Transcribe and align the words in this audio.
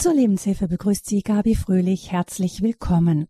Zur 0.00 0.14
Lebenshilfe 0.14 0.66
begrüßt 0.66 1.04
Sie 1.04 1.20
Gabi 1.20 1.54
Fröhlich. 1.54 2.10
Herzlich 2.10 2.62
willkommen. 2.62 3.28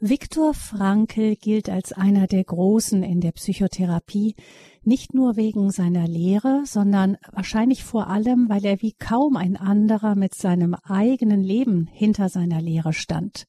Viktor 0.00 0.52
Frankl 0.52 1.36
gilt 1.36 1.68
als 1.68 1.92
einer 1.92 2.26
der 2.26 2.42
Großen 2.42 3.04
in 3.04 3.20
der 3.20 3.30
Psychotherapie, 3.30 4.34
nicht 4.82 5.14
nur 5.14 5.36
wegen 5.36 5.70
seiner 5.70 6.08
Lehre, 6.08 6.64
sondern 6.64 7.18
wahrscheinlich 7.30 7.84
vor 7.84 8.08
allem, 8.08 8.48
weil 8.48 8.64
er 8.64 8.82
wie 8.82 8.94
kaum 8.98 9.36
ein 9.36 9.56
anderer 9.56 10.16
mit 10.16 10.34
seinem 10.34 10.74
eigenen 10.74 11.40
Leben 11.40 11.86
hinter 11.86 12.28
seiner 12.28 12.60
Lehre 12.60 12.92
stand. 12.92 13.44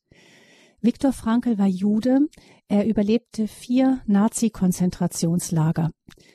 Viktor 0.79 1.11
Frankl 1.11 1.57
war 1.57 1.65
Jude, 1.65 2.19
er 2.67 2.85
überlebte 2.85 3.47
vier 3.47 4.01
Nazi-Konzentrationslager. 4.05 5.89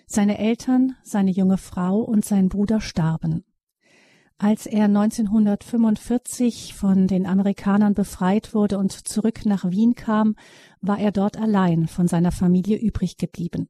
Seine 0.08 0.38
Eltern, 0.38 0.96
seine 1.04 1.30
junge 1.30 1.58
Frau 1.58 2.00
und 2.00 2.24
sein 2.24 2.48
Bruder 2.48 2.80
starben. 2.80 3.44
Als 4.40 4.66
er 4.66 4.84
1945 4.84 6.74
von 6.74 7.08
den 7.08 7.26
Amerikanern 7.26 7.94
befreit 7.94 8.54
wurde 8.54 8.78
und 8.78 8.92
zurück 8.92 9.44
nach 9.44 9.68
Wien 9.68 9.96
kam, 9.96 10.36
war 10.80 11.00
er 11.00 11.10
dort 11.10 11.36
allein 11.36 11.88
von 11.88 12.06
seiner 12.06 12.30
Familie 12.30 12.78
übrig 12.78 13.16
geblieben. 13.16 13.68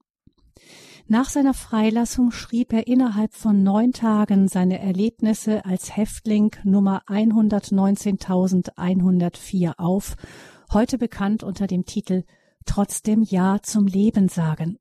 Nach 1.06 1.30
seiner 1.30 1.54
Freilassung 1.54 2.32
schrieb 2.32 2.74
er 2.74 2.86
innerhalb 2.86 3.32
von 3.32 3.62
neun 3.62 3.92
Tagen 3.92 4.46
seine 4.46 4.78
Erlebnisse 4.78 5.64
als 5.64 5.96
Häftling 5.96 6.54
Nummer 6.64 7.00
119.104 7.06 9.72
auf, 9.78 10.16
heute 10.70 10.98
bekannt 10.98 11.42
unter 11.42 11.66
dem 11.66 11.86
Titel 11.86 12.24
Trotzdem 12.66 13.22
Ja 13.22 13.60
zum 13.62 13.86
Leben 13.86 14.28
sagen. 14.28 14.76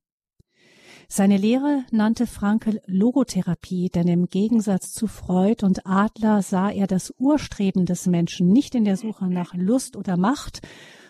Seine 1.10 1.38
Lehre 1.38 1.86
nannte 1.90 2.28
Frankel 2.28 2.82
Logotherapie, 2.86 3.90
denn 3.90 4.10
im 4.10 4.26
Gegensatz 4.26 4.92
zu 4.92 5.08
Freud 5.08 5.66
und 5.66 5.86
Adler 5.86 6.42
sah 6.42 6.70
er 6.70 6.86
das 6.86 7.14
Urstreben 7.18 7.86
des 7.86 8.08
Menschen 8.08 8.50
nicht 8.50 8.76
in 8.76 8.84
der 8.84 8.98
Suche 8.98 9.28
nach 9.28 9.54
Lust 9.54 9.96
oder 9.96 10.18
Macht, 10.18 10.60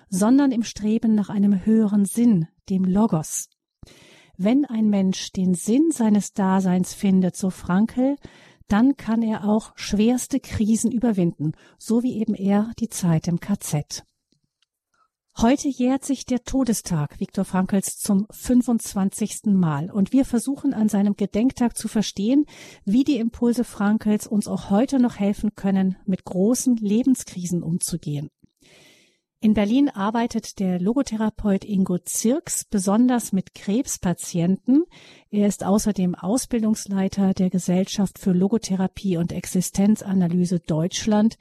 sondern 0.09 0.51
im 0.51 0.63
Streben 0.63 1.15
nach 1.15 1.29
einem 1.29 1.65
höheren 1.65 2.05
Sinn, 2.05 2.47
dem 2.69 2.83
Logos. 2.83 3.49
Wenn 4.37 4.65
ein 4.65 4.89
Mensch 4.89 5.31
den 5.31 5.55
Sinn 5.55 5.89
seines 5.91 6.33
Daseins 6.33 6.93
findet, 6.93 7.35
so 7.35 7.49
Frankel, 7.49 8.17
dann 8.67 8.97
kann 8.97 9.23
er 9.23 9.45
auch 9.45 9.71
schwerste 9.75 10.39
Krisen 10.39 10.91
überwinden, 10.91 11.53
so 11.79 12.03
wie 12.03 12.19
eben 12.19 12.35
er 12.35 12.71
die 12.79 12.89
Zeit 12.89 13.27
im 13.27 13.39
KZ. 13.39 14.03
Heute 15.39 15.67
jährt 15.67 16.03
sich 16.03 16.25
der 16.25 16.43
Todestag 16.43 17.19
Viktor 17.19 17.45
Frankls 17.45 17.99
zum 17.99 18.25
25. 18.31 19.53
Mal 19.53 19.91
und 19.91 20.11
wir 20.11 20.25
versuchen 20.25 20.73
an 20.73 20.89
seinem 20.89 21.15
Gedenktag 21.15 21.77
zu 21.77 21.87
verstehen, 21.87 22.47
wie 22.85 23.03
die 23.03 23.17
Impulse 23.17 23.63
Frankls 23.63 24.25
uns 24.25 24.47
auch 24.47 24.71
heute 24.71 24.97
noch 24.97 25.19
helfen 25.19 25.53
können, 25.53 25.95
mit 26.07 26.23
großen 26.25 26.77
Lebenskrisen 26.77 27.61
umzugehen. 27.61 28.31
In 29.39 29.53
Berlin 29.53 29.89
arbeitet 29.89 30.57
der 30.57 30.79
Logotherapeut 30.79 31.63
Ingo 31.63 31.99
Zirks 31.99 32.65
besonders 32.65 33.31
mit 33.31 33.53
Krebspatienten. 33.53 34.85
Er 35.29 35.45
ist 35.47 35.63
außerdem 35.63 36.15
Ausbildungsleiter 36.15 37.35
der 37.35 37.51
Gesellschaft 37.51 38.17
für 38.17 38.31
Logotherapie 38.31 39.17
und 39.17 39.31
Existenzanalyse 39.31 40.59
Deutschland. 40.61 41.37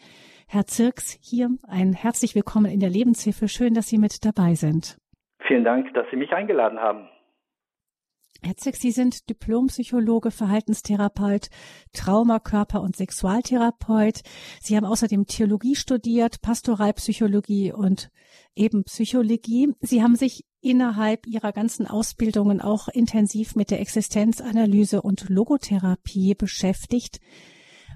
Herr 0.48 0.64
Zirks, 0.66 1.18
hier 1.20 1.50
ein 1.66 1.92
herzlich 1.92 2.36
willkommen 2.36 2.70
in 2.70 2.78
der 2.78 2.88
Lebenshilfe. 2.88 3.48
Schön, 3.48 3.74
dass 3.74 3.88
Sie 3.88 3.98
mit 3.98 4.24
dabei 4.24 4.54
sind. 4.54 4.96
Vielen 5.40 5.64
Dank, 5.64 5.92
dass 5.94 6.06
Sie 6.10 6.16
mich 6.16 6.30
eingeladen 6.32 6.78
haben. 6.78 7.08
Herr 8.42 8.56
Zirks, 8.56 8.80
Sie 8.80 8.92
sind 8.92 9.28
Diplompsychologe, 9.28 10.30
Verhaltenstherapeut, 10.30 11.48
Trauma-, 11.92 12.38
Körper- 12.38 12.80
und 12.80 12.94
Sexualtherapeut. 12.94 14.20
Sie 14.60 14.76
haben 14.76 14.86
außerdem 14.86 15.26
Theologie 15.26 15.74
studiert, 15.74 16.40
Pastoralpsychologie 16.42 17.72
und 17.72 18.10
eben 18.54 18.84
Psychologie. 18.84 19.74
Sie 19.80 20.00
haben 20.00 20.14
sich 20.14 20.44
innerhalb 20.60 21.26
Ihrer 21.26 21.50
ganzen 21.50 21.88
Ausbildungen 21.88 22.60
auch 22.60 22.86
intensiv 22.86 23.56
mit 23.56 23.72
der 23.72 23.80
Existenzanalyse 23.80 25.02
und 25.02 25.28
Logotherapie 25.28 26.36
beschäftigt. 26.36 27.18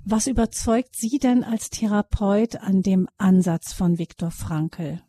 Was 0.07 0.27
überzeugt 0.27 0.95
Sie 0.97 1.19
denn 1.19 1.45
als 1.45 1.71
Therapeut 1.71 2.57
an 2.63 2.83
dem 2.83 3.07
Ansatz 3.19 3.73
von 3.73 3.99
Viktor 3.99 4.31
Frankl? 4.31 5.01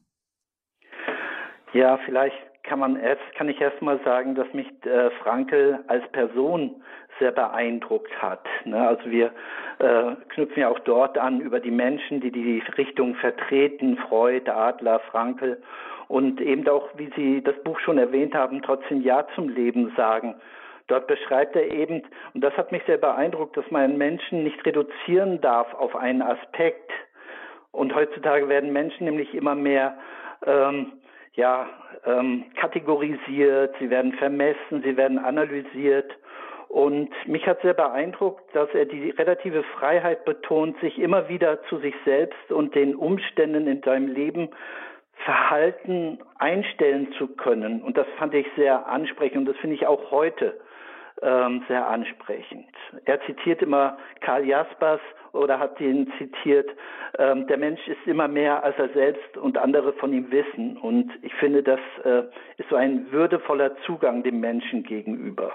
Ja, 1.73 1.97
vielleicht 2.05 2.35
kann 2.63 2.79
man 2.79 2.97
erst, 2.97 3.21
kann 3.35 3.49
ich 3.49 3.59
erst 3.59 3.81
mal 3.81 3.99
sagen, 4.03 4.35
dass 4.35 4.51
mich 4.53 4.67
äh, 4.85 5.09
Frankl 5.23 5.79
als 5.87 6.07
Person 6.11 6.83
sehr 7.19 7.31
beeindruckt 7.31 8.11
hat. 8.21 8.45
Ne? 8.65 8.85
Also 8.85 9.09
wir 9.09 9.31
äh, 9.79 10.15
knüpfen 10.29 10.61
ja 10.61 10.69
auch 10.69 10.79
dort 10.79 11.17
an 11.17 11.39
über 11.39 11.59
die 11.59 11.71
Menschen, 11.71 12.19
die 12.19 12.31
die 12.31 12.61
Richtung 12.77 13.15
vertreten, 13.15 13.97
Freud, 13.97 14.49
Adler, 14.49 14.99
Frankl 15.11 15.61
und 16.07 16.41
eben 16.41 16.67
auch, 16.67 16.89
wie 16.97 17.09
Sie 17.15 17.41
das 17.41 17.55
Buch 17.63 17.79
schon 17.79 17.97
erwähnt 17.97 18.35
haben, 18.35 18.61
trotzdem 18.61 19.01
Ja 19.01 19.25
zum 19.35 19.47
Leben 19.47 19.93
sagen. 19.95 20.35
Dort 20.87 21.07
beschreibt 21.07 21.55
er 21.55 21.71
eben, 21.71 22.03
und 22.33 22.43
das 22.43 22.55
hat 22.57 22.71
mich 22.71 22.83
sehr 22.85 22.97
beeindruckt, 22.97 23.55
dass 23.57 23.69
man 23.71 23.97
Menschen 23.97 24.43
nicht 24.43 24.65
reduzieren 24.65 25.41
darf 25.41 25.73
auf 25.73 25.95
einen 25.95 26.21
Aspekt. 26.21 26.91
Und 27.71 27.95
heutzutage 27.95 28.49
werden 28.49 28.73
Menschen 28.73 29.05
nämlich 29.05 29.33
immer 29.33 29.55
mehr 29.55 29.97
ähm, 30.45 30.93
ja, 31.33 31.69
ähm, 32.05 32.45
kategorisiert, 32.59 33.75
sie 33.79 33.89
werden 33.89 34.13
vermessen, 34.13 34.81
sie 34.83 34.97
werden 34.97 35.19
analysiert. 35.19 36.11
Und 36.67 37.09
mich 37.27 37.45
hat 37.47 37.61
sehr 37.61 37.73
beeindruckt, 37.73 38.43
dass 38.55 38.69
er 38.73 38.85
die 38.85 39.09
relative 39.09 39.63
Freiheit 39.63 40.23
betont, 40.23 40.79
sich 40.79 40.99
immer 40.99 41.27
wieder 41.27 41.61
zu 41.63 41.77
sich 41.79 41.95
selbst 42.05 42.51
und 42.51 42.75
den 42.75 42.95
Umständen 42.95 43.67
in 43.67 43.81
seinem 43.81 44.07
Leben 44.07 44.49
Verhalten 45.25 46.19
einstellen 46.39 47.11
zu 47.17 47.27
können. 47.27 47.81
Und 47.81 47.97
das 47.97 48.07
fand 48.17 48.33
ich 48.33 48.47
sehr 48.55 48.87
ansprechend 48.87 49.39
und 49.39 49.45
das 49.45 49.57
finde 49.57 49.75
ich 49.75 49.85
auch 49.85 50.11
heute 50.11 50.59
ähm, 51.21 51.63
sehr 51.67 51.87
ansprechend. 51.87 52.67
Er 53.05 53.21
zitiert 53.21 53.61
immer 53.61 53.97
Karl 54.21 54.45
Jaspers 54.45 55.01
oder 55.33 55.59
hat 55.59 55.79
ihn 55.79 56.11
zitiert, 56.17 56.69
ähm, 57.17 57.47
der 57.47 57.57
Mensch 57.57 57.87
ist 57.87 58.05
immer 58.05 58.27
mehr, 58.27 58.63
als 58.63 58.77
er 58.77 58.89
selbst 58.89 59.37
und 59.37 59.57
andere 59.57 59.93
von 59.93 60.13
ihm 60.13 60.31
wissen. 60.31 60.77
Und 60.77 61.11
ich 61.21 61.33
finde, 61.35 61.63
das 61.63 61.79
äh, 62.03 62.23
ist 62.57 62.69
so 62.69 62.75
ein 62.75 63.11
würdevoller 63.11 63.75
Zugang 63.85 64.23
dem 64.23 64.39
Menschen 64.39 64.83
gegenüber. 64.83 65.53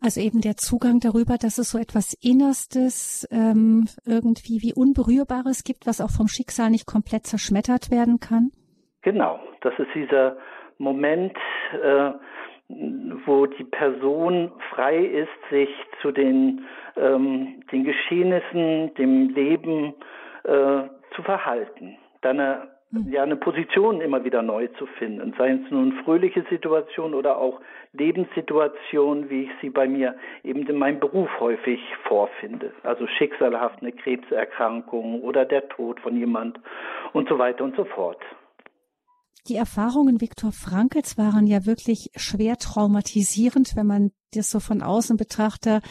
Also 0.00 0.20
eben 0.20 0.40
der 0.40 0.56
Zugang 0.56 1.00
darüber, 1.00 1.36
dass 1.38 1.58
es 1.58 1.70
so 1.70 1.78
etwas 1.78 2.14
Innerstes, 2.22 3.26
ähm, 3.30 3.88
irgendwie 4.04 4.60
wie 4.60 4.74
Unberührbares 4.74 5.64
gibt, 5.64 5.86
was 5.86 6.00
auch 6.00 6.10
vom 6.10 6.28
Schicksal 6.28 6.70
nicht 6.70 6.86
komplett 6.86 7.26
zerschmettert 7.26 7.90
werden 7.90 8.20
kann? 8.20 8.50
Genau, 9.02 9.40
das 9.62 9.72
ist 9.78 9.88
dieser 9.94 10.36
Moment, 10.78 11.36
äh, 11.82 12.12
wo 12.68 13.46
die 13.46 13.64
Person 13.64 14.50
frei 14.70 14.98
ist, 14.98 15.50
sich 15.50 15.70
zu 16.02 16.10
den, 16.10 16.64
ähm, 16.96 17.62
den 17.70 17.84
Geschehnissen, 17.84 18.94
dem 18.94 19.28
Leben 19.30 19.94
äh, 20.44 20.82
zu 21.14 21.22
verhalten. 21.22 21.96
Dann 22.22 22.40
eine, 22.40 22.68
hm. 22.92 23.12
ja 23.12 23.22
eine 23.22 23.36
Position 23.36 24.00
immer 24.00 24.24
wieder 24.24 24.42
neu 24.42 24.66
zu 24.78 24.86
finden, 24.86 25.32
seien 25.38 25.64
es 25.64 25.70
nun 25.70 25.92
fröhliche 26.04 26.44
Situationen 26.50 27.14
oder 27.14 27.38
auch 27.38 27.60
Lebenssituationen, 27.92 29.30
wie 29.30 29.44
ich 29.44 29.50
sie 29.60 29.70
bei 29.70 29.86
mir 29.86 30.16
eben 30.42 30.66
in 30.66 30.76
meinem 30.76 30.98
Beruf 30.98 31.30
häufig 31.38 31.80
vorfinde. 32.04 32.72
Also 32.82 33.06
schicksalhaft 33.06 33.80
eine 33.80 33.92
Krebserkrankung 33.92 35.22
oder 35.22 35.44
der 35.44 35.68
Tod 35.68 36.00
von 36.00 36.16
jemand 36.16 36.58
und 37.12 37.28
so 37.28 37.38
weiter 37.38 37.62
und 37.62 37.76
so 37.76 37.84
fort. 37.84 38.20
Die 39.48 39.54
Erfahrungen 39.54 40.20
Viktor 40.20 40.50
Frankls 40.50 41.16
waren 41.16 41.46
ja 41.46 41.66
wirklich 41.66 42.10
schwer 42.16 42.56
traumatisierend, 42.56 43.76
wenn 43.76 43.86
man 43.86 44.10
das 44.32 44.50
so 44.50 44.58
von 44.58 44.82
außen 44.82 45.16
betrachtet. 45.16 45.84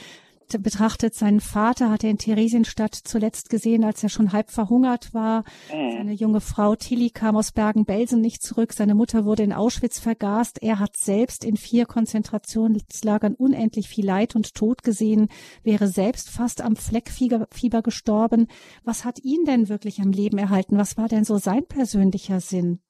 Betrachtet, 0.60 1.16
seinen 1.16 1.40
Vater 1.40 1.90
hat 1.90 2.04
er 2.04 2.12
in 2.12 2.20
Theresienstadt 2.20 2.94
zuletzt 2.94 3.50
gesehen, 3.50 3.84
als 3.84 4.04
er 4.04 4.10
schon 4.10 4.32
halb 4.32 4.52
verhungert 4.52 5.14
war. 5.14 5.40
Mhm. 5.74 5.92
Seine 5.98 6.14
junge 6.14 6.40
Frau 6.40 6.76
Tilly 6.76 7.10
kam 7.10 7.36
aus 7.36 7.52
Bergen-Belsen 7.52 8.22
nicht 8.22 8.44
zurück. 8.44 8.74
Seine 8.74 8.94
Mutter 8.94 9.26
wurde 9.26 9.42
in 9.42 9.54
Auschwitz 9.54 10.00
vergast. 10.00 10.62
Er 10.62 10.78
hat 10.78 10.98
selbst 10.98 11.44
in 11.44 11.58
vier 11.58 11.86
Konzentrationslagern 11.86 13.34
unendlich 13.34 13.88
viel 13.88 14.06
Leid 14.06 14.36
und 14.36 14.54
Tod 14.54 14.84
gesehen, 14.84 15.30
wäre 15.64 15.88
selbst 15.88 16.30
fast 16.30 16.62
am 16.62 16.76
Fleckfieber 16.76 17.82
gestorben. 17.82 18.48
Was 18.84 19.04
hat 19.04 19.24
ihn 19.24 19.46
denn 19.46 19.68
wirklich 19.68 20.00
am 20.00 20.12
Leben 20.12 20.38
erhalten? 20.38 20.78
Was 20.78 20.96
war 20.98 21.08
denn 21.08 21.24
so 21.24 21.38
sein 21.38 21.66
persönlicher 21.66 22.40
Sinn? 22.40 22.82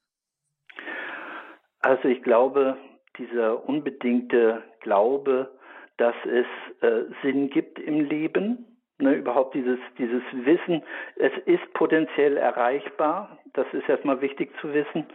Also 1.86 2.08
ich 2.08 2.24
glaube, 2.24 2.78
dieser 3.20 3.70
unbedingte 3.70 4.64
Glaube, 4.80 5.52
dass 5.98 6.16
es 6.26 6.48
äh, 6.82 7.04
Sinn 7.22 7.52
gibt 7.52 7.78
im 7.78 8.00
Leben, 8.00 8.66
Ne, 8.98 9.14
überhaupt 9.16 9.54
dieses, 9.54 9.78
dieses 9.98 10.22
Wissen, 10.32 10.82
es 11.18 11.34
ist 11.46 11.74
potenziell 11.74 12.38
erreichbar, 12.38 13.38
das 13.52 13.66
ist 13.74 13.90
erstmal 13.90 14.22
wichtig 14.22 14.54
zu 14.62 14.74
wissen. 14.74 15.06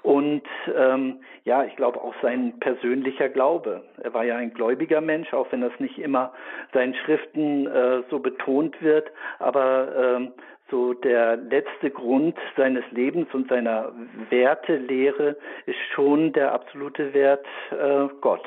Und 0.00 0.42
ähm, 0.74 1.20
ja, 1.44 1.62
ich 1.64 1.76
glaube 1.76 2.00
auch 2.00 2.14
sein 2.22 2.58
persönlicher 2.60 3.28
Glaube. 3.28 3.82
Er 4.02 4.14
war 4.14 4.24
ja 4.24 4.36
ein 4.36 4.54
gläubiger 4.54 5.02
Mensch, 5.02 5.34
auch 5.34 5.52
wenn 5.52 5.60
das 5.60 5.78
nicht 5.80 5.98
immer 5.98 6.32
seinen 6.72 6.94
Schriften 6.94 7.66
äh, 7.66 8.04
so 8.08 8.20
betont 8.20 8.80
wird. 8.80 9.10
Aber 9.38 10.16
ähm, 10.16 10.32
so 10.70 10.94
der 10.94 11.36
letzte 11.36 11.90
Grund 11.90 12.36
seines 12.56 12.84
Lebens 12.90 13.28
und 13.32 13.48
seiner 13.48 13.92
Wertelehre 14.30 15.36
ist 15.66 15.78
schon 15.94 16.32
der 16.32 16.52
absolute 16.52 17.14
Wert 17.14 17.46
äh, 17.70 18.08
Gott. 18.20 18.46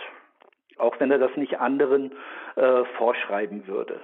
Auch 0.77 1.00
wenn 1.00 1.12
er 1.12 1.18
das 1.18 1.36
nicht 1.36 1.60
anderen 1.60 2.12
äh, 2.56 2.83
vorschreiben 2.98 3.68
würde. 3.68 4.00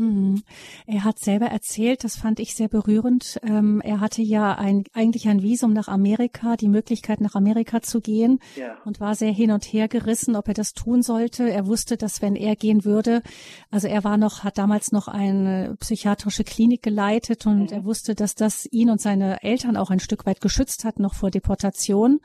Mhm. 0.00 0.42
Er 0.86 1.04
hat 1.04 1.18
selber 1.18 1.46
erzählt, 1.46 2.04
das 2.04 2.16
fand 2.16 2.40
ich 2.40 2.54
sehr 2.54 2.68
berührend. 2.68 3.38
Ähm, 3.42 3.82
er 3.82 4.00
hatte 4.00 4.22
ja 4.22 4.54
ein, 4.54 4.84
eigentlich 4.94 5.28
ein 5.28 5.42
Visum 5.42 5.74
nach 5.74 5.88
Amerika, 5.88 6.56
die 6.56 6.68
Möglichkeit 6.68 7.20
nach 7.20 7.34
Amerika 7.34 7.82
zu 7.82 8.00
gehen 8.00 8.40
ja. 8.56 8.78
und 8.86 8.98
war 8.98 9.14
sehr 9.14 9.30
hin 9.30 9.50
und 9.50 9.62
her 9.64 9.88
gerissen, 9.88 10.36
ob 10.36 10.48
er 10.48 10.54
das 10.54 10.72
tun 10.72 11.02
sollte. 11.02 11.50
Er 11.50 11.66
wusste, 11.66 11.98
dass 11.98 12.22
wenn 12.22 12.34
er 12.34 12.56
gehen 12.56 12.86
würde, 12.86 13.22
also 13.70 13.88
er 13.88 14.02
war 14.02 14.16
noch, 14.16 14.42
hat 14.42 14.56
damals 14.56 14.90
noch 14.90 15.06
eine 15.06 15.76
psychiatrische 15.80 16.44
Klinik 16.44 16.82
geleitet 16.82 17.44
und 17.44 17.70
mhm. 17.70 17.72
er 17.72 17.84
wusste, 17.84 18.14
dass 18.14 18.34
das 18.34 18.66
ihn 18.70 18.88
und 18.88 19.02
seine 19.02 19.42
Eltern 19.42 19.76
auch 19.76 19.90
ein 19.90 20.00
Stück 20.00 20.24
weit 20.24 20.40
geschützt 20.40 20.84
hat, 20.84 20.98
noch 20.98 21.12
vor 21.12 21.30
Deportation 21.30 22.20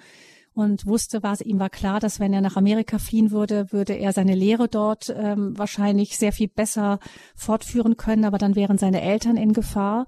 und 0.55 0.85
wusste, 0.87 1.21
was 1.21 1.41
ihm 1.41 1.59
war 1.59 1.69
klar, 1.69 1.99
dass 1.99 2.19
wenn 2.19 2.33
er 2.33 2.41
nach 2.41 2.55
Amerika 2.55 2.97
fliehen 2.97 3.31
würde, 3.31 3.71
würde 3.71 3.93
er 3.93 4.13
seine 4.13 4.35
Lehre 4.35 4.67
dort 4.69 5.13
ähm, 5.15 5.57
wahrscheinlich 5.57 6.17
sehr 6.17 6.31
viel 6.31 6.47
besser 6.47 6.99
fortführen 7.35 7.97
können, 7.97 8.23
aber 8.23 8.37
dann 8.37 8.55
wären 8.55 8.77
seine 8.77 9.01
Eltern 9.01 9.35
in 9.35 9.53
Gefahr. 9.53 10.05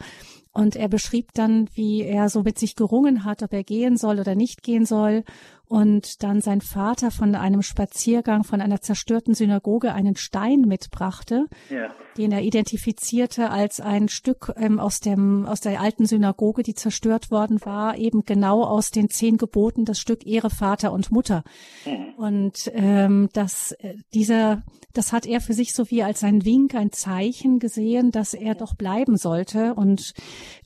Und 0.54 0.76
er 0.76 0.88
beschrieb 0.88 1.34
dann, 1.34 1.70
wie 1.76 2.02
er 2.02 2.30
so 2.30 2.42
mit 2.42 2.58
sich 2.58 2.76
gerungen 2.76 3.26
hat, 3.26 3.44
ob 3.44 3.54
er 3.54 3.64
gehen 3.64 3.98
soll 3.98 4.20
oder 4.20 4.34
nicht 4.34 4.64
gehen 4.64 4.86
soll 4.86 5.24
und 5.68 6.24
dann 6.24 6.42
sein 6.42 6.62
Vater 6.62 7.12
von 7.12 7.36
einem 7.36 7.62
Spaziergang 7.62 8.44
von 8.44 8.62
einer 8.62 8.82
zerstörten 8.82 9.34
Synagoge 9.34 9.94
einen 9.94 10.16
Stein 10.16 10.62
mitbrachte, 10.62 11.48
ja. 11.70 11.94
den 12.18 12.32
er 12.32 12.42
identifizierte 12.42 13.50
als 13.50 13.82
ein 13.82 14.08
Stück 14.08 14.54
ähm, 14.58 14.80
aus 14.80 15.00
dem 15.00 15.46
aus 15.46 15.60
der 15.60 15.82
alten 15.82 16.06
Synagoge, 16.06 16.64
die 16.64 16.74
zerstört 16.74 17.32
worden 17.32 17.60
war, 17.66 17.98
eben 17.98 18.24
genau 18.24 18.64
aus 18.64 18.92
den 18.92 19.10
zehn 19.10 19.38
Geboten 19.38 19.84
das 19.84 20.00
Stück 20.00 20.26
Ehre 20.26 20.50
Vater 20.50 20.92
und 20.94 21.12
Mutter. 21.12 21.44
Mhm. 21.86 22.14
Und 22.16 22.72
ähm, 22.74 23.30
das 23.34 23.74
äh, 23.74 23.96
dieser 24.14 24.64
das 24.94 25.14
hat 25.14 25.28
er 25.28 25.42
für 25.42 25.54
sich 25.54 25.74
so 25.74 25.92
wie 25.92 26.02
als 26.02 26.24
ein 26.24 26.44
Wink, 26.44 26.74
ein 26.74 26.92
Zeichen 26.92 27.60
gesehen, 27.60 28.10
dass 28.10 28.34
er 28.34 28.56
doch 28.56 28.74
bleiben 28.74 29.16
sollte 29.16 29.76
und 29.76 30.14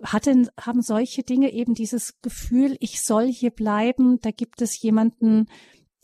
hatte 0.01 0.50
haben 0.59 0.81
solche 0.81 1.24
Dinge 1.24 1.51
eben 1.51 1.74
dieses 1.74 2.21
Gefühl, 2.21 2.77
ich 2.80 3.01
soll 3.01 3.27
hier 3.27 3.51
bleiben, 3.51 4.19
da 4.21 4.31
gibt 4.31 4.62
es 4.62 4.71
jemanden, 4.91 5.47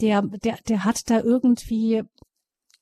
der, 0.02 0.22
der, 0.22 0.58
der 0.68 0.86
hat 0.86 1.10
da 1.10 1.20
irgendwie 1.20 2.04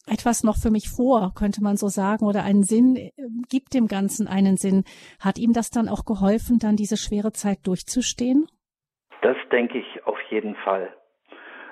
etwas 0.07 0.43
noch 0.43 0.57
für 0.61 0.69
mich 0.69 0.87
vor, 0.89 1.33
könnte 1.35 1.63
man 1.63 1.77
so 1.77 1.87
sagen, 1.87 2.25
oder 2.25 2.43
einen 2.43 2.63
Sinn, 2.63 2.95
äh, 2.95 3.11
gibt 3.49 3.73
dem 3.73 3.87
Ganzen 3.87 4.27
einen 4.27 4.57
Sinn. 4.57 4.83
Hat 5.19 5.39
ihm 5.39 5.53
das 5.53 5.71
dann 5.71 5.89
auch 5.89 6.05
geholfen, 6.05 6.59
dann 6.59 6.75
diese 6.75 6.97
schwere 6.97 7.31
Zeit 7.31 7.65
durchzustehen? 7.65 8.45
Das 9.21 9.37
denke 9.51 9.79
ich 9.79 10.05
auf 10.05 10.19
jeden 10.29 10.55
Fall. 10.57 10.93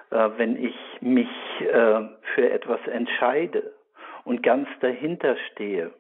Äh, 0.10 0.30
wenn 0.38 0.56
ich 0.56 0.76
mich 1.02 1.30
äh, 1.60 2.02
für 2.34 2.50
etwas 2.50 2.80
entscheide 2.88 3.72
und 4.26 4.42
ganz 4.42 4.68
dahinter 4.82 5.36
stehe 5.52 5.94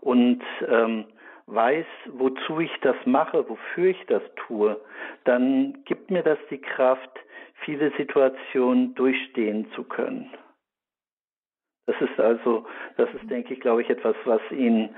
und 0.00 0.42
ähm, 0.68 1.06
weiß, 1.46 1.86
wozu 2.12 2.60
ich 2.60 2.70
das 2.82 2.96
mache, 3.04 3.48
wofür 3.48 3.90
ich 3.90 4.06
das 4.06 4.22
tue, 4.46 4.80
dann 5.24 5.82
gibt 5.84 6.10
mir 6.10 6.22
das 6.22 6.38
die 6.50 6.60
Kraft, 6.60 7.10
viele 7.64 7.92
Situationen 7.96 8.94
durchstehen 8.94 9.70
zu 9.74 9.84
können. 9.84 10.30
Das 11.86 11.96
ist 12.00 12.18
also, 12.20 12.66
das 12.96 13.08
ist, 13.14 13.28
denke 13.28 13.54
ich, 13.54 13.60
glaube 13.60 13.82
ich, 13.82 13.90
etwas, 13.90 14.14
was 14.24 14.40
ihn 14.50 14.94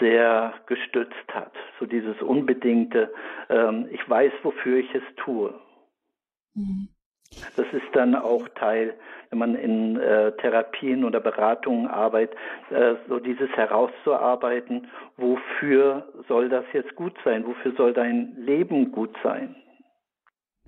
sehr 0.00 0.54
gestützt 0.66 1.28
hat. 1.32 1.52
So 1.78 1.86
dieses 1.86 2.20
unbedingte, 2.22 3.12
ähm, 3.50 3.88
ich 3.90 4.08
weiß, 4.08 4.32
wofür 4.42 4.78
ich 4.78 4.94
es 4.94 5.02
tue. 5.16 5.54
Mhm. 6.54 6.88
Das 7.56 7.66
ist 7.72 7.86
dann 7.94 8.14
auch 8.14 8.46
Teil, 8.50 8.94
wenn 9.30 9.38
man 9.38 9.54
in 9.54 9.96
äh, 9.98 10.32
Therapien 10.36 11.04
oder 11.04 11.20
Beratungen 11.20 11.86
arbeitet, 11.86 12.36
äh, 12.70 12.94
so 13.08 13.18
dieses 13.18 13.50
herauszuarbeiten, 13.50 14.88
wofür 15.16 16.12
soll 16.28 16.48
das 16.48 16.64
jetzt 16.72 16.94
gut 16.94 17.16
sein? 17.24 17.46
Wofür 17.46 17.72
soll 17.72 17.94
dein 17.94 18.34
Leben 18.36 18.92
gut 18.92 19.16
sein? 19.22 19.56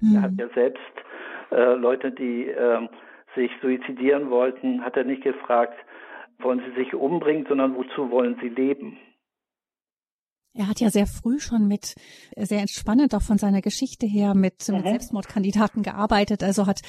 Mhm. 0.01 0.17
Er 0.17 0.23
hat 0.23 0.33
ja 0.39 0.49
selbst 0.55 1.04
äh, 1.51 1.75
Leute, 1.75 2.11
die 2.11 2.49
äh, 2.49 2.89
sich 3.35 3.51
suizidieren 3.61 4.31
wollten, 4.31 4.85
hat 4.85 4.97
er 4.97 5.05
nicht 5.05 5.23
gefragt, 5.23 5.79
wollen 6.39 6.63
sie 6.67 6.83
sich 6.83 6.95
umbringen, 6.95 7.47
sondern 7.49 7.77
wozu 7.77 8.11
wollen 8.11 8.37
sie 8.41 8.49
leben? 8.49 8.99
Er 10.57 10.69
hat 10.69 10.79
ja 10.79 10.89
sehr 10.89 11.09
früh 11.09 11.41
schon 11.41 11.67
mit, 11.67 11.97
sehr 12.37 12.61
entspannend 12.61 13.13
auch 13.17 13.23
von 13.23 13.39
seiner 13.39 13.61
Geschichte 13.61 14.07
her 14.07 14.35
mit, 14.35 14.69
mhm. 14.69 14.77
mit 14.77 14.85
Selbstmordkandidaten 14.85 15.83
gearbeitet. 15.83 16.45
Also 16.45 16.69
hat, 16.69 16.81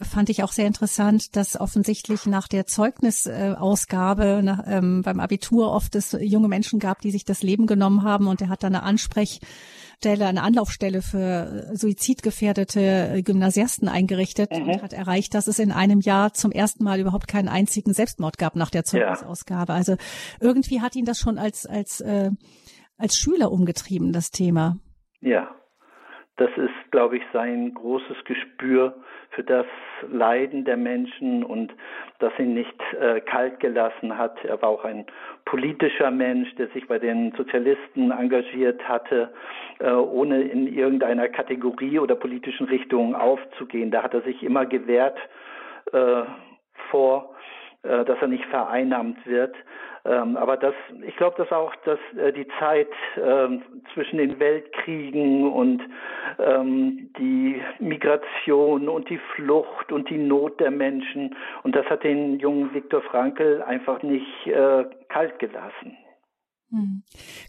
fand 0.00 0.30
ich 0.30 0.42
auch 0.42 0.52
sehr 0.52 0.66
interessant, 0.66 1.36
dass 1.36 1.60
offensichtlich 1.60 2.24
nach 2.24 2.48
der 2.48 2.64
Zeugnisausgabe 2.64 4.40
nach, 4.42 4.64
ähm, 4.66 5.02
beim 5.02 5.20
Abitur 5.20 5.72
oft 5.72 5.94
es 5.94 6.16
junge 6.22 6.48
Menschen 6.48 6.78
gab, 6.80 7.02
die 7.02 7.10
sich 7.10 7.26
das 7.26 7.42
Leben 7.42 7.66
genommen 7.66 8.02
haben 8.02 8.28
und 8.28 8.40
er 8.40 8.48
hat 8.48 8.62
dann 8.62 8.74
eine 8.74 8.82
Ansprech 8.82 9.40
Stelle, 10.02 10.26
eine 10.26 10.42
Anlaufstelle 10.42 11.00
für 11.00 11.70
suizidgefährdete 11.74 13.22
Gymnasiasten 13.24 13.88
eingerichtet 13.88 14.50
mhm. 14.50 14.70
und 14.70 14.82
hat 14.82 14.92
erreicht, 14.92 15.32
dass 15.32 15.46
es 15.46 15.60
in 15.60 15.70
einem 15.70 16.00
Jahr 16.00 16.32
zum 16.32 16.50
ersten 16.50 16.82
Mal 16.82 16.98
überhaupt 16.98 17.28
keinen 17.28 17.48
einzigen 17.48 17.92
Selbstmord 17.92 18.36
gab 18.36 18.56
nach 18.56 18.70
der 18.70 18.82
Zeugnisausgabe. 18.82 19.72
Ja. 19.72 19.76
Also 19.76 19.94
irgendwie 20.40 20.80
hat 20.80 20.96
ihn 20.96 21.04
das 21.04 21.20
schon 21.20 21.38
als 21.38 21.66
als 21.66 22.00
äh, 22.00 22.30
als 22.98 23.14
Schüler 23.14 23.52
umgetrieben, 23.52 24.12
das 24.12 24.32
Thema. 24.32 24.76
Ja, 25.20 25.54
das 26.36 26.50
ist, 26.56 26.81
glaube 26.92 27.16
ich, 27.16 27.22
sein 27.32 27.74
großes 27.74 28.24
Gespür 28.24 28.94
für 29.30 29.42
das 29.42 29.66
Leiden 30.10 30.64
der 30.64 30.76
Menschen 30.76 31.42
und 31.42 31.72
das 32.18 32.32
ihn 32.38 32.54
nicht 32.54 32.80
äh, 33.00 33.20
kalt 33.20 33.60
gelassen 33.60 34.16
hat. 34.16 34.44
Er 34.44 34.60
war 34.62 34.68
auch 34.68 34.84
ein 34.84 35.06
politischer 35.46 36.10
Mensch, 36.10 36.54
der 36.56 36.68
sich 36.68 36.86
bei 36.86 36.98
den 36.98 37.32
Sozialisten 37.32 38.10
engagiert 38.10 38.86
hatte, 38.86 39.32
äh, 39.80 39.90
ohne 39.90 40.42
in 40.42 40.66
irgendeiner 40.68 41.28
Kategorie 41.28 41.98
oder 41.98 42.14
politischen 42.14 42.66
Richtung 42.66 43.14
aufzugehen. 43.14 43.90
Da 43.90 44.02
hat 44.02 44.14
er 44.14 44.20
sich 44.20 44.42
immer 44.42 44.66
gewehrt 44.66 45.18
äh, 45.92 46.22
vor, 46.90 47.34
äh, 47.82 48.04
dass 48.04 48.20
er 48.20 48.28
nicht 48.28 48.44
vereinnahmt 48.46 49.26
wird. 49.26 49.56
Ähm, 50.04 50.36
aber 50.36 50.56
das, 50.56 50.74
ich 51.06 51.16
glaube, 51.16 51.36
dass 51.36 51.52
auch 51.52 51.74
dass 51.84 51.98
äh, 52.16 52.32
die 52.32 52.46
Zeit 52.58 52.88
ähm, 53.16 53.62
zwischen 53.94 54.18
den 54.18 54.40
Weltkriegen 54.40 55.52
und 55.52 55.80
ähm, 56.40 57.10
die 57.18 57.62
Migration 57.78 58.88
und 58.88 59.08
die 59.08 59.20
Flucht 59.34 59.92
und 59.92 60.10
die 60.10 60.18
Not 60.18 60.58
der 60.58 60.72
Menschen 60.72 61.36
und 61.62 61.76
das 61.76 61.86
hat 61.86 62.02
den 62.02 62.40
jungen 62.40 62.74
Viktor 62.74 63.02
Frankl 63.02 63.62
einfach 63.62 64.02
nicht 64.02 64.46
äh, 64.48 64.84
kalt 65.08 65.38
gelassen. 65.38 65.96
Hm. 66.72 67.02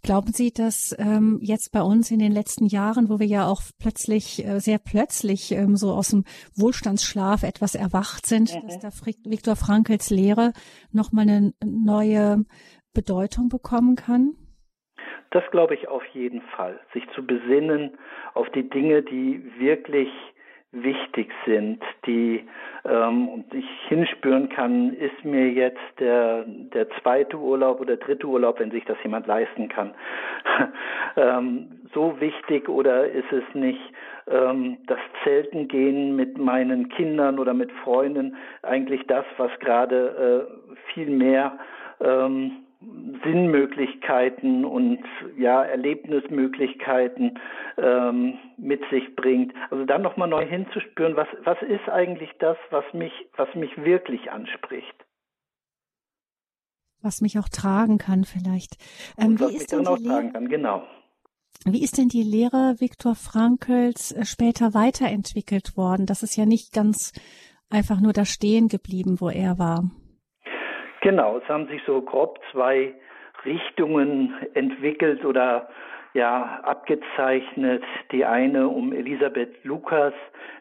Glauben 0.03 0.33
Sie, 0.33 0.51
dass 0.51 0.93
ähm, 0.99 1.39
jetzt 1.41 1.71
bei 1.71 1.81
uns 1.81 2.11
in 2.11 2.19
den 2.19 2.33
letzten 2.33 2.65
Jahren, 2.65 3.09
wo 3.09 3.19
wir 3.19 3.25
ja 3.25 3.47
auch 3.47 3.61
plötzlich, 3.79 4.45
äh, 4.45 4.59
sehr 4.59 4.79
plötzlich 4.79 5.53
ähm, 5.53 5.77
so 5.77 5.93
aus 5.93 6.09
dem 6.09 6.25
Wohlstandsschlaf 6.57 7.43
etwas 7.43 7.73
erwacht 7.73 8.25
sind, 8.25 8.53
mhm. 8.53 8.67
dass 8.67 8.79
da 8.79 8.89
Viktor 9.23 9.55
Frankls 9.55 10.09
Lehre 10.09 10.51
nochmal 10.91 11.29
eine 11.29 11.53
neue 11.63 12.43
Bedeutung 12.93 13.47
bekommen 13.47 13.95
kann? 13.95 14.33
Das 15.31 15.43
glaube 15.51 15.73
ich 15.73 15.87
auf 15.87 16.05
jeden 16.13 16.41
Fall. 16.55 16.79
Sich 16.93 17.03
zu 17.15 17.25
besinnen 17.25 17.97
auf 18.33 18.49
die 18.51 18.69
Dinge, 18.69 19.03
die 19.03 19.41
wirklich 19.57 20.09
wichtig 20.73 21.31
sind, 21.45 21.81
die 22.05 22.45
ähm, 22.83 23.29
und 23.29 23.53
ich 23.53 23.65
hinspüren 23.87 24.49
kann, 24.49 24.93
ist 24.93 25.23
mir 25.23 25.49
jetzt 25.49 25.79
der 25.99 26.43
der 26.45 26.89
zweite 27.01 27.37
Urlaub 27.37 27.79
oder 27.79 27.95
dritte 27.95 28.27
Urlaub, 28.27 28.59
wenn 28.59 28.71
sich 28.71 28.83
das 28.85 28.97
jemand 29.03 29.27
leisten 29.27 29.69
kann, 29.69 29.93
ähm, 31.15 31.67
so 31.93 32.19
wichtig 32.19 32.67
oder 32.67 33.05
ist 33.07 33.31
es 33.31 33.43
nicht 33.53 33.79
ähm, 34.27 34.77
das 34.87 34.99
Zelten 35.23 35.67
gehen 35.67 36.15
mit 36.15 36.37
meinen 36.37 36.89
Kindern 36.89 37.39
oder 37.39 37.53
mit 37.53 37.71
Freunden 37.83 38.35
eigentlich 38.63 39.05
das, 39.07 39.25
was 39.37 39.51
gerade 39.59 40.47
äh, 40.49 40.73
viel 40.93 41.09
mehr 41.09 41.57
ähm, 42.01 42.62
Sinnmöglichkeiten 43.23 44.65
und 44.65 44.99
ja 45.37 45.63
Erlebnismöglichkeiten 45.63 47.39
ähm, 47.77 48.37
mit 48.57 48.81
sich 48.89 49.15
bringt. 49.15 49.53
Also 49.71 49.85
dann 49.85 50.01
nochmal 50.01 50.27
neu 50.27 50.45
hinzuspüren, 50.45 51.15
was 51.15 51.27
was 51.43 51.61
ist 51.61 51.87
eigentlich 51.89 52.29
das, 52.39 52.57
was 52.69 52.85
mich 52.93 53.13
was 53.37 53.53
mich 53.55 53.75
wirklich 53.77 54.31
anspricht. 54.31 55.05
Was 57.01 57.21
mich 57.21 57.37
auch 57.37 57.49
tragen 57.49 57.97
kann 57.97 58.23
vielleicht. 58.23 58.77
Ähm, 59.17 59.39
wie 59.39 59.55
ist 59.55 59.71
denn 59.71 59.83
die 59.83 60.03
Lehre, 60.03 60.31
kann, 60.31 60.47
genau. 60.47 60.83
Wie 61.65 61.83
ist 61.83 61.97
denn 61.97 62.09
die 62.09 62.23
Lehre 62.23 62.75
Viktor 62.79 63.15
Frankls 63.15 64.11
äh, 64.11 64.25
später 64.25 64.73
weiterentwickelt 64.73 65.77
worden? 65.77 66.05
Das 66.05 66.23
ist 66.23 66.35
ja 66.35 66.45
nicht 66.45 66.73
ganz 66.73 67.13
einfach 67.69 67.99
nur 67.99 68.13
da 68.13 68.25
stehen 68.25 68.67
geblieben, 68.67 69.19
wo 69.19 69.29
er 69.29 69.57
war. 69.57 69.89
Genau, 71.03 71.37
es 71.37 71.49
haben 71.49 71.67
sich 71.67 71.81
so 71.85 72.01
grob 72.01 72.39
zwei 72.53 72.93
Richtungen 73.43 74.33
entwickelt 74.53 75.25
oder 75.25 75.67
ja 76.13 76.61
abgezeichnet. 76.63 77.83
Die 78.13 78.23
eine 78.23 78.69
um 78.69 78.93
Elisabeth 78.93 79.65
Lukas, 79.65 80.13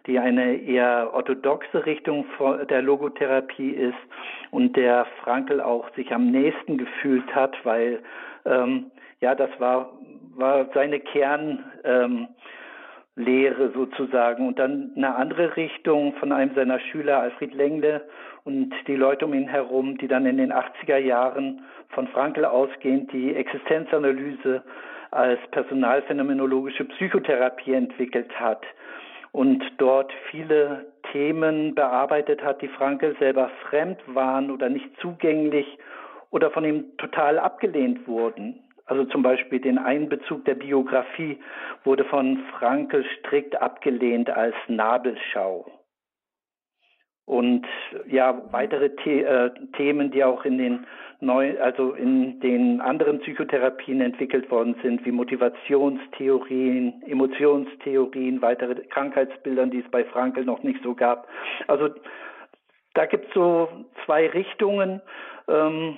die 0.08 0.18
eine 0.18 0.56
eher 0.56 1.10
orthodoxe 1.14 1.86
Richtung 1.86 2.26
der 2.68 2.82
Logotherapie 2.82 3.70
ist 3.70 3.94
und 4.50 4.76
der 4.76 5.06
Frankel 5.22 5.60
auch 5.60 5.88
sich 5.94 6.12
am 6.12 6.32
nächsten 6.32 6.76
gefühlt 6.76 7.32
hat, 7.32 7.54
weil 7.62 8.02
ähm, 8.44 8.90
ja 9.20 9.36
das 9.36 9.50
war 9.60 9.92
war 10.34 10.66
seine 10.74 10.98
Kern 10.98 11.62
ähm, 11.84 12.26
sozusagen 13.74 14.48
und 14.48 14.58
dann 14.58 14.90
eine 14.96 15.14
andere 15.14 15.56
Richtung 15.56 16.14
von 16.14 16.32
einem 16.32 16.52
seiner 16.56 16.80
Schüler, 16.80 17.20
Alfred 17.20 17.54
Lengle 17.54 18.02
und 18.44 18.72
die 18.86 18.96
Leute 18.96 19.26
um 19.26 19.34
ihn 19.34 19.48
herum, 19.48 19.98
die 19.98 20.08
dann 20.08 20.26
in 20.26 20.38
den 20.38 20.52
80er 20.52 20.98
Jahren 20.98 21.62
von 21.90 22.08
Frankl 22.08 22.44
ausgehend 22.44 23.12
die 23.12 23.34
Existenzanalyse 23.34 24.62
als 25.10 25.38
personalphänomenologische 25.50 26.84
Psychotherapie 26.84 27.74
entwickelt 27.74 28.30
hat 28.40 28.64
und 29.32 29.62
dort 29.78 30.12
viele 30.30 30.86
Themen 31.12 31.74
bearbeitet 31.74 32.42
hat, 32.42 32.62
die 32.62 32.68
Frankl 32.68 33.14
selber 33.18 33.50
fremd 33.68 33.98
waren 34.06 34.50
oder 34.50 34.68
nicht 34.68 34.88
zugänglich 35.00 35.66
oder 36.30 36.50
von 36.50 36.64
ihm 36.64 36.96
total 36.96 37.38
abgelehnt 37.38 38.06
wurden. 38.08 38.58
Also 38.86 39.04
zum 39.04 39.22
Beispiel 39.22 39.60
den 39.60 39.78
Einbezug 39.78 40.44
der 40.44 40.54
Biografie 40.54 41.38
wurde 41.84 42.04
von 42.04 42.38
Frankel 42.58 43.04
strikt 43.18 43.60
abgelehnt 43.60 44.30
als 44.30 44.54
Nabelschau. 44.66 45.66
Und 47.24 47.66
ja, 48.08 48.42
weitere 48.50 48.90
The 49.04 49.22
äh, 49.22 49.50
Themen, 49.76 50.10
die 50.10 50.24
auch 50.24 50.44
in 50.44 50.58
den 50.58 50.86
neu, 51.20 51.58
also 51.60 51.92
in 51.92 52.40
den 52.40 52.80
anderen 52.80 53.20
Psychotherapien 53.20 54.00
entwickelt 54.00 54.50
worden 54.50 54.74
sind, 54.82 55.04
wie 55.06 55.12
Motivationstheorien, 55.12 57.02
Emotionstheorien, 57.06 58.42
weitere 58.42 58.74
Krankheitsbildern, 58.74 59.70
die 59.70 59.80
es 59.80 59.90
bei 59.90 60.04
Frankel 60.04 60.44
noch 60.44 60.64
nicht 60.64 60.82
so 60.82 60.94
gab. 60.94 61.28
Also 61.68 61.90
da 62.94 63.06
gibt 63.06 63.28
es 63.28 63.34
so 63.34 63.68
zwei 64.04 64.28
Richtungen, 64.28 65.00
ähm, 65.48 65.96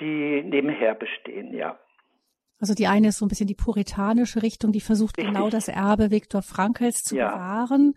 die 0.00 0.42
nebenher 0.42 0.94
bestehen, 0.94 1.54
ja. 1.54 1.78
Also 2.60 2.74
die 2.74 2.88
eine 2.88 3.08
ist 3.08 3.18
so 3.18 3.24
ein 3.24 3.28
bisschen 3.28 3.46
die 3.46 3.54
puritanische 3.54 4.42
Richtung, 4.42 4.72
die 4.72 4.80
versucht 4.80 5.16
Richtig. 5.16 5.32
genau 5.32 5.48
das 5.48 5.68
Erbe 5.68 6.10
Viktor 6.10 6.42
Frankls 6.42 7.04
zu 7.04 7.16
ja. 7.16 7.28
bewahren. 7.30 7.94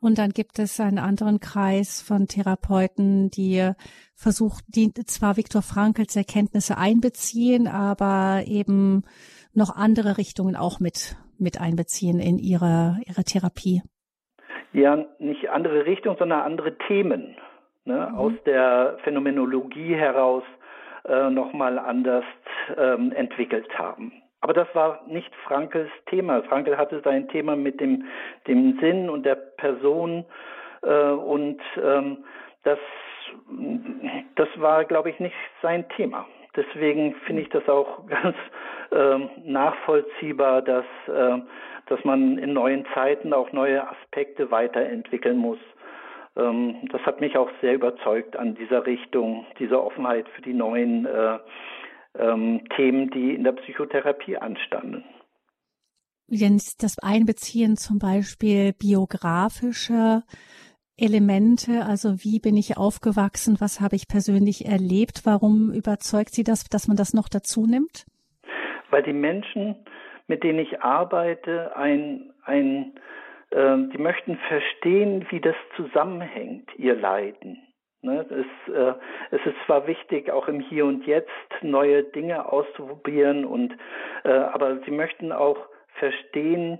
Und 0.00 0.18
dann 0.18 0.30
gibt 0.30 0.58
es 0.58 0.78
einen 0.78 0.98
anderen 0.98 1.40
Kreis 1.40 2.02
von 2.02 2.28
Therapeuten, 2.28 3.30
die 3.30 3.72
versucht, 4.14 4.64
die 4.68 4.92
zwar 4.92 5.36
Viktor 5.36 5.62
Frankls 5.62 6.14
Erkenntnisse 6.14 6.78
einbeziehen, 6.78 7.66
aber 7.66 8.42
eben 8.46 9.02
noch 9.54 9.74
andere 9.74 10.18
Richtungen 10.18 10.54
auch 10.54 10.78
mit, 10.78 11.16
mit 11.38 11.60
einbeziehen 11.60 12.20
in 12.20 12.38
ihre, 12.38 12.98
ihre 13.06 13.24
Therapie. 13.24 13.82
Ja, 14.72 15.04
nicht 15.18 15.48
andere 15.50 15.86
Richtungen, 15.86 16.16
sondern 16.18 16.42
andere 16.42 16.76
Themen. 16.86 17.36
Ne? 17.84 18.08
Mhm. 18.10 18.18
Aus 18.18 18.32
der 18.46 18.98
Phänomenologie 19.02 19.94
heraus 19.94 20.44
äh, 21.06 21.30
nochmal 21.30 21.78
anders 21.78 22.24
ähm, 22.76 23.12
entwickelt 23.12 23.66
haben. 23.76 24.12
Aber 24.40 24.52
das 24.52 24.68
war 24.74 25.02
nicht 25.06 25.34
Frankels 25.46 25.90
Thema. 26.06 26.42
Frankel 26.44 26.76
hatte 26.76 27.00
sein 27.02 27.28
Thema 27.28 27.56
mit 27.56 27.80
dem, 27.80 28.04
dem 28.46 28.78
Sinn 28.80 29.10
und 29.10 29.24
der 29.24 29.34
Person 29.34 30.24
äh, 30.82 31.10
und 31.10 31.60
ähm, 31.82 32.18
das, 32.62 32.78
das 34.36 34.48
war, 34.56 34.84
glaube 34.84 35.10
ich, 35.10 35.18
nicht 35.18 35.34
sein 35.62 35.88
Thema. 35.90 36.26
Deswegen 36.56 37.14
finde 37.26 37.42
ich 37.42 37.48
das 37.50 37.68
auch 37.68 38.06
ganz 38.08 38.36
ähm, 38.92 39.30
nachvollziehbar, 39.44 40.62
dass, 40.62 40.84
äh, 41.08 41.38
dass 41.86 42.04
man 42.04 42.38
in 42.38 42.52
neuen 42.52 42.86
Zeiten 42.94 43.32
auch 43.32 43.52
neue 43.52 43.88
Aspekte 43.88 44.50
weiterentwickeln 44.50 45.36
muss. 45.36 45.58
Ähm, 46.36 46.76
das 46.90 47.02
hat 47.02 47.20
mich 47.20 47.36
auch 47.36 47.50
sehr 47.60 47.74
überzeugt 47.74 48.36
an 48.36 48.54
dieser 48.54 48.86
Richtung, 48.86 49.46
dieser 49.58 49.84
Offenheit 49.84 50.28
für 50.30 50.42
die 50.42 50.54
neuen 50.54 51.06
äh, 51.06 51.38
ähm, 52.18 52.62
Themen, 52.76 53.10
die 53.10 53.34
in 53.34 53.44
der 53.44 53.52
Psychotherapie 53.52 54.36
anstanden. 54.36 55.04
Jens, 56.26 56.76
das 56.76 56.98
Einbeziehen 56.98 57.76
zum 57.76 57.98
Beispiel 57.98 58.74
biografischer 58.74 60.24
Elemente, 60.98 61.84
also 61.86 62.24
wie 62.24 62.40
bin 62.40 62.56
ich 62.56 62.76
aufgewachsen, 62.76 63.56
was 63.60 63.80
habe 63.80 63.96
ich 63.96 64.08
persönlich 64.08 64.66
erlebt, 64.66 65.22
warum 65.24 65.72
überzeugt 65.72 66.30
Sie 66.34 66.44
das, 66.44 66.64
dass 66.64 66.88
man 66.88 66.96
das 66.96 67.14
noch 67.14 67.28
dazu 67.28 67.66
nimmt? 67.66 68.04
Weil 68.90 69.02
die 69.04 69.12
Menschen, 69.12 69.76
mit 70.26 70.42
denen 70.42 70.58
ich 70.58 70.82
arbeite, 70.82 71.76
ein, 71.76 72.32
ein 72.44 72.92
ähm, 73.52 73.90
die 73.90 73.98
möchten 73.98 74.36
verstehen, 74.48 75.26
wie 75.30 75.40
das 75.40 75.56
zusammenhängt, 75.76 76.68
ihr 76.76 76.94
Leiden. 76.94 77.62
Ne, 78.08 78.24
es, 78.30 78.74
äh, 78.74 78.94
es, 79.30 79.44
ist 79.44 79.56
zwar 79.66 79.86
wichtig, 79.86 80.30
auch 80.30 80.48
im 80.48 80.60
Hier 80.60 80.86
und 80.86 81.06
Jetzt 81.06 81.28
neue 81.60 82.04
Dinge 82.04 82.50
auszuprobieren, 82.50 83.44
und, 83.44 83.76
äh, 84.24 84.30
aber 84.30 84.78
sie 84.86 84.90
möchten 84.90 85.30
auch 85.30 85.58
verstehen, 85.98 86.78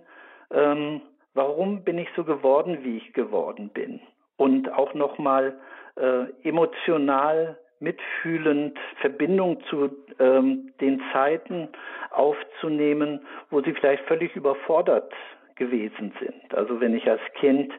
ähm, 0.50 1.02
warum 1.34 1.84
bin 1.84 1.98
ich 1.98 2.08
so 2.16 2.24
geworden, 2.24 2.78
wie 2.82 2.96
ich 2.96 3.12
geworden 3.12 3.68
bin. 3.68 4.00
Und 4.38 4.72
auch 4.72 4.94
nochmal 4.94 5.58
äh, 5.96 6.24
emotional 6.48 7.58
mitfühlend 7.80 8.78
Verbindung 9.02 9.62
zu 9.68 9.90
ähm, 10.18 10.72
den 10.80 11.02
Zeiten 11.12 11.68
aufzunehmen, 12.10 13.20
wo 13.50 13.60
sie 13.60 13.74
vielleicht 13.74 14.04
völlig 14.04 14.34
überfordert 14.34 15.12
gewesen 15.58 16.12
sind. 16.20 16.54
Also 16.54 16.80
wenn 16.80 16.94
ich 16.94 17.08
als 17.08 17.20
Kind 17.34 17.72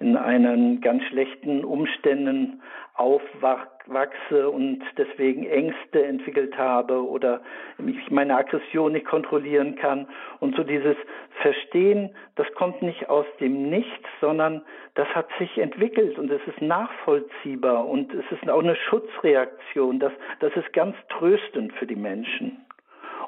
in 0.00 0.16
einen 0.16 0.80
ganz 0.80 1.02
schlechten 1.04 1.64
Umständen 1.64 2.62
aufwachse 2.94 4.48
und 4.50 4.82
deswegen 4.96 5.46
Ängste 5.46 6.04
entwickelt 6.04 6.56
habe 6.56 7.04
oder 7.04 7.42
ich 7.84 8.10
meine 8.10 8.36
Aggression 8.36 8.92
nicht 8.92 9.06
kontrollieren 9.06 9.74
kann 9.74 10.06
und 10.38 10.54
so 10.54 10.62
dieses 10.62 10.96
Verstehen, 11.42 12.14
das 12.36 12.46
kommt 12.54 12.82
nicht 12.82 13.08
aus 13.08 13.26
dem 13.40 13.68
Nichts, 13.68 14.08
sondern 14.20 14.62
das 14.94 15.08
hat 15.08 15.26
sich 15.38 15.58
entwickelt 15.58 16.18
und 16.18 16.30
es 16.30 16.40
ist 16.46 16.62
nachvollziehbar 16.62 17.86
und 17.86 18.14
es 18.14 18.24
ist 18.30 18.48
auch 18.48 18.62
eine 18.62 18.76
Schutzreaktion. 18.76 19.98
Das, 19.98 20.12
das 20.38 20.54
ist 20.54 20.72
ganz 20.72 20.96
tröstend 21.08 21.72
für 21.74 21.86
die 21.86 21.96
Menschen. 21.96 22.63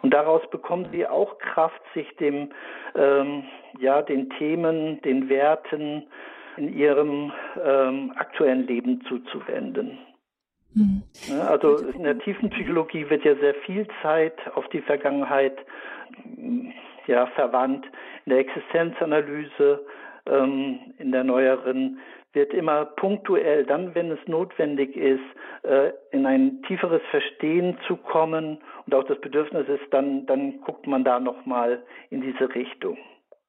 Und 0.03 0.13
daraus 0.13 0.43
bekommen 0.51 0.89
sie 0.93 1.07
auch 1.07 1.39
Kraft, 1.39 1.81
sich 1.95 2.15
dem, 2.17 2.51
ähm, 2.95 3.45
ja, 3.79 4.03
den 4.03 4.31
Themen, 4.31 5.01
den 5.03 5.29
Werten 5.29 6.07
in 6.57 6.77
ihrem 6.77 7.33
ähm, 7.63 8.13
aktuellen 8.17 8.67
Leben 8.67 9.03
zuzuwenden. 9.09 9.99
Mhm. 10.75 11.03
Also 11.49 11.79
in 11.79 12.05
der 12.05 12.19
tiefen 12.19 12.51
Psychologie 12.51 13.09
wird 13.09 13.25
ja 13.25 13.35
sehr 13.37 13.55
viel 13.55 13.87
Zeit 14.03 14.35
auf 14.55 14.69
die 14.69 14.83
Vergangenheit 14.83 15.57
ja, 17.07 17.27
verwandt. 17.29 17.87
In 18.25 18.31
der 18.31 18.41
Existenzanalyse, 18.41 19.85
ähm, 20.27 20.79
in 20.99 21.13
der 21.13 21.25
neueren 21.25 21.99
wird 22.37 22.53
immer 22.55 22.85
punktuell, 22.85 23.65
dann, 23.65 23.95
wenn 23.97 24.13
es 24.13 24.21
notwendig 24.27 24.95
ist, 24.95 25.25
äh, 25.65 25.91
in 26.13 26.27
ein 26.27 26.63
tieferes 26.69 27.03
Verstehen 27.11 27.77
zu 27.89 27.97
kommen 27.97 28.59
und 28.87 28.95
auch 28.95 29.05
das 29.05 29.21
Bedürfnis 29.21 29.67
ist, 29.69 29.83
dann, 29.91 30.27
dann 30.27 30.61
guckt 30.61 30.87
man 30.87 31.03
da 31.03 31.19
nochmal 31.19 31.83
in 32.11 32.21
diese 32.21 32.55
Richtung. 32.55 32.97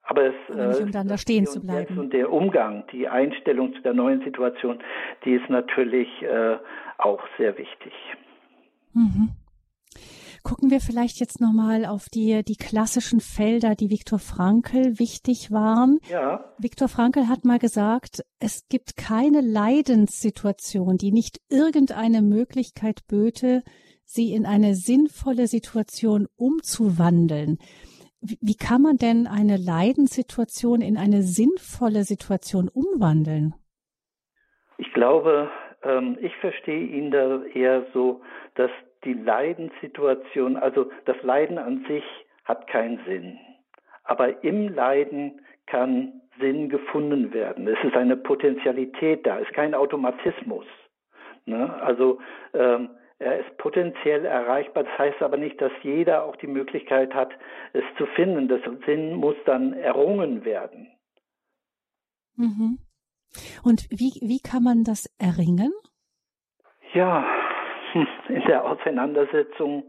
Aber 0.04 0.24
es 0.24 0.58
also 0.58 0.84
um 0.84 0.92
dann 0.92 1.10
da 1.10 1.18
stehen 1.18 1.46
zu 1.46 1.60
bleiben. 1.62 2.00
Und 2.00 2.14
der 2.14 2.32
Umgang, 2.32 2.86
die 2.94 3.10
Einstellung 3.10 3.74
zu 3.74 3.82
der 3.82 3.94
neuen 3.94 4.24
Situation, 4.24 4.80
die 5.26 5.34
ist 5.34 5.50
natürlich 5.50 6.08
äh, 6.24 6.58
auch 6.98 7.22
sehr 7.38 7.58
wichtig. 7.58 7.94
Mhm. 8.94 9.30
Gucken 10.48 10.72
wir 10.72 10.80
vielleicht 10.80 11.20
jetzt 11.20 11.42
nochmal 11.42 11.86
auf 11.86 12.08
die, 12.08 12.42
die 12.42 12.56
klassischen 12.56 13.20
Felder, 13.20 13.76
die 13.76 13.90
Viktor 13.90 14.18
Frankl 14.18 14.98
wichtig 14.98 15.52
waren. 15.52 16.00
Ja. 16.10 16.54
Viktor 16.58 16.88
Frankl 16.88 17.28
hat 17.28 17.44
mal 17.44 17.60
gesagt, 17.60 18.24
es 18.40 18.66
gibt 18.70 18.96
keine 18.96 19.42
Leidenssituation, 19.42 20.96
die 20.96 21.12
nicht 21.12 21.42
irgendeine 21.50 22.22
Möglichkeit 22.22 23.02
böte, 23.10 23.62
sie 24.06 24.32
in 24.32 24.46
eine 24.46 24.76
sinnvolle 24.76 25.48
Situation 25.48 26.28
umzuwandeln. 26.38 27.58
Wie 28.22 28.56
kann 28.56 28.82
man 28.82 28.96
denn 28.96 29.28
eine 29.28 29.58
Leidenssituation 29.58 30.80
in 30.80 30.96
eine 30.96 31.24
sinnvolle 31.24 32.04
Situation 32.04 32.70
umwandeln? 32.70 33.54
Ich 34.78 34.94
glaube, 34.94 35.52
ähm, 35.84 36.18
ich 36.22 36.34
verstehe 36.38 36.88
ihn 36.88 37.12
da 37.12 37.44
eher 37.54 37.86
so, 37.94 38.22
dass 38.56 38.72
die 39.04 39.14
Leidenssituation, 39.14 40.58
also 40.58 40.92
das 41.06 41.22
Leiden 41.24 41.58
an 41.58 41.86
sich 41.88 42.04
hat 42.46 42.68
keinen 42.68 43.00
Sinn. 43.06 43.40
Aber 44.04 44.44
im 44.44 44.74
Leiden 44.74 45.42
kann 45.66 46.22
Sinn 46.40 46.70
gefunden 46.70 47.34
werden. 47.34 47.68
Es 47.68 47.84
ist 47.84 47.96
eine 47.96 48.16
Potentialität 48.16 49.26
da, 49.26 49.40
es 49.40 49.48
ist 49.48 49.54
kein 49.54 49.74
Automatismus. 49.74 50.66
Ne? 51.46 51.74
Also 51.82 52.20
ähm, 52.54 52.90
er 53.20 53.40
ist 53.40 53.58
potenziell 53.58 54.26
erreichbar. 54.26 54.84
Das 54.84 54.98
heißt 54.98 55.22
aber 55.22 55.38
nicht, 55.38 55.60
dass 55.60 55.72
jeder 55.82 56.24
auch 56.24 56.36
die 56.36 56.48
Möglichkeit 56.48 57.14
hat, 57.14 57.32
es 57.74 57.84
zu 57.98 58.06
finden. 58.06 58.48
Das 58.48 58.62
Sinn 58.86 59.16
muss 59.16 59.36
dann 59.46 59.74
errungen 59.74 60.46
werden. 60.46 60.88
Mhm. 62.36 62.78
Und 63.64 63.88
wie, 63.90 64.22
wie 64.22 64.40
kann 64.40 64.64
man 64.64 64.84
das 64.84 65.08
erringen? 65.20 65.74
Ja, 66.94 67.26
in 68.30 68.44
der 68.46 68.66
Auseinandersetzung 68.66 69.84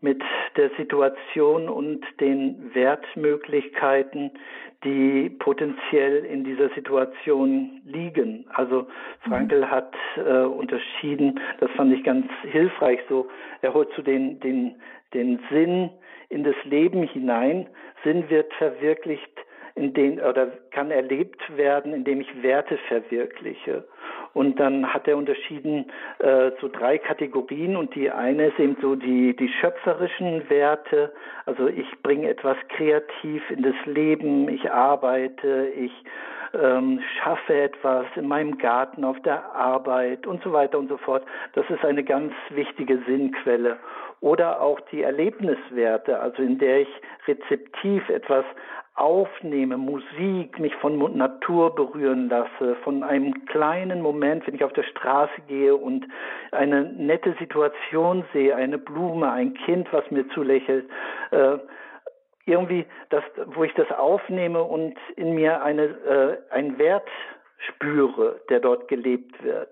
mit 0.00 0.22
der 0.56 0.70
Situation 0.78 1.68
und 1.68 2.04
den 2.20 2.74
Wertmöglichkeiten, 2.74 4.30
die 4.82 5.28
potenziell 5.28 6.24
in 6.24 6.44
dieser 6.44 6.70
Situation 6.70 7.82
liegen. 7.84 8.46
Also 8.54 8.86
Frankel 9.28 9.60
mhm. 9.60 9.70
hat 9.70 9.94
äh, 10.16 10.44
unterschieden, 10.44 11.38
das 11.58 11.70
fand 11.72 11.92
ich 11.92 12.02
ganz 12.02 12.26
hilfreich 12.50 13.00
so, 13.08 13.28
er 13.60 13.74
holt 13.74 13.92
zu 13.92 14.02
den, 14.02 14.40
den, 14.40 14.76
den 15.12 15.38
Sinn 15.50 15.90
in 16.30 16.44
das 16.44 16.56
Leben 16.64 17.02
hinein. 17.02 17.68
Sinn 18.04 18.30
wird 18.30 18.52
verwirklicht 18.54 19.30
in 19.74 19.92
den 19.92 20.20
oder 20.20 20.46
kann 20.70 20.90
erlebt 20.90 21.40
werden, 21.56 21.92
indem 21.92 22.22
ich 22.22 22.42
Werte 22.42 22.78
verwirkliche. 22.88 23.84
Und 24.32 24.60
dann 24.60 24.92
hat 24.92 25.08
er 25.08 25.16
unterschieden 25.16 25.90
äh, 26.18 26.52
so 26.60 26.68
drei 26.68 26.98
Kategorien 26.98 27.76
und 27.76 27.94
die 27.94 28.10
eine 28.10 28.46
ist 28.46 28.58
eben 28.58 28.76
so 28.80 28.94
die 28.94 29.34
die 29.34 29.48
schöpferischen 29.60 30.48
Werte. 30.48 31.12
Also 31.46 31.66
ich 31.66 31.86
bringe 32.02 32.28
etwas 32.28 32.56
kreativ 32.68 33.42
in 33.50 33.62
das 33.62 33.74
Leben, 33.86 34.48
ich 34.48 34.70
arbeite, 34.70 35.72
ich 35.76 35.92
ähm, 36.54 37.00
schaffe 37.18 37.54
etwas 37.54 38.06
in 38.16 38.28
meinem 38.28 38.58
Garten, 38.58 39.04
auf 39.04 39.20
der 39.22 39.52
Arbeit 39.54 40.26
und 40.26 40.42
so 40.42 40.52
weiter 40.52 40.78
und 40.78 40.88
so 40.88 40.96
fort. 40.96 41.24
Das 41.54 41.68
ist 41.70 41.84
eine 41.84 42.04
ganz 42.04 42.32
wichtige 42.50 42.98
Sinnquelle 43.06 43.78
oder 44.20 44.60
auch 44.60 44.80
die 44.92 45.02
Erlebniswerte, 45.02 46.20
also 46.20 46.42
in 46.42 46.58
der 46.58 46.82
ich 46.82 46.88
rezeptiv 47.26 48.08
etwas 48.08 48.44
aufnehme, 48.94 49.78
Musik, 49.78 50.58
mich 50.58 50.74
von 50.76 51.16
Natur 51.16 51.74
berühren 51.74 52.28
lasse, 52.28 52.76
von 52.84 53.02
einem 53.02 53.46
kleinen 53.46 54.02
Moment, 54.02 54.46
wenn 54.46 54.54
ich 54.54 54.64
auf 54.64 54.74
der 54.74 54.82
Straße 54.82 55.40
gehe 55.48 55.74
und 55.74 56.06
eine 56.52 56.84
nette 56.84 57.34
Situation 57.38 58.24
sehe, 58.34 58.54
eine 58.54 58.76
Blume, 58.76 59.32
ein 59.32 59.54
Kind, 59.54 59.90
was 59.92 60.10
mir 60.10 60.28
zulächelt, 60.30 60.86
äh, 61.30 61.58
irgendwie, 62.44 62.84
das, 63.08 63.24
wo 63.54 63.64
ich 63.64 63.72
das 63.74 63.90
aufnehme 63.90 64.62
und 64.62 64.98
in 65.16 65.34
mir 65.34 65.62
eine, 65.62 65.84
äh, 65.84 66.52
einen 66.52 66.78
Wert 66.78 67.08
spüre, 67.68 68.40
der 68.50 68.60
dort 68.60 68.88
gelebt 68.88 69.42
wird. 69.42 69.70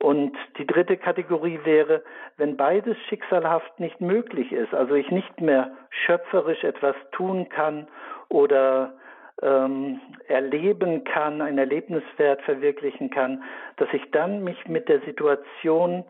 Und 0.00 0.36
die 0.58 0.66
dritte 0.66 0.96
Kategorie 0.96 1.60
wäre, 1.64 2.02
wenn 2.36 2.56
beides 2.56 2.96
schicksalhaft 3.08 3.80
nicht 3.80 4.00
möglich 4.00 4.52
ist, 4.52 4.74
also 4.74 4.94
ich 4.94 5.10
nicht 5.10 5.40
mehr 5.40 5.70
schöpferisch 5.90 6.64
etwas 6.64 6.96
tun 7.12 7.48
kann 7.48 7.88
oder 8.28 8.94
ähm, 9.42 10.00
erleben 10.28 11.04
kann, 11.04 11.40
einen 11.40 11.58
Erlebniswert 11.58 12.42
verwirklichen 12.42 13.10
kann, 13.10 13.42
dass 13.76 13.88
ich 13.92 14.10
dann 14.10 14.44
mich 14.44 14.66
mit 14.66 14.88
der 14.88 15.00
Situation 15.00 16.04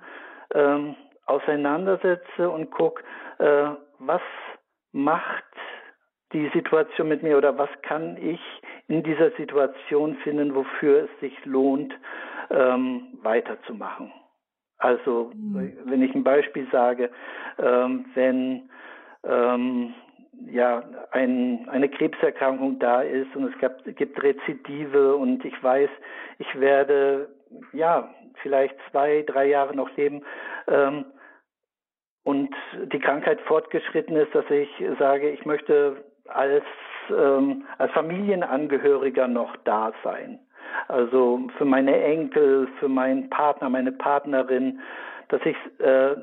ähm, 0.55 0.97
auseinandersetze 1.27 2.51
und 2.51 2.71
gucke, 2.71 3.03
äh, 3.39 3.69
was 3.99 4.23
macht 4.93 5.45
die 6.35 6.51
Situation 6.53 7.09
mit 7.09 7.23
mir 7.23 7.39
oder 7.39 7.57
was 7.57 7.71
kann 7.83 8.19
ich 8.19 8.41
in 8.89 9.03
dieser 9.03 9.31
Situation 9.33 10.17
finden, 10.17 10.55
wofür 10.55 11.05
es 11.05 11.21
sich 11.21 11.45
lohnt, 11.47 11.95
ähm, 12.51 13.07
weiterzumachen. 13.23 14.13
Also 14.79 15.31
mhm. 15.35 15.73
wenn 15.87 16.03
ich 16.03 16.15
ein 16.15 16.25
Beispiel 16.25 16.67
sage, 16.71 17.11
ähm, 17.59 18.07
wenn 18.15 18.69
ähm, 19.23 19.95
ja 20.51 20.83
ein, 21.13 21.69
eine 21.71 21.89
Krebserkrankung 21.89 22.79
da 22.81 23.01
ist 23.03 23.35
und 23.37 23.45
es 23.45 23.59
gab, 23.61 23.83
gibt 23.85 24.23
Rezidive 24.23 25.17
und 25.17 25.45
ich 25.45 25.63
weiß, 25.63 25.89
ich 26.39 26.61
werde 26.61 27.29
ja 27.73 28.13
vielleicht 28.43 28.75
zwei, 28.91 29.23
drei 29.23 29.47
Jahre 29.47 29.75
noch 29.75 29.97
leben 29.97 30.23
ähm, 30.67 31.07
und 32.25 32.55
die 32.93 32.99
Krankheit 32.99 33.41
fortgeschritten 33.43 34.17
ist, 34.17 34.35
dass 34.35 34.49
ich 34.51 34.69
sage, 34.99 35.31
ich 35.31 35.47
möchte 35.47 36.05
als 36.29 36.65
ähm, 37.11 37.65
als 37.79 37.93
Familienangehöriger 37.93 39.29
noch 39.29 39.57
da 39.65 39.93
sein. 40.03 40.39
Also 40.89 41.41
für 41.59 41.65
meine 41.65 42.03
Enkel, 42.03 42.69
für 42.79 42.89
meinen 42.89 43.31
Partner, 43.31 43.69
meine 43.69 43.93
Partnerin, 43.93 44.81
dass 45.29 45.41
ich 45.45 45.57
äh, 45.81 46.15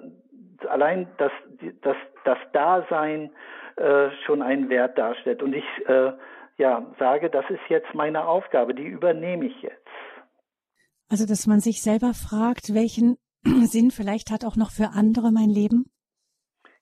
allein 0.68 1.08
das, 1.18 1.32
das, 1.82 1.96
das 2.26 2.38
Dasein 2.54 3.32
äh, 3.78 4.10
schon 4.26 4.42
einen 4.42 4.70
Wert 4.70 4.98
darstellt. 4.98 5.42
Und 5.42 5.54
ich 5.54 5.66
äh, 5.88 6.12
ja, 6.58 6.86
sage, 7.00 7.30
das 7.30 7.46
ist 7.50 7.62
jetzt 7.70 7.94
meine 7.94 8.26
Aufgabe, 8.26 8.76
die 8.76 8.86
übernehme 8.86 9.46
ich 9.46 9.62
jetzt. 9.62 9.78
Also, 11.10 11.26
dass 11.26 11.48
man 11.48 11.60
sich 11.60 11.82
selber 11.82 12.14
fragt, 12.14 12.74
welchen 12.74 13.18
Sinn 13.44 13.92
vielleicht 13.92 14.32
hat 14.32 14.46
auch 14.46 14.56
noch 14.56 14.72
für 14.72 14.90
andere 14.94 15.32
mein 15.32 15.50
Leben? 15.50 15.86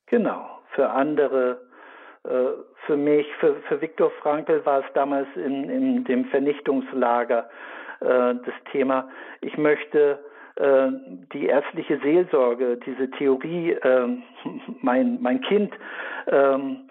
Genau, 0.07 0.45
für 0.75 0.89
andere 0.89 1.68
für 2.23 2.97
mich, 2.97 3.25
für, 3.39 3.55
für 3.67 3.81
Viktor 3.81 4.11
Frankl 4.21 4.65
war 4.65 4.79
es 4.79 4.93
damals 4.93 5.27
in, 5.35 5.69
in 5.69 6.03
dem 6.03 6.25
Vernichtungslager 6.25 7.49
äh, 8.01 8.05
das 8.05 8.53
Thema, 8.71 9.09
ich 9.41 9.57
möchte 9.57 10.19
äh, 10.55 10.89
die 11.33 11.47
ärztliche 11.47 11.99
Seelsorge, 11.99 12.77
diese 12.85 13.09
Theorie, 13.11 13.71
äh, 13.71 14.07
mein, 14.81 15.21
mein 15.21 15.41
Kind, 15.41 15.73
ähm, 16.27 16.88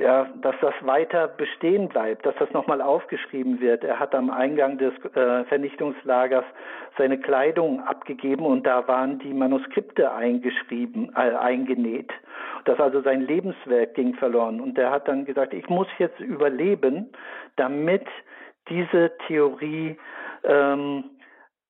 ja, 0.00 0.26
dass 0.42 0.54
das 0.60 0.74
weiter 0.82 1.28
bestehen 1.28 1.88
bleibt, 1.88 2.26
dass 2.26 2.34
das 2.36 2.50
nochmal 2.52 2.80
aufgeschrieben 2.80 3.60
wird. 3.60 3.84
Er 3.84 3.98
hat 3.98 4.14
am 4.14 4.30
Eingang 4.30 4.78
des 4.78 4.92
äh, 5.14 5.44
Vernichtungslagers 5.44 6.44
seine 6.98 7.18
Kleidung 7.18 7.80
abgegeben 7.80 8.44
und 8.44 8.66
da 8.66 8.86
waren 8.88 9.18
die 9.18 9.32
Manuskripte 9.32 10.12
eingeschrieben, 10.12 11.12
äh, 11.14 11.34
eingenäht. 11.36 12.12
Dass 12.64 12.80
also 12.80 13.02
sein 13.02 13.22
Lebenswerk 13.22 13.94
ging 13.94 14.14
verloren. 14.14 14.60
Und 14.60 14.78
er 14.78 14.90
hat 14.90 15.06
dann 15.06 15.24
gesagt, 15.24 15.52
ich 15.52 15.68
muss 15.68 15.88
jetzt 15.98 16.18
überleben, 16.20 17.10
damit 17.56 18.06
diese 18.68 19.12
Theorie 19.26 19.96
ähm, 20.44 21.04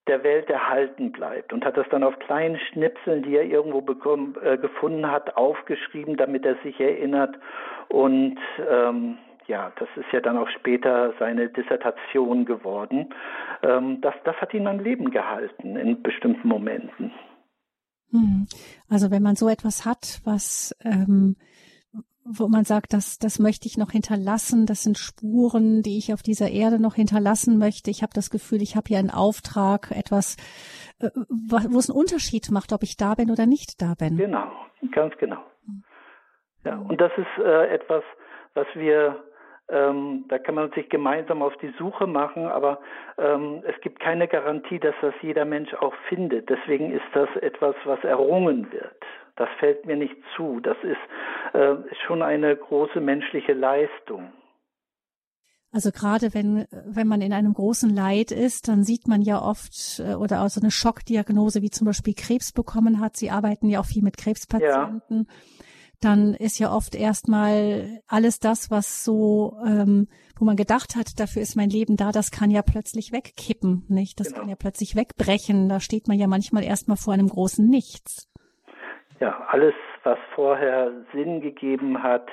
der 0.07 0.23
Welt 0.23 0.51
erhalten 0.51 1.13
bleibt 1.13 1.53
und 1.53 1.65
hat 1.65 1.77
das 1.77 1.87
dann 1.91 2.05
auf 2.05 2.19
kleinen 2.19 2.59
Schnipseln, 2.59 3.23
die 3.23 3.37
er 3.37 3.45
irgendwo 3.45 3.81
bekommen, 3.81 4.37
äh, 4.43 4.59
gefunden 4.59 5.11
hat, 5.11 5.37
aufgeschrieben, 5.37 6.17
damit 6.17 6.45
er 6.45 6.57
sich 6.63 6.79
erinnert. 6.79 7.37
Und 7.89 8.39
ähm, 8.71 9.19
ja, 9.47 9.73
das 9.79 9.89
ist 9.97 10.13
ja 10.13 10.21
dann 10.21 10.39
auch 10.39 10.49
später 10.49 11.15
seine 11.19 11.49
Dissertation 11.49 12.45
geworden. 12.45 13.15
Ähm, 13.63 14.01
das, 14.01 14.15
das 14.25 14.37
hat 14.37 14.53
ihn 14.55 14.67
am 14.67 14.81
Leben 14.81 15.11
gehalten 15.11 15.77
in 15.77 16.03
bestimmten 16.03 16.49
Momenten. 16.49 17.13
Hm. 18.11 18.47
Also 18.89 19.11
wenn 19.11 19.23
man 19.23 19.37
so 19.37 19.49
etwas 19.49 19.85
hat, 19.85 20.21
was 20.25 20.75
ähm, 20.85 21.37
wo 22.25 22.49
man 22.49 22.65
sagt, 22.65 22.93
das, 22.93 23.19
das 23.19 23.39
möchte 23.39 23.67
ich 23.67 23.77
noch 23.77 23.91
hinterlassen, 23.91 24.67
das 24.67 24.83
sind 24.83 24.99
Spuren, 24.99 25.83
die 25.83 25.99
ich 25.99 26.13
auf 26.13 26.23
dieser 26.23 26.49
Erde 26.51 26.81
noch 26.81 26.95
hinterlassen 26.95 27.59
möchte. 27.59 27.91
Ich 27.91 28.03
habe 28.03 28.13
das 28.15 28.31
Gefühl, 28.31 28.63
ich 28.63 28.77
habe 28.77 28.89
hier 28.89 28.99
einen 28.99 29.11
Auftrag, 29.11 29.91
etwas, 29.91 30.37
äh, 31.01 31.11
wo 31.15 31.79
es 31.79 31.91
einen 31.91 31.99
Unterschied 31.99 32.51
macht, 32.51 32.73
ob 32.73 32.83
ich 32.83 32.97
da 32.97 33.15
bin 33.15 33.31
oder 33.31 33.47
nicht 33.47 33.81
da 33.83 33.95
bin. 33.99 34.17
Genau, 34.17 34.51
ganz 34.93 35.17
genau. 35.19 35.43
Ja, 36.65 36.79
und 36.79 36.99
das 37.01 37.13
ist 37.19 37.45
äh, 37.45 37.69
etwas, 37.69 38.03
was 38.55 38.67
wir, 38.75 39.23
ähm, 39.69 40.25
da 40.29 40.39
kann 40.39 40.55
man 40.55 40.71
sich 40.73 40.89
gemeinsam 40.89 41.43
auf 41.43 41.55
die 41.59 41.75
Suche 41.79 42.07
machen, 42.07 42.47
aber 42.47 42.81
ähm, 43.19 43.63
es 43.67 43.79
gibt 43.83 44.01
keine 44.01 44.29
Garantie, 44.29 44.79
dass 44.79 44.95
das 45.03 45.15
jeder 45.21 45.45
Mensch 45.45 45.75
auch 45.75 45.95
findet. 46.09 46.49
Deswegen 46.49 46.91
ist 46.91 47.05
das 47.13 47.29
etwas, 47.43 47.75
was 47.85 48.03
errungen 48.03 48.73
wird. 48.73 48.97
Das 49.37 49.49
fällt 49.59 49.85
mir 49.87 49.97
nicht 49.97 50.15
zu. 50.37 50.61
Das 50.61 50.77
ist, 50.83 50.97
äh, 51.55 51.77
schon 52.07 52.23
eine 52.23 52.57
große 52.57 53.01
menschliche 53.01 53.53
Leistung. 53.53 54.33
Also 55.71 55.91
gerade 55.91 56.35
wenn, 56.35 56.67
wenn 56.71 57.09
man 57.09 57.21
in 57.21 57.33
einem 57.33 57.53
großen 57.53 57.91
Leid 57.91 58.31
ist, 58.31 58.69
dann 58.69 58.85
sieht 58.85 59.09
man 59.09 59.23
ja 59.23 59.43
oft 59.43 60.01
äh, 60.01 60.15
oder 60.15 60.43
auch 60.43 60.49
so 60.49 60.61
eine 60.61 60.71
Schockdiagnose, 60.71 61.63
wie 61.63 61.71
zum 61.71 61.87
Beispiel 61.87 62.15
Krebs 62.15 62.53
bekommen 62.53 63.01
hat. 63.01 63.17
Sie 63.17 63.31
arbeiten 63.31 63.69
ja 63.69 63.81
auch 63.81 63.87
viel 63.87 64.03
mit 64.03 64.17
Krebspatienten. 64.17 65.27
Ja. 65.29 65.35
Dann 66.01 66.35
ist 66.35 66.59
ja 66.59 66.73
oft 66.73 66.95
erstmal 66.95 68.01
alles 68.07 68.39
das, 68.39 68.71
was 68.71 69.05
so, 69.05 69.57
ähm, 69.67 70.09
wo 70.37 70.45
man 70.45 70.57
gedacht 70.57 70.97
hat, 70.97 71.19
dafür 71.19 71.43
ist 71.43 71.57
mein 71.57 71.71
Leben 71.71 71.97
da, 71.97 72.13
das 72.13 72.31
kann 72.31 72.51
ja 72.51 72.63
plötzlich 72.63 73.11
wegkippen, 73.11 73.85
nicht? 73.89 74.21
Das 74.21 74.29
genau. 74.29 74.41
kann 74.41 74.49
ja 74.49 74.57
plötzlich 74.57 74.97
wegbrechen. 74.97 75.69
Da 75.69 75.81
steht 75.81 76.09
man 76.09 76.19
ja 76.19 76.27
manchmal 76.27 76.63
erstmal 76.65 76.97
vor 76.97 77.15
einem 77.15 77.29
großen 77.29 77.67
Nichts. 77.67 78.29
Ja, 79.21 79.47
alles, 79.49 79.75
was 80.03 80.19
vorher 80.35 80.91
Sinn 81.13 81.41
gegeben 81.41 82.03
hat, 82.03 82.29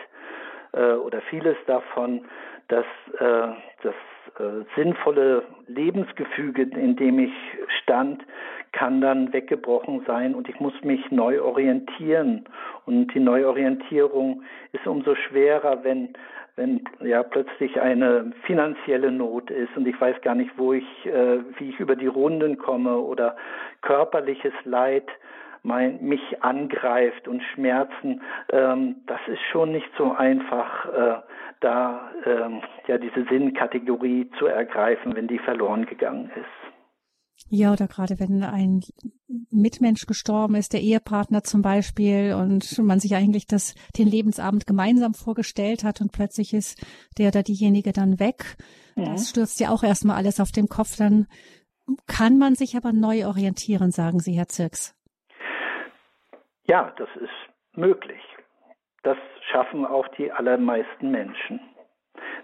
äh, 0.74 0.94
oder 0.94 1.22
vieles 1.22 1.58
davon, 1.68 2.26
dass 2.68 2.86
äh, 3.20 3.54
das 3.84 3.96
äh, 4.40 4.64
sinnvolle 4.76 5.44
Lebensgefüge, 5.68 6.64
in 6.64 6.96
dem 6.96 7.20
ich 7.20 7.34
stand, 7.82 8.24
kann 8.72 9.02
dann 9.02 9.34
weggebrochen 9.34 10.04
sein 10.08 10.34
und 10.34 10.48
ich 10.48 10.60
muss 10.60 10.74
mich 10.82 11.12
neu 11.12 11.42
orientieren. 11.42 12.46
Und 12.86 13.14
die 13.14 13.20
Neuorientierung 13.20 14.44
ist 14.72 14.88
umso 14.88 15.16
schwerer, 15.16 15.84
wenn 15.84 16.14
wenn 16.58 16.84
ja 17.00 17.24
plötzlich 17.24 17.80
eine 17.80 18.34
finanzielle 18.44 19.10
Not 19.10 19.50
ist 19.50 19.76
und 19.78 19.88
ich 19.88 20.00
weiß 20.00 20.22
gar 20.22 20.36
nicht, 20.36 20.52
wo 20.58 20.74
ich, 20.74 21.06
äh, 21.06 21.40
wie 21.58 21.70
ich 21.70 21.80
über 21.80 21.96
die 21.96 22.08
Runden 22.08 22.58
komme 22.58 22.98
oder 22.98 23.38
körperliches 23.82 24.54
Leid 24.66 25.08
mein, 25.64 26.04
mich 26.04 26.42
angreift 26.42 27.28
und 27.28 27.42
Schmerzen, 27.54 28.22
ähm, 28.52 28.98
das 29.08 29.20
ist 29.28 29.42
schon 29.52 29.72
nicht 29.72 29.90
so 29.98 30.12
einfach, 30.12 30.86
äh, 30.86 31.22
da 31.60 32.12
ähm, 32.26 32.62
ja 32.88 32.98
diese 32.98 33.26
Sinnkategorie 33.30 34.30
zu 34.40 34.48
ergreifen, 34.48 35.16
wenn 35.16 35.28
die 35.28 35.40
verloren 35.40 35.86
gegangen 35.86 36.32
ist. 36.36 36.72
Ja, 37.50 37.74
oder 37.74 37.88
gerade 37.88 38.20
wenn 38.20 38.44
ein 38.44 38.82
Mitmensch 39.50 40.06
gestorben 40.06 40.56
ist, 40.56 40.74
der 40.74 40.82
Ehepartner 40.82 41.44
zum 41.44 41.62
Beispiel, 41.62 42.34
und 42.34 42.78
man 42.80 43.00
sich 43.00 43.16
eigentlich 43.16 43.46
das, 43.48 43.76
den 43.98 44.08
Lebensabend 44.08 44.68
gemeinsam 44.68 45.14
vorgestellt 45.14 45.84
hat 45.84 46.02
und 46.02 46.12
plötzlich 46.12 46.54
ist 46.54 46.82
der 47.18 47.30
oder 47.30 47.44
diejenige 47.44 47.92
dann 47.92 48.20
weg. 48.20 48.58
Ja. 48.96 49.12
Das 49.12 49.30
stürzt 49.30 49.60
ja 49.60 49.70
auch 49.70 49.84
erstmal 49.84 50.18
alles 50.18 50.40
auf 50.40 50.52
dem 50.52 50.68
Kopf. 50.68 50.96
Dann 50.98 51.28
kann 52.08 52.38
man 52.38 52.56
sich 52.56 52.78
aber 52.78 52.94
neu 52.94 53.28
orientieren, 53.28 53.92
sagen 53.92 54.20
Sie, 54.20 54.34
Herr 54.34 54.48
Zirks. 54.48 54.96
Ja, 56.68 56.94
das 56.98 57.10
ist 57.16 57.78
möglich. 57.78 58.22
Das 59.04 59.18
schaffen 59.52 59.86
auch 59.86 60.08
die 60.10 60.32
allermeisten 60.32 61.12
Menschen. 61.12 61.60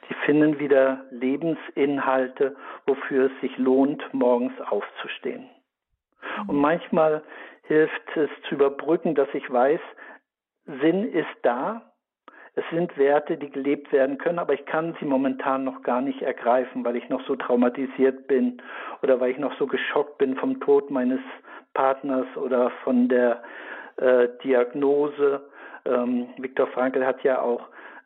Die 0.10 0.14
finden 0.26 0.60
wieder 0.60 1.06
Lebensinhalte, 1.12 2.56
wofür 2.86 3.26
es 3.32 3.42
sich 3.42 3.58
lohnt, 3.58 4.04
morgens 4.14 4.60
aufzustehen. 4.62 5.50
Und 6.48 6.58
manchmal 6.58 7.24
hilft 7.64 8.16
es 8.16 8.30
zu 8.48 8.56
überbrücken, 8.56 9.16
dass 9.16 9.28
ich 9.34 9.50
weiß, 9.52 9.80
Sinn 10.66 11.12
ist 11.12 11.28
da. 11.44 11.94
Es 12.56 12.64
sind 12.72 12.98
Werte, 12.98 13.38
die 13.38 13.52
gelebt 13.52 13.92
werden 13.92 14.18
können, 14.18 14.40
aber 14.40 14.54
ich 14.54 14.66
kann 14.66 14.96
sie 15.00 15.06
momentan 15.06 15.64
noch 15.64 15.84
gar 15.84 16.02
nicht 16.02 16.24
ergreifen, 16.24 16.84
weil 16.84 16.96
ich 16.96 17.08
noch 17.08 17.22
so 17.28 17.36
traumatisiert 17.36 18.28
bin 18.28 18.62
oder 19.04 19.20
weil 19.20 19.32
ich 19.32 19.38
noch 19.38 19.56
so 19.60 19.68
geschockt 19.68 20.18
bin 20.18 20.36
vom 20.36 20.60
Tod 20.60 20.90
meines 20.90 21.20
Partners 21.76 22.26
oder 22.36 22.72
von 22.84 23.08
der 23.10 23.44
äh, 23.98 24.28
Diagnose. 24.44 25.42
Ähm, 25.86 26.28
Viktor 26.38 26.68
Frankl 26.68 27.06
hat 27.06 27.24
ja 27.24 27.42
auch 27.42 27.62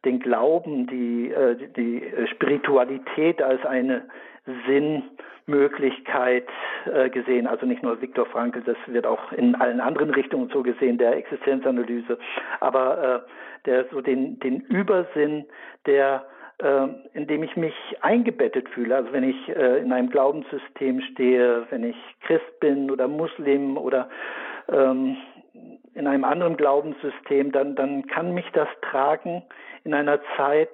den 0.06 0.20
Glauben, 0.20 0.88
die, 0.88 1.32
äh, 1.32 1.56
die 1.76 2.04
Spiritualität 2.32 3.42
als 3.42 3.64
eine 3.66 4.04
Sinnmöglichkeit 4.68 6.48
äh, 6.92 7.10
gesehen. 7.10 7.48
Also 7.48 7.66
nicht 7.66 7.84
nur 7.84 8.02
Viktor 8.02 8.26
Frankl, 8.26 8.62
das 8.62 8.78
wird 8.88 9.06
auch 9.06 9.32
in 9.32 9.56
allen 9.56 9.80
anderen 9.80 10.12
Richtungen 10.12 10.50
so 10.50 10.64
gesehen, 10.64 10.98
der 10.98 11.16
Existenzanalyse. 11.16 12.18
Aber 12.60 13.26
äh, 13.26 13.66
der 13.66 13.86
so 13.92 14.02
den, 14.02 14.40
den 14.40 14.62
Übersinn, 14.62 15.46
der 15.86 16.26
äh, 16.62 16.88
in 17.14 17.28
dem 17.28 17.44
ich 17.44 17.56
mich 17.56 17.74
eingebettet 18.02 18.70
fühle. 18.70 18.96
Also 18.96 19.12
wenn 19.14 19.24
ich 19.24 19.50
äh, 19.50 19.80
in 19.80 19.92
einem 19.92 20.10
Glaubenssystem 20.10 21.02
stehe, 21.12 21.66
wenn 21.70 21.84
ich 21.84 21.98
Christ 22.22 22.60
bin 22.60 22.90
oder 22.90 23.08
Muslim 23.08 23.78
oder 23.78 24.10
ähm, 24.70 25.18
in 25.94 26.08
einem 26.08 26.24
anderen 26.24 26.58
Glaubenssystem, 26.58 27.52
dann, 27.52 27.76
dann 27.76 28.08
kann 28.08 28.34
mich 28.34 28.46
das 28.54 28.68
tragen 28.90 29.44
in 29.84 29.94
einer 29.94 30.20
Zeit, 30.38 30.70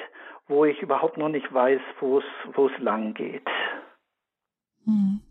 wo 0.47 0.65
ich 0.65 0.81
überhaupt 0.81 1.17
noch 1.17 1.29
nicht 1.29 1.51
weiß, 1.53 1.81
wo 1.99 2.19
es, 2.19 2.79
lang 2.79 3.13
geht. 3.13 3.47
Hm. 4.85 5.21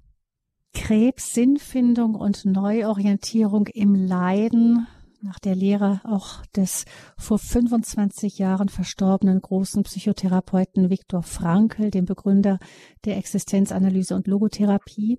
Krebs, 0.74 1.32
Sinnfindung 1.32 2.14
und 2.14 2.44
Neuorientierung 2.44 3.66
im 3.72 3.94
Leiden 3.94 4.86
nach 5.26 5.38
der 5.40 5.56
Lehre 5.56 6.00
auch 6.04 6.46
des 6.54 6.84
vor 7.18 7.38
25 7.38 8.38
Jahren 8.38 8.68
verstorbenen 8.68 9.40
großen 9.40 9.82
Psychotherapeuten 9.82 10.88
Viktor 10.88 11.22
Frankl, 11.22 11.90
dem 11.90 12.04
Begründer 12.04 12.58
der 13.04 13.16
Existenzanalyse 13.16 14.14
und 14.14 14.28
Logotherapie. 14.28 15.18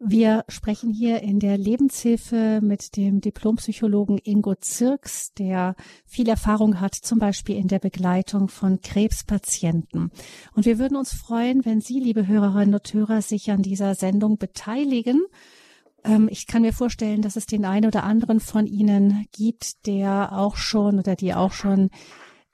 Wir 0.00 0.44
sprechen 0.48 0.90
hier 0.90 1.22
in 1.22 1.40
der 1.40 1.56
Lebenshilfe 1.58 2.60
mit 2.62 2.96
dem 2.96 3.20
Diplompsychologen 3.20 4.18
Ingo 4.18 4.54
Zirks, 4.54 5.32
der 5.34 5.76
viel 6.04 6.28
Erfahrung 6.28 6.80
hat, 6.80 6.94
zum 6.94 7.18
Beispiel 7.18 7.56
in 7.56 7.68
der 7.68 7.78
Begleitung 7.78 8.48
von 8.48 8.80
Krebspatienten. 8.80 10.10
Und 10.54 10.66
wir 10.66 10.78
würden 10.78 10.96
uns 10.96 11.12
freuen, 11.12 11.64
wenn 11.64 11.80
Sie, 11.80 12.00
liebe 12.00 12.26
Hörerinnen 12.26 12.74
und 12.74 12.92
Hörer, 12.92 13.22
sich 13.22 13.50
an 13.50 13.62
dieser 13.62 13.94
Sendung 13.94 14.38
beteiligen. 14.38 15.22
Ähm, 16.04 16.28
ich 16.30 16.46
kann 16.46 16.62
mir 16.62 16.72
vorstellen, 16.72 17.22
dass 17.22 17.36
es 17.36 17.46
den 17.46 17.64
einen 17.64 17.86
oder 17.86 18.04
anderen 18.04 18.40
von 18.40 18.66
Ihnen 18.66 19.26
gibt, 19.32 19.86
der 19.86 20.32
auch 20.32 20.56
schon 20.56 20.98
oder 20.98 21.16
die 21.16 21.34
auch 21.34 21.52
schon 21.52 21.90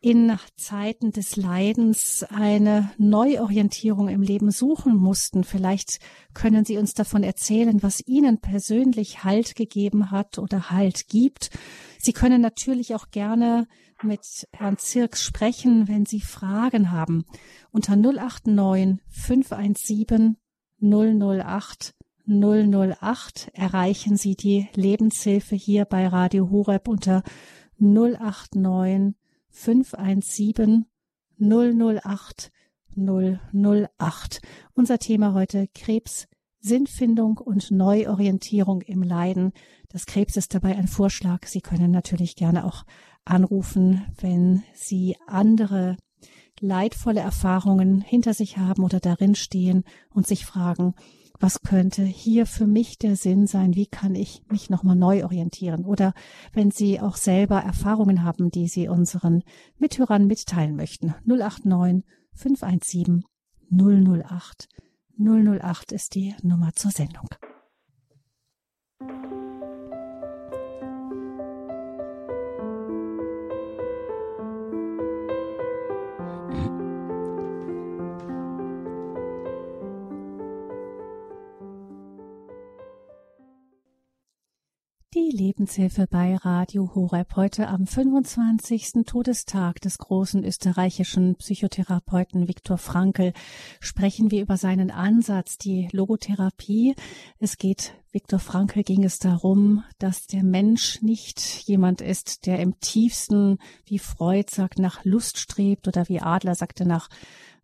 in 0.03 0.39
Zeiten 0.57 1.13
des 1.13 1.37
Leidens 1.37 2.25
eine 2.31 2.91
Neuorientierung 2.97 4.09
im 4.09 4.23
Leben 4.23 4.51
suchen 4.51 4.97
mussten. 4.97 5.45
Vielleicht 5.45 5.99
können 6.33 6.65
Sie 6.65 6.79
uns 6.79 6.95
davon 6.95 7.23
erzählen, 7.23 7.83
was 7.83 8.07
Ihnen 8.07 8.41
persönlich 8.41 9.25
Halt 9.25 9.57
gegeben 9.57 10.11
hat 10.11 10.39
oder 10.39 10.71
Halt 10.71 11.09
gibt. 11.09 11.51
Sie 11.99 12.15
können 12.15 12.41
natürlich 12.41 12.95
auch 12.95 13.11
gerne 13.11 13.69
mit 14.03 14.49
Herrn 14.53 14.79
Zirks 14.79 15.23
sprechen, 15.23 15.87
wenn 15.87 16.07
Sie 16.07 16.23
Fragen 16.23 16.93
haben. 16.93 17.27
Unter 17.71 17.95
089 17.95 19.01
517 19.11 20.39
008 20.81 21.95
008 22.27 23.51
erreichen 23.55 24.17
Sie 24.17 24.37
die 24.37 24.69
Lebenshilfe 24.75 25.57
hier 25.57 25.85
bei 25.85 26.07
Radio 26.07 26.51
Horeb 26.51 26.89
unter 26.89 27.23
089 27.79 29.15
517 29.51 30.87
008 31.39 32.53
008. 32.97 34.41
Unser 34.75 34.99
Thema 34.99 35.35
heute 35.35 35.69
Krebs, 35.75 36.27
Sinnfindung 36.61 37.39
und 37.39 37.71
Neuorientierung 37.71 38.83
im 38.83 39.03
Leiden. 39.03 39.53
Das 39.89 40.07
Krebs 40.07 40.37
ist 40.37 40.55
dabei 40.55 40.77
ein 40.77 40.89
Vorschlag. 40.89 41.47
Sie 41.47 41.61
können 41.61 41.91
natürlich 41.91 42.37
gerne 42.37 42.65
auch 42.65 42.85
anrufen, 43.25 44.05
wenn 44.21 44.63
Sie 44.75 45.17
andere 45.27 45.97
leidvolle 46.61 47.21
Erfahrungen 47.21 48.03
hinter 48.03 48.35
sich 48.35 48.59
haben 48.59 48.85
oder 48.85 49.01
darin 49.01 49.35
stehen 49.35 49.85
und 50.11 50.27
sich 50.27 50.45
fragen, 50.45 50.95
was 51.41 51.63
könnte 51.63 52.03
hier 52.05 52.45
für 52.45 52.67
mich 52.67 52.99
der 52.99 53.17
Sinn 53.17 53.47
sein? 53.47 53.75
Wie 53.75 53.87
kann 53.87 54.15
ich 54.15 54.43
mich 54.51 54.69
nochmal 54.69 54.95
neu 54.95 55.25
orientieren? 55.25 55.87
Oder 55.87 56.13
wenn 56.53 56.71
Sie 56.71 57.01
auch 57.01 57.17
selber 57.17 57.61
Erfahrungen 57.61 58.23
haben, 58.23 58.51
die 58.51 58.69
Sie 58.69 58.89
unseren 58.89 59.43
Mithörern 59.79 60.27
mitteilen 60.27 60.77
möchten. 60.77 61.15
089 61.25 62.05
517 62.35 63.25
008 63.71 64.69
008 65.19 65.93
ist 65.93 66.15
die 66.15 66.35
Nummer 66.43 66.73
zur 66.75 66.91
Sendung. 66.91 67.29
Lebenshilfe 85.31 86.09
bei 86.09 86.35
Radio 86.37 86.91
Horeb 86.95 87.37
heute 87.37 87.69
am 87.69 87.87
25. 87.87 89.05
Todestag 89.07 89.81
des 89.81 89.99
großen 89.99 90.45
österreichischen 90.45 91.37
Psychotherapeuten 91.37 92.49
Viktor 92.49 92.79
Frankl 92.79 93.33
sprechen 93.79 94.33
wir 94.33 94.43
über 94.43 94.57
seinen 94.57 94.91
Ansatz, 94.91 95.57
die 95.57 95.89
Logotherapie. 95.93 96.97
Es 97.39 97.59
geht 97.59 97.95
Viktor 98.11 98.41
Frankl 98.41 98.83
ging 98.83 99.05
es 99.05 99.21
darum, 99.21 99.85
dass 100.01 100.27
der 100.27 100.43
Mensch 100.43 101.01
nicht 101.01 101.41
jemand 101.41 102.01
ist, 102.01 102.47
der 102.47 102.59
im 102.59 102.81
tiefsten, 102.81 103.59
wie 103.87 104.01
Freud 104.01 104.51
sagt, 104.51 104.81
nach 104.81 105.05
Lust 105.05 105.39
strebt 105.39 105.87
oder 105.87 106.09
wie 106.09 106.21
Adler 106.21 106.57
sagte, 106.57 106.85
nach 106.85 107.09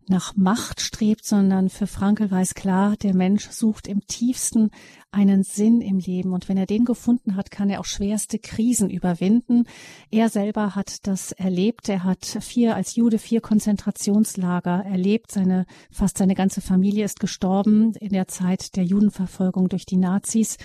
nach 0.09 0.35
Macht 0.35 0.81
strebt, 0.81 1.25
sondern 1.25 1.69
für 1.69 1.87
Frankel 1.87 2.31
war 2.31 2.41
es 2.41 2.53
klar, 2.53 2.95
der 2.97 3.13
Mensch 3.13 3.49
sucht 3.49 3.87
im 3.87 4.05
tiefsten 4.07 4.71
einen 5.11 5.43
Sinn 5.43 5.81
im 5.81 5.99
Leben 5.99 6.33
und 6.33 6.49
wenn 6.49 6.57
er 6.57 6.65
den 6.65 6.85
gefunden 6.85 7.35
hat, 7.35 7.49
kann 7.49 7.69
er 7.69 7.79
auch 7.79 7.85
schwerste 7.85 8.39
Krisen 8.39 8.89
überwinden. 8.89 9.65
Er 10.11 10.29
selber 10.29 10.75
hat 10.75 11.07
das 11.07 11.31
erlebt. 11.31 11.89
Er 11.89 12.03
hat 12.03 12.25
vier 12.25 12.75
als 12.75 12.95
Jude 12.95 13.17
vier 13.17 13.41
Konzentrationslager 13.41 14.83
erlebt. 14.85 15.31
Seine 15.31 15.65
fast 15.91 16.17
seine 16.17 16.35
ganze 16.35 16.61
Familie 16.61 17.05
ist 17.05 17.19
gestorben 17.19 17.93
in 17.95 18.09
der 18.09 18.27
Zeit 18.27 18.75
der 18.75 18.83
Judenverfolgung 18.83 19.69
durch 19.69 19.85
die 19.85 19.97
Nazis. 19.97 20.57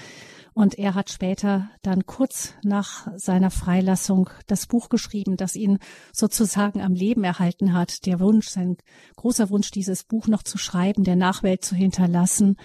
Und 0.54 0.78
er 0.78 0.94
hat 0.94 1.10
später 1.10 1.70
dann 1.80 2.04
kurz 2.04 2.54
nach 2.62 3.08
seiner 3.16 3.50
Freilassung 3.50 4.28
das 4.46 4.66
Buch 4.66 4.90
geschrieben, 4.90 5.36
das 5.36 5.56
ihn 5.56 5.78
sozusagen 6.12 6.82
am 6.82 6.92
Leben 6.94 7.24
erhalten 7.24 7.72
hat. 7.72 8.04
Der 8.04 8.20
Wunsch, 8.20 8.48
sein 8.48 8.76
großer 9.16 9.48
Wunsch, 9.48 9.70
dieses 9.70 10.04
Buch 10.04 10.26
noch 10.26 10.42
zu 10.42 10.58
schreiben, 10.58 11.04
der 11.04 11.16
Nachwelt 11.16 11.64
zu 11.64 11.74
hinterlassen. 11.74 12.56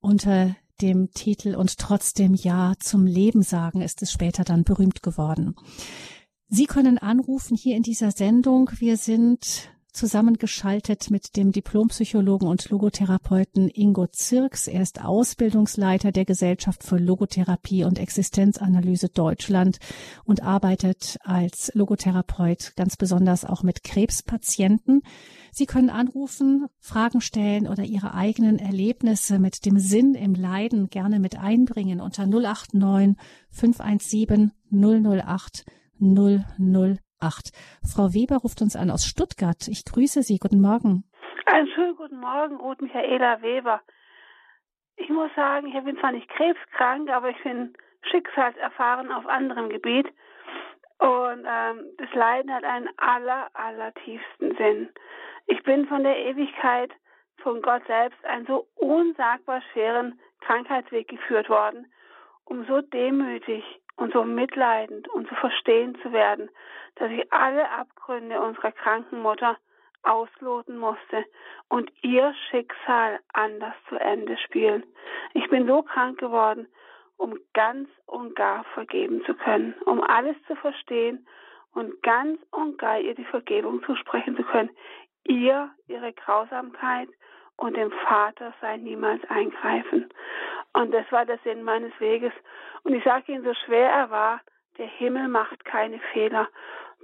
Unter 0.00 0.54
dem 0.80 1.10
Titel 1.10 1.56
und 1.56 1.78
trotzdem 1.78 2.34
Ja 2.34 2.74
zum 2.78 3.06
Leben 3.06 3.42
sagen 3.42 3.80
ist 3.80 4.02
es 4.02 4.12
später 4.12 4.44
dann 4.44 4.64
berühmt 4.64 5.02
geworden. 5.02 5.56
Sie 6.48 6.66
können 6.66 6.98
anrufen 6.98 7.56
hier 7.56 7.76
in 7.76 7.82
dieser 7.82 8.10
Sendung. 8.10 8.70
Wir 8.78 8.96
sind 8.96 9.70
zusammengeschaltet 9.98 11.10
mit 11.10 11.36
dem 11.36 11.50
Diplompsychologen 11.50 12.46
und 12.46 12.70
Logotherapeuten 12.70 13.68
Ingo 13.68 14.06
Zirks. 14.06 14.68
Er 14.68 14.82
ist 14.82 15.04
Ausbildungsleiter 15.04 16.12
der 16.12 16.24
Gesellschaft 16.24 16.84
für 16.84 16.98
Logotherapie 16.98 17.82
und 17.82 17.98
Existenzanalyse 17.98 19.08
Deutschland 19.08 19.78
und 20.24 20.42
arbeitet 20.44 21.18
als 21.24 21.72
Logotherapeut 21.74 22.74
ganz 22.76 22.96
besonders 22.96 23.44
auch 23.44 23.64
mit 23.64 23.82
Krebspatienten. 23.82 25.02
Sie 25.50 25.66
können 25.66 25.90
anrufen, 25.90 26.66
Fragen 26.78 27.20
stellen 27.20 27.66
oder 27.66 27.82
Ihre 27.82 28.14
eigenen 28.14 28.60
Erlebnisse 28.60 29.40
mit 29.40 29.66
dem 29.66 29.80
Sinn 29.80 30.14
im 30.14 30.34
Leiden 30.34 30.90
gerne 30.90 31.18
mit 31.18 31.36
einbringen 31.36 32.00
unter 32.00 32.24
089 32.24 33.16
517 33.50 34.52
008 34.70 35.64
008. 36.00 37.07
Frau 37.20 38.14
Weber 38.14 38.36
ruft 38.36 38.62
uns 38.62 38.76
an 38.76 38.90
aus 38.90 39.04
Stuttgart. 39.04 39.66
Ich 39.68 39.84
grüße 39.84 40.22
Sie. 40.22 40.38
Guten 40.38 40.60
Morgen. 40.60 41.04
Einen 41.46 41.68
schönen 41.68 41.96
guten 41.96 42.20
Morgen, 42.20 42.56
Ruth 42.56 42.80
Michaela 42.80 43.42
Weber. 43.42 43.80
Ich 44.96 45.08
muss 45.08 45.30
sagen, 45.34 45.66
ich 45.68 45.84
bin 45.84 45.98
zwar 45.98 46.12
nicht 46.12 46.28
krebskrank, 46.28 47.10
aber 47.10 47.30
ich 47.30 47.42
bin 47.42 47.74
schicksalserfahren 48.10 49.10
auf 49.10 49.26
anderem 49.26 49.68
Gebiet. 49.68 50.06
Und 50.98 51.44
ähm, 51.46 51.84
das 51.96 52.12
Leiden 52.14 52.52
hat 52.52 52.64
einen 52.64 52.88
aller, 52.96 53.48
aller 53.54 53.94
tiefsten 54.04 54.56
Sinn. 54.56 54.88
Ich 55.46 55.62
bin 55.62 55.86
von 55.86 56.02
der 56.02 56.16
Ewigkeit 56.16 56.92
von 57.42 57.62
Gott 57.62 57.82
selbst 57.86 58.22
einen 58.24 58.46
so 58.46 58.66
unsagbar 58.76 59.62
schweren 59.72 60.20
Krankheitsweg 60.40 61.08
geführt 61.08 61.48
worden, 61.48 61.86
um 62.44 62.64
so 62.66 62.80
demütig 62.80 63.64
und 63.98 64.12
so 64.12 64.24
mitleidend 64.24 65.08
und 65.08 65.28
so 65.28 65.34
verstehen 65.34 65.96
zu 66.02 66.12
werden, 66.12 66.50
dass 66.96 67.10
ich 67.10 67.32
alle 67.32 67.70
Abgründe 67.70 68.40
unserer 68.40 68.72
kranken 68.72 69.20
Mutter 69.20 69.56
ausloten 70.02 70.78
musste 70.78 71.24
und 71.68 71.92
ihr 72.02 72.32
Schicksal 72.48 73.20
anders 73.34 73.74
zu 73.88 73.96
Ende 73.96 74.38
spielen. 74.38 74.84
Ich 75.34 75.48
bin 75.50 75.66
so 75.66 75.82
krank 75.82 76.18
geworden, 76.18 76.66
um 77.16 77.38
ganz 77.52 77.88
und 78.06 78.34
gar 78.36 78.64
vergeben 78.74 79.22
zu 79.26 79.34
können, 79.34 79.74
um 79.84 80.00
alles 80.00 80.36
zu 80.46 80.54
verstehen 80.56 81.26
und 81.74 82.02
ganz 82.02 82.40
und 82.52 82.78
gar 82.78 82.98
ihr 82.98 83.14
die 83.14 83.24
Vergebung 83.24 83.82
zusprechen 83.84 84.36
zu 84.36 84.44
können 84.44 84.70
ihr 85.28 85.70
ihre 85.86 86.12
Grausamkeit 86.12 87.08
und 87.56 87.76
dem 87.76 87.90
Vater 87.90 88.54
sein 88.60 88.82
niemals 88.82 89.22
eingreifen. 89.28 90.08
Und 90.78 90.94
das 90.94 91.10
war 91.10 91.26
der 91.26 91.38
Sinn 91.38 91.64
meines 91.64 91.92
Weges. 91.98 92.32
Und 92.84 92.94
ich 92.94 93.02
sage 93.02 93.32
Ihnen, 93.32 93.42
so 93.42 93.52
schwer 93.52 93.90
er 93.90 94.10
war, 94.10 94.40
der 94.78 94.86
Himmel 94.86 95.26
macht 95.26 95.64
keine 95.64 95.98
Fehler, 96.12 96.48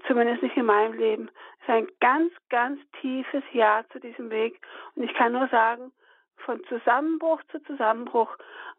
zumindest 0.07 0.45
nicht 0.45 0.57
in 0.57 0.67
meinem 0.67 0.93
Leben. 0.93 1.29
Es 1.59 1.63
ist 1.65 1.75
ein 1.75 1.89
ganz, 1.99 2.33
ganz 2.51 2.81
tiefes 3.01 3.43
Ja 3.53 3.83
zu 3.91 3.99
diesem 3.99 4.31
Weg. 4.31 4.65
Und 4.95 5.03
ich 5.03 5.13
kann 5.15 5.33
nur 5.33 5.49
sagen, 5.49 5.91
von 6.37 6.63
Zusammenbruch 6.67 7.43
zu 7.51 7.61
Zusammenbruch 7.65 8.31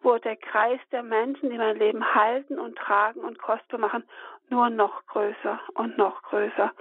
wurde 0.02 0.22
der 0.22 0.38
Kreis 0.38 0.80
der 0.94 1.04
Menschen, 1.04 1.50
die 1.50 1.58
mein 1.58 1.76
Leben 1.76 2.16
halten 2.16 2.58
und 2.58 2.78
tragen 2.78 3.20
und 3.20 3.38
kostbar 3.38 3.82
machen, 3.82 4.06
nur 4.50 4.70
noch 4.70 5.06
größer 5.08 5.60
und 5.74 5.98
noch 5.98 6.22
größer. 6.24 6.72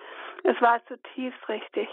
Es 0.44 0.60
war 0.60 0.86
zutiefst 0.86 1.48
richtig. 1.48 1.88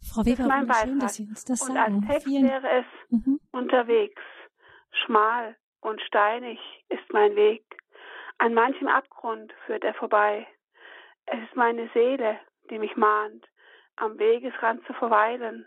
Frau 0.00 0.24
Weber, 0.24 0.44
das 0.44 0.66
mein 0.66 0.88
schön, 0.88 0.98
dass 1.00 1.14
Sie 1.14 1.24
uns 1.24 1.44
das 1.44 1.62
und 1.62 1.74
sagen. 1.74 1.94
als 1.94 2.06
Text 2.06 2.26
Vielen 2.26 2.48
wäre 2.48 2.68
es 2.70 2.86
mhm. 3.10 3.40
unterwegs. 3.52 4.22
Schmal 5.04 5.56
und 5.80 6.00
steinig 6.02 6.58
ist 6.88 7.12
mein 7.12 7.36
Weg. 7.36 7.64
An 8.38 8.54
manchem 8.54 8.88
Abgrund 8.88 9.52
führt 9.66 9.84
er 9.84 9.94
vorbei. 9.94 10.46
Es 11.26 11.40
ist 11.42 11.56
meine 11.56 11.90
Seele, 11.92 12.38
die 12.70 12.78
mich 12.78 12.96
mahnt, 12.96 13.46
am 13.96 14.18
Wegesrand 14.18 14.86
zu 14.86 14.94
verweilen, 14.94 15.66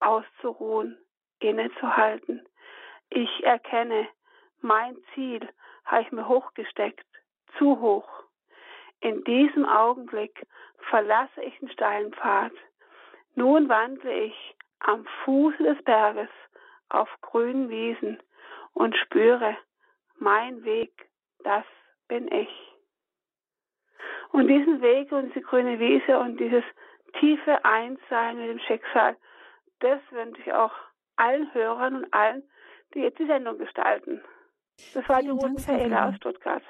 auszuruhen, 0.00 0.98
innezuhalten. 1.38 2.46
Ich 3.08 3.44
erkenne, 3.44 4.08
mein 4.60 4.96
Ziel 5.14 5.48
habe 5.84 6.02
ich 6.02 6.12
mir 6.12 6.28
hochgesteckt, 6.28 7.06
zu 7.58 7.80
hoch. 7.80 8.08
In 9.00 9.24
diesem 9.24 9.64
Augenblick 9.64 10.46
verlasse 10.90 11.42
ich 11.42 11.58
den 11.58 11.70
steilen 11.70 12.12
Pfad 12.12 12.52
nun 13.34 13.68
wandle 13.68 14.12
ich 14.24 14.56
am 14.80 15.06
Fuße 15.24 15.62
des 15.62 15.82
Berges 15.84 16.28
auf 16.88 17.08
grünen 17.20 17.68
Wiesen 17.68 18.18
und 18.72 18.96
spüre, 18.96 19.56
mein 20.18 20.64
Weg, 20.64 20.92
das 21.44 21.64
bin 22.08 22.30
ich. 22.32 22.48
Und 24.32 24.48
diesen 24.48 24.80
Weg 24.80 25.12
und 25.12 25.28
diese 25.28 25.40
grüne 25.40 25.78
Wiese 25.78 26.18
und 26.18 26.38
dieses 26.38 26.64
tiefe 27.18 27.64
Einssein 27.64 28.38
mit 28.38 28.48
dem 28.48 28.58
Schicksal, 28.60 29.16
das 29.80 30.00
wünsche 30.10 30.40
ich 30.42 30.52
auch 30.52 30.72
allen 31.16 31.52
Hörern 31.54 31.96
und 31.96 32.14
allen, 32.14 32.42
die 32.94 33.00
jetzt 33.00 33.18
die 33.18 33.26
Sendung 33.26 33.58
gestalten. 33.58 34.20
Das 34.94 35.08
war 35.08 35.20
Vielen 35.20 35.38
die 35.38 35.44
Ruth 35.44 35.52
Michaela 35.54 36.08
aus 36.08 36.16
Stuttgart. 36.16 36.62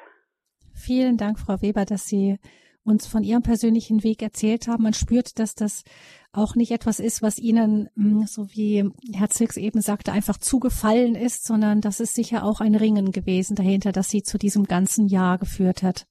Vielen 0.74 1.16
Dank, 1.16 1.38
Frau 1.38 1.60
Weber, 1.60 1.84
dass 1.84 2.06
Sie 2.06 2.38
uns 2.84 3.06
von 3.06 3.22
Ihrem 3.22 3.42
persönlichen 3.42 4.02
Weg 4.02 4.22
erzählt 4.22 4.68
haben. 4.68 4.82
Man 4.82 4.94
spürt, 4.94 5.38
dass 5.38 5.54
das 5.54 5.84
auch 6.32 6.54
nicht 6.54 6.70
etwas 6.70 7.00
ist, 7.00 7.22
was 7.22 7.38
Ihnen, 7.38 7.88
hm, 7.96 8.22
so 8.26 8.46
wie 8.54 8.90
Herr 9.14 9.28
Zirks 9.28 9.56
eben 9.56 9.80
sagte, 9.80 10.12
einfach 10.12 10.38
zugefallen 10.38 11.14
ist, 11.14 11.44
sondern 11.44 11.80
das 11.80 12.00
ist 12.00 12.14
sicher 12.14 12.44
auch 12.44 12.60
ein 12.60 12.74
Ringen 12.74 13.12
gewesen 13.12 13.56
dahinter, 13.56 13.92
das 13.92 14.08
Sie 14.08 14.22
zu 14.22 14.38
diesem 14.38 14.64
ganzen 14.64 15.06
Jahr 15.08 15.38
geführt 15.38 15.82
hat. 15.82 16.06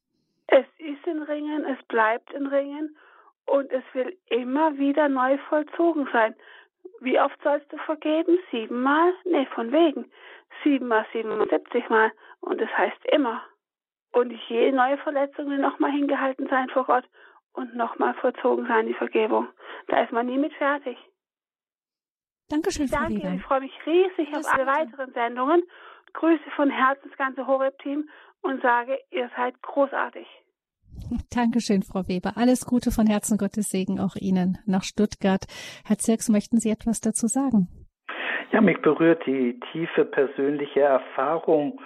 Es 0.47 0.65
ist 0.77 1.07
ein 1.07 1.21
Ringen, 1.21 1.65
es 1.65 1.83
bleibt 1.87 2.33
ein 2.35 2.47
Ringen 2.47 2.95
und 3.45 3.71
es 3.71 3.83
will 3.93 4.17
immer 4.29 4.77
wieder 4.77 5.09
neu 5.09 5.37
vollzogen 5.49 6.07
sein. 6.11 6.35
Wie 7.01 7.19
oft 7.19 7.41
sollst 7.43 7.71
du 7.71 7.77
vergeben? 7.77 8.37
Siebenmal? 8.51 9.13
Nee, 9.25 9.47
von 9.55 9.71
wegen. 9.71 10.05
Siebenmal, 10.63 11.05
siebenundsiebzig 11.13 11.89
Mal. 11.89 12.11
Und 12.41 12.61
es 12.61 12.69
heißt 12.77 13.05
immer. 13.11 13.41
Und 14.11 14.31
jede 14.49 14.75
neue 14.75 14.97
Verletzung 14.97 15.49
will 15.49 15.59
nochmal 15.59 15.91
hingehalten 15.91 16.47
sein 16.49 16.69
vor 16.69 16.85
Gott 16.85 17.05
und 17.53 17.75
nochmal 17.75 18.13
vollzogen 18.15 18.65
sein, 18.67 18.87
die 18.87 18.93
Vergebung. 18.93 19.47
Da 19.87 20.03
ist 20.03 20.11
man 20.11 20.25
nie 20.25 20.37
mit 20.37 20.53
fertig. 20.53 20.97
Dankeschön, 22.49 22.87
Frau 22.87 23.01
Danke, 23.01 23.23
Weber. 23.23 23.33
ich 23.35 23.43
freue 23.43 23.61
mich 23.61 23.73
riesig 23.85 24.35
auf 24.35 24.51
alle 24.51 24.65
weiteren 24.65 25.13
Sendungen. 25.13 25.61
Grüße 26.13 26.49
von 26.55 26.71
Herzen 26.71 27.09
das 27.09 27.17
ganze 27.17 27.45
Horeb-Team 27.45 28.09
und 28.41 28.61
sage, 28.61 28.97
ihr 29.11 29.29
seid 29.37 29.61
großartig. 29.61 30.27
Dankeschön, 31.31 31.83
Frau 31.83 32.07
Weber. 32.07 32.33
Alles 32.35 32.65
Gute 32.65 32.91
von 32.91 33.05
Herzen, 33.05 33.37
Gottes 33.37 33.69
Segen 33.69 33.99
auch 33.99 34.15
Ihnen 34.15 34.57
nach 34.65 34.83
Stuttgart. 34.83 35.45
Herr 35.85 35.97
Zirks, 35.97 36.29
möchten 36.29 36.57
Sie 36.57 36.71
etwas 36.71 37.01
dazu 37.01 37.27
sagen? 37.27 37.67
Ja, 38.51 38.61
mich 38.61 38.81
berührt 38.81 39.23
die 39.27 39.59
tiefe 39.71 40.05
persönliche 40.05 40.81
Erfahrung 40.81 41.79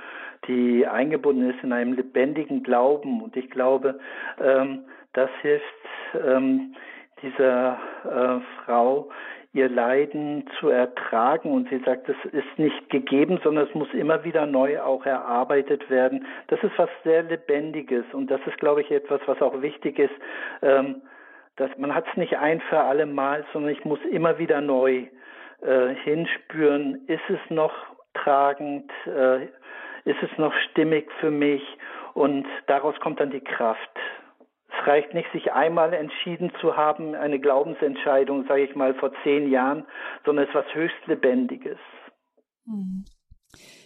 die 0.47 0.85
eingebunden 0.87 1.49
ist 1.49 1.63
in 1.63 1.73
einem 1.73 1.93
lebendigen 1.93 2.63
Glauben. 2.63 3.21
Und 3.21 3.35
ich 3.35 3.49
glaube, 3.49 3.99
ähm, 4.41 4.85
das 5.13 5.29
hilft 5.41 5.63
ähm, 6.25 6.75
dieser 7.21 7.77
äh, 8.03 8.39
Frau, 8.63 9.09
ihr 9.53 9.69
Leiden 9.69 10.45
zu 10.59 10.69
ertragen. 10.69 11.51
Und 11.51 11.69
sie 11.69 11.79
sagt, 11.85 12.09
es 12.09 12.33
ist 12.33 12.57
nicht 12.57 12.89
gegeben, 12.89 13.39
sondern 13.43 13.67
es 13.67 13.75
muss 13.75 13.93
immer 13.93 14.23
wieder 14.23 14.45
neu 14.45 14.81
auch 14.81 15.05
erarbeitet 15.05 15.89
werden. 15.89 16.25
Das 16.47 16.61
ist 16.63 16.77
was 16.77 16.89
sehr 17.03 17.23
Lebendiges. 17.23 18.05
Und 18.13 18.31
das 18.31 18.41
ist, 18.47 18.57
glaube 18.57 18.81
ich, 18.81 18.91
etwas, 18.91 19.21
was 19.27 19.41
auch 19.41 19.61
wichtig 19.61 19.99
ist. 19.99 20.13
Ähm, 20.61 21.01
dass 21.55 21.69
man 21.77 21.93
hat 21.93 22.05
es 22.09 22.17
nicht 22.17 22.37
ein 22.37 22.61
für 22.61 22.79
alle 22.79 23.05
Mal, 23.05 23.45
sondern 23.53 23.71
ich 23.71 23.85
muss 23.85 23.99
immer 24.09 24.39
wieder 24.39 24.59
neu 24.59 25.05
äh, 25.61 25.95
hinspüren, 26.03 27.05
ist 27.07 27.29
es 27.29 27.39
noch 27.49 27.73
tragend, 28.13 28.91
äh, 29.05 29.47
ist 30.05 30.21
es 30.21 30.37
noch 30.37 30.53
stimmig 30.69 31.09
für 31.19 31.31
mich 31.31 31.61
und 32.13 32.45
daraus 32.67 32.99
kommt 32.99 33.19
dann 33.19 33.31
die 33.31 33.41
Kraft. 33.41 33.89
Es 34.69 34.87
reicht 34.87 35.13
nicht, 35.13 35.31
sich 35.31 35.51
einmal 35.53 35.93
entschieden 35.93 36.51
zu 36.59 36.75
haben, 36.75 37.15
eine 37.15 37.39
Glaubensentscheidung, 37.39 38.45
sage 38.47 38.63
ich 38.63 38.75
mal, 38.75 38.93
vor 38.95 39.11
zehn 39.23 39.49
Jahren, 39.49 39.85
sondern 40.25 40.45
es 40.45 40.49
ist 40.49 40.55
was 40.55 40.73
höchst 40.73 41.07
Lebendiges. 41.07 41.77
Hm. 42.65 43.05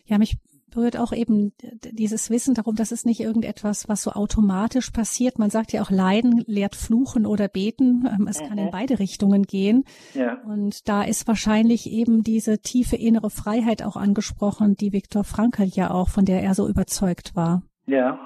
Ja, 0.06 0.18
mich 0.18 0.38
berührt 0.78 0.98
auch 0.98 1.12
eben 1.12 1.54
dieses 1.82 2.30
Wissen 2.30 2.54
darum, 2.54 2.76
dass 2.76 2.92
es 2.92 3.04
nicht 3.04 3.20
irgendetwas, 3.20 3.90
was 3.90 4.04
so 4.04 4.12
automatisch 4.12 4.92
passiert. 4.92 5.40
Man 5.40 5.50
sagt 5.50 5.74
ja 5.74 5.82
auch, 5.82 5.90
Leiden 5.90 6.44
lehrt 6.46 6.76
Fluchen 6.76 7.26
oder 7.26 7.48
Beten. 7.48 8.08
Ähm, 8.08 8.28
es 8.30 8.42
mhm. 8.42 8.48
kann 8.48 8.58
in 8.60 8.66
mhm. 8.66 8.72
beide 8.72 9.00
Richtungen 9.00 9.44
gehen. 9.44 9.86
Ja. 10.14 10.38
Und 10.46 10.88
da 10.88 11.02
ist 11.02 11.28
wahrscheinlich 11.28 11.92
eben 11.92 12.22
diese 12.22 12.60
tiefe 12.60 12.96
innere 12.96 13.32
Freiheit 13.32 13.84
auch 13.84 13.98
angesprochen, 13.98 14.76
die 14.80 14.94
Viktor 14.94 15.24
Frankl 15.24 15.66
ja 15.66 15.90
auch, 15.90 16.10
von 16.10 16.26
der 16.26 16.44
er 16.44 16.54
so 16.54 16.68
überzeugt 16.68 17.36
war. 17.36 17.64
Ja. 17.88 18.20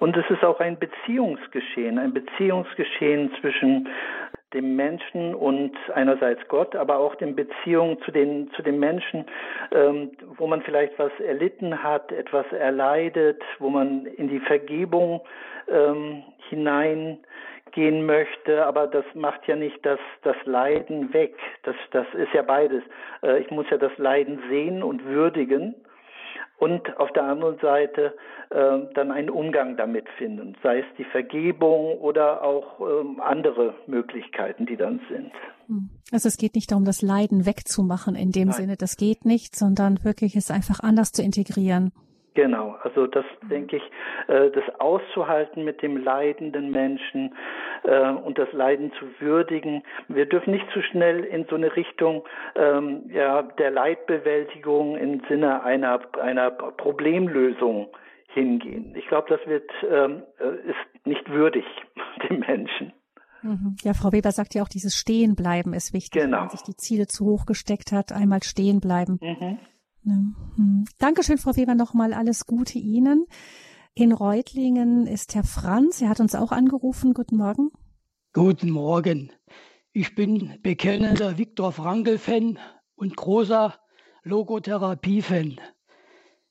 Und 0.00 0.16
es 0.16 0.24
ist 0.28 0.44
auch 0.44 0.60
ein 0.60 0.78
Beziehungsgeschehen, 0.78 1.98
ein 1.98 2.12
Beziehungsgeschehen 2.12 3.30
zwischen 3.40 3.88
dem 4.54 4.76
Menschen 4.76 5.34
und 5.34 5.76
einerseits 5.94 6.46
Gott, 6.48 6.74
aber 6.74 6.98
auch 6.98 7.14
den 7.14 7.36
Beziehungen 7.36 8.00
zu 8.02 8.10
den 8.10 8.50
zu 8.52 8.62
den 8.62 8.78
Menschen, 8.78 9.26
ähm, 9.72 10.10
wo 10.36 10.46
man 10.46 10.62
vielleicht 10.62 10.98
was 10.98 11.12
erlitten 11.20 11.82
hat, 11.82 12.10
etwas 12.12 12.46
erleidet, 12.52 13.42
wo 13.58 13.70
man 13.70 14.06
in 14.06 14.28
die 14.28 14.40
Vergebung 14.40 15.20
ähm, 15.68 16.24
hineingehen 16.48 18.04
möchte, 18.04 18.66
aber 18.66 18.88
das 18.88 19.04
macht 19.14 19.46
ja 19.46 19.54
nicht 19.54 19.84
das 19.86 20.00
das 20.22 20.36
Leiden 20.44 21.12
weg. 21.12 21.36
Das 21.62 21.76
das 21.92 22.06
ist 22.14 22.32
ja 22.34 22.42
beides. 22.42 22.82
Äh, 23.22 23.38
ich 23.40 23.50
muss 23.50 23.70
ja 23.70 23.76
das 23.76 23.96
Leiden 23.98 24.42
sehen 24.48 24.82
und 24.82 25.04
würdigen 25.04 25.74
und 26.60 26.98
auf 26.98 27.10
der 27.12 27.24
anderen 27.24 27.58
Seite 27.58 28.14
äh, 28.50 28.78
dann 28.94 29.10
einen 29.10 29.30
Umgang 29.30 29.76
damit 29.76 30.08
finden, 30.18 30.56
sei 30.62 30.80
es 30.80 30.84
die 30.98 31.04
Vergebung 31.04 31.98
oder 31.98 32.44
auch 32.44 32.80
ähm, 32.80 33.20
andere 33.20 33.74
Möglichkeiten, 33.86 34.66
die 34.66 34.76
dann 34.76 35.00
sind. 35.08 35.32
Hm. 35.66 35.88
Also 36.12 36.28
es 36.28 36.36
geht 36.36 36.54
nicht 36.54 36.70
darum, 36.70 36.84
das 36.84 37.00
Leiden 37.00 37.46
wegzumachen 37.46 38.14
in 38.14 38.30
dem 38.30 38.48
Nein. 38.48 38.56
Sinne, 38.56 38.76
das 38.76 38.96
geht 38.96 39.24
nicht, 39.24 39.56
sondern 39.56 40.04
wirklich 40.04 40.36
es 40.36 40.50
einfach 40.50 40.80
anders 40.80 41.12
zu 41.12 41.22
integrieren. 41.22 41.92
Genau, 42.34 42.76
also 42.82 43.06
das 43.06 43.24
denke 43.50 43.76
ich, 43.76 43.82
äh, 44.28 44.50
das 44.50 44.62
auszuhalten 44.78 45.64
mit 45.64 45.82
dem 45.82 45.96
leidenden 45.96 46.70
Menschen 46.70 47.34
äh, 47.82 48.10
und 48.10 48.38
das 48.38 48.52
Leiden 48.52 48.92
zu 48.98 49.06
würdigen. 49.18 49.82
Wir 50.08 50.26
dürfen 50.26 50.52
nicht 50.52 50.70
zu 50.72 50.80
schnell 50.82 51.24
in 51.24 51.46
so 51.46 51.56
eine 51.56 51.74
Richtung 51.74 52.24
ähm, 52.54 53.10
ja, 53.12 53.42
der 53.42 53.72
Leidbewältigung 53.72 54.96
im 54.96 55.22
Sinne 55.28 55.64
einer, 55.64 56.00
einer 56.20 56.50
Problemlösung 56.50 57.88
hingehen. 58.28 58.94
Ich 58.96 59.08
glaube, 59.08 59.28
das 59.28 59.44
wird 59.48 59.68
ähm, 59.90 60.22
äh, 60.38 60.70
ist 60.70 61.06
nicht 61.06 61.28
würdig 61.30 61.64
dem 62.28 62.40
Menschen. 62.40 62.92
Mhm. 63.42 63.76
Ja, 63.82 63.94
Frau 63.94 64.12
Weber 64.12 64.30
sagt 64.32 64.54
ja 64.54 64.62
auch, 64.62 64.68
dieses 64.68 64.94
Stehenbleiben 64.94 65.72
ist 65.72 65.92
wichtig. 65.92 66.22
Genau. 66.22 66.36
Wenn 66.36 66.40
man 66.44 66.50
sich 66.50 66.62
die 66.62 66.76
Ziele 66.76 67.06
zu 67.06 67.24
hoch 67.24 67.46
gesteckt 67.46 67.92
hat, 67.92 68.12
einmal 68.12 68.42
stehen 68.42 68.80
bleiben. 68.80 69.18
Mhm. 69.20 69.58
Hm. 70.04 70.84
Dankeschön, 70.98 71.38
Frau 71.38 71.56
Weber, 71.56 71.74
nochmal 71.74 72.12
alles 72.14 72.46
Gute 72.46 72.78
Ihnen. 72.78 73.26
In 73.94 74.12
Reutlingen 74.12 75.06
ist 75.06 75.34
Herr 75.34 75.44
Franz, 75.44 76.00
er 76.00 76.08
hat 76.08 76.20
uns 76.20 76.34
auch 76.34 76.52
angerufen. 76.52 77.12
Guten 77.12 77.36
Morgen. 77.36 77.70
Guten 78.32 78.70
Morgen. 78.70 79.32
Ich 79.92 80.14
bin 80.14 80.58
bekennender 80.62 81.36
Viktor 81.36 81.72
Frankl-Fan 81.72 82.58
und 82.94 83.16
großer 83.16 83.74
Logotherapie-Fan. 84.22 85.60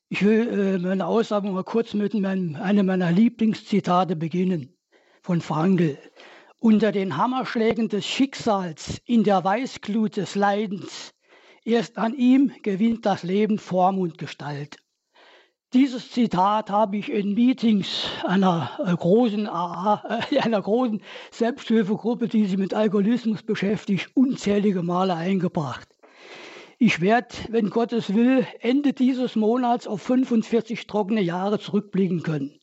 Ich 0.10 0.26
will 0.26 0.48
äh, 0.48 0.78
meine 0.80 1.06
Aussage 1.06 1.50
mal 1.50 1.64
kurz 1.64 1.94
mit 1.94 2.14
meinem, 2.16 2.56
einem 2.56 2.88
meiner 2.88 3.12
Lieblingszitate 3.12 4.16
beginnen 4.16 4.76
von 5.22 5.40
Frankl. 5.40 5.98
Unter 6.60 6.92
den 6.92 7.16
Hammerschlägen 7.16 7.88
des 7.88 8.06
Schicksals, 8.06 9.00
in 9.06 9.24
der 9.24 9.44
Weißglut 9.44 10.18
des 10.18 10.36
Leidens, 10.36 11.14
Erst 11.66 11.98
an 11.98 12.14
ihm 12.14 12.52
gewinnt 12.64 13.06
das 13.06 13.24
Leben 13.24 13.60
Form 13.60 14.00
und 14.00 14.18
Gestalt. 14.18 14.78
Dieses 15.74 16.12
Zitat 16.12 16.72
habe 16.72 16.98
ich 16.98 17.12
in 17.12 17.36
Meetings 17.36 18.08
einer 18.24 18.72
äh, 18.84 18.96
großen, 18.96 19.48
AA, 19.48 20.22
äh, 20.32 20.40
einer 20.42 20.62
großen 20.62 21.02
Selbsthilfegruppe, 21.30 22.28
die 22.28 22.46
sich 22.46 22.58
mit 22.58 22.74
Alkoholismus 22.74 23.44
beschäftigt, 23.44 24.10
unzählige 24.16 24.82
Male 24.82 25.14
eingebracht. 25.14 25.88
Ich 26.80 27.02
werde, 27.02 27.36
wenn 27.50 27.70
Gottes 27.70 28.16
will, 28.16 28.48
Ende 28.62 28.94
dieses 28.94 29.36
Monats 29.36 29.86
auf 29.86 30.02
45 30.02 30.88
trockene 30.88 31.22
Jahre 31.22 31.60
zurückblicken 31.60 32.24
können. 32.24 32.60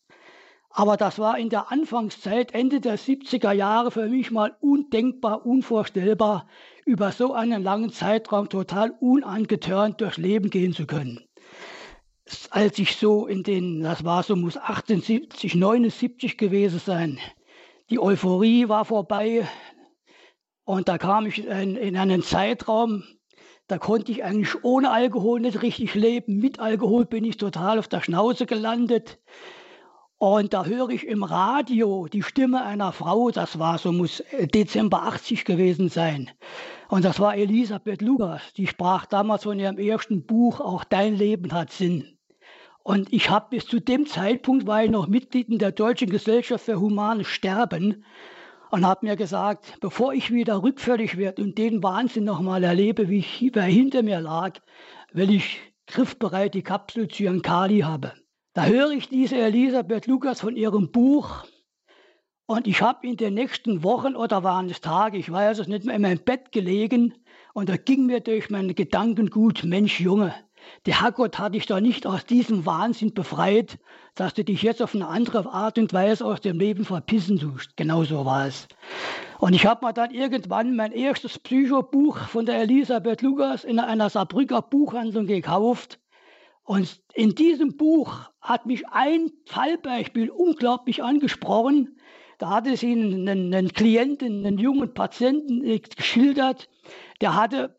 Aber 0.70 0.96
das 0.96 1.18
war 1.18 1.38
in 1.38 1.48
der 1.48 1.70
Anfangszeit, 1.70 2.54
Ende 2.54 2.80
der 2.80 2.98
70er 2.98 3.52
Jahre, 3.52 3.90
für 3.92 4.08
mich 4.08 4.30
mal 4.30 4.56
undenkbar, 4.60 5.46
unvorstellbar, 5.46 6.48
über 6.86 7.10
so 7.10 7.34
einen 7.34 7.62
langen 7.62 7.90
Zeitraum 7.90 8.48
total 8.48 8.94
unangetörnt 9.00 10.00
durchs 10.00 10.16
Leben 10.16 10.50
gehen 10.50 10.72
zu 10.72 10.86
können. 10.86 11.20
Als 12.50 12.78
ich 12.78 12.96
so 12.96 13.26
in 13.26 13.42
den, 13.42 13.82
das 13.82 14.04
war 14.04 14.22
so, 14.22 14.36
muss 14.36 14.56
78, 14.56 15.54
79 15.54 16.38
gewesen 16.38 16.78
sein, 16.78 17.18
die 17.90 17.98
Euphorie 17.98 18.68
war 18.68 18.84
vorbei 18.84 19.46
und 20.64 20.88
da 20.88 20.96
kam 20.96 21.26
ich 21.26 21.44
in, 21.44 21.76
in 21.76 21.96
einen 21.96 22.22
Zeitraum, 22.22 23.02
da 23.66 23.78
konnte 23.78 24.12
ich 24.12 24.22
eigentlich 24.22 24.64
ohne 24.64 24.92
Alkohol 24.92 25.40
nicht 25.40 25.62
richtig 25.62 25.94
leben. 25.94 26.38
Mit 26.38 26.60
Alkohol 26.60 27.04
bin 27.04 27.24
ich 27.24 27.36
total 27.36 27.80
auf 27.80 27.88
der 27.88 28.00
Schnauze 28.00 28.46
gelandet. 28.46 29.18
Und 30.18 30.54
da 30.54 30.64
höre 30.64 30.90
ich 30.90 31.06
im 31.06 31.24
Radio 31.24 32.06
die 32.06 32.22
Stimme 32.22 32.64
einer 32.64 32.92
Frau, 32.92 33.30
das 33.30 33.58
war 33.58 33.78
so, 33.78 33.92
muss 33.92 34.22
Dezember 34.54 35.02
80 35.02 35.44
gewesen 35.44 35.88
sein. 35.88 36.30
Und 36.88 37.04
das 37.04 37.18
war 37.18 37.36
Elisabeth 37.36 38.00
Lugas, 38.00 38.52
die 38.56 38.66
sprach 38.66 39.06
damals 39.06 39.42
von 39.42 39.58
ihrem 39.58 39.78
ersten 39.78 40.24
Buch, 40.24 40.60
auch 40.60 40.84
Dein 40.84 41.16
Leben 41.16 41.52
hat 41.52 41.72
Sinn. 41.72 42.16
Und 42.84 43.12
ich 43.12 43.30
habe 43.30 43.48
bis 43.50 43.66
zu 43.66 43.80
dem 43.80 44.06
Zeitpunkt, 44.06 44.66
war 44.68 44.84
ich 44.84 44.90
noch 44.90 45.08
Mitglied 45.08 45.48
in 45.48 45.58
der 45.58 45.72
Deutschen 45.72 46.08
Gesellschaft 46.08 46.64
für 46.64 46.78
Humanes 46.78 47.26
Sterben 47.26 48.04
und 48.70 48.86
habe 48.86 49.06
mir 49.06 49.16
gesagt, 49.16 49.78
bevor 49.80 50.12
ich 50.14 50.32
wieder 50.32 50.62
rückfällig 50.62 51.16
werde 51.16 51.42
und 51.42 51.58
den 51.58 51.82
Wahnsinn 51.82 52.24
nochmal 52.24 52.62
erlebe, 52.62 53.08
wie, 53.08 53.18
ich, 53.18 53.40
wie 53.40 53.50
er 53.52 53.62
hinter 53.64 54.04
mir 54.04 54.20
lag, 54.20 54.60
will 55.12 55.34
ich 55.34 55.58
griffbereit 55.88 56.54
die 56.54 56.62
Kapsel 56.62 57.08
Zyankali 57.08 57.80
habe. 57.80 58.12
Da 58.52 58.66
höre 58.66 58.92
ich 58.92 59.08
diese 59.08 59.36
Elisabeth 59.36 60.06
Lukas 60.06 60.40
von 60.40 60.56
ihrem 60.56 60.92
Buch 60.92 61.44
und 62.46 62.66
ich 62.66 62.80
habe 62.80 63.06
in 63.06 63.16
den 63.16 63.34
nächsten 63.34 63.82
Wochen 63.82 64.16
oder 64.16 64.42
waren 64.42 64.70
es 64.70 64.80
Tage, 64.80 65.18
ich 65.18 65.30
weiß 65.30 65.58
es 65.58 65.66
nicht 65.66 65.84
mehr, 65.84 65.96
in 65.96 66.02
meinem 66.02 66.20
Bett 66.20 66.52
gelegen 66.52 67.14
und 67.54 67.68
da 67.68 67.76
ging 67.76 68.06
mir 68.06 68.20
durch 68.20 68.50
meine 68.50 68.74
Gedanken 68.74 69.30
gut, 69.30 69.64
Mensch 69.64 70.00
Junge, 70.00 70.34
der 70.86 71.02
Herrgott 71.02 71.38
hat 71.38 71.54
dich 71.54 71.66
doch 71.66 71.80
nicht 71.80 72.06
aus 72.06 72.26
diesem 72.26 72.66
Wahnsinn 72.66 73.14
befreit, 73.14 73.78
dass 74.14 74.34
du 74.34 74.44
dich 74.44 74.62
jetzt 74.62 74.82
auf 74.82 74.94
eine 74.94 75.06
andere 75.06 75.52
Art 75.52 75.78
und 75.78 75.92
Weise 75.92 76.24
aus 76.24 76.40
dem 76.40 76.58
Leben 76.58 76.84
verpissen 76.84 77.38
tust. 77.38 77.76
Genau 77.76 78.04
so 78.04 78.24
war 78.24 78.46
es. 78.46 78.66
Und 79.38 79.54
ich 79.54 79.66
habe 79.66 79.84
mir 79.84 79.92
dann 79.92 80.10
irgendwann 80.10 80.74
mein 80.74 80.92
erstes 80.92 81.38
Psychobuch 81.38 82.18
von 82.18 82.46
der 82.46 82.62
Elisabeth 82.62 83.22
Lukas 83.22 83.64
in 83.64 83.78
einer 83.78 84.10
Saarbrücker 84.10 84.62
Buchhandlung 84.62 85.26
gekauft 85.26 86.00
und 86.66 87.00
in 87.14 87.34
diesem 87.36 87.76
Buch 87.76 88.28
hat 88.40 88.66
mich 88.66 88.88
ein 88.88 89.30
Fallbeispiel 89.44 90.30
unglaublich 90.30 91.02
angesprochen. 91.02 91.96
Da 92.38 92.50
hatte 92.50 92.76
sie 92.76 92.92
einen, 92.92 93.28
einen 93.28 93.72
Klienten, 93.72 94.44
einen 94.44 94.58
jungen 94.58 94.92
Patienten 94.92 95.62
geschildert, 95.96 96.68
der 97.20 97.34
hatte 97.34 97.76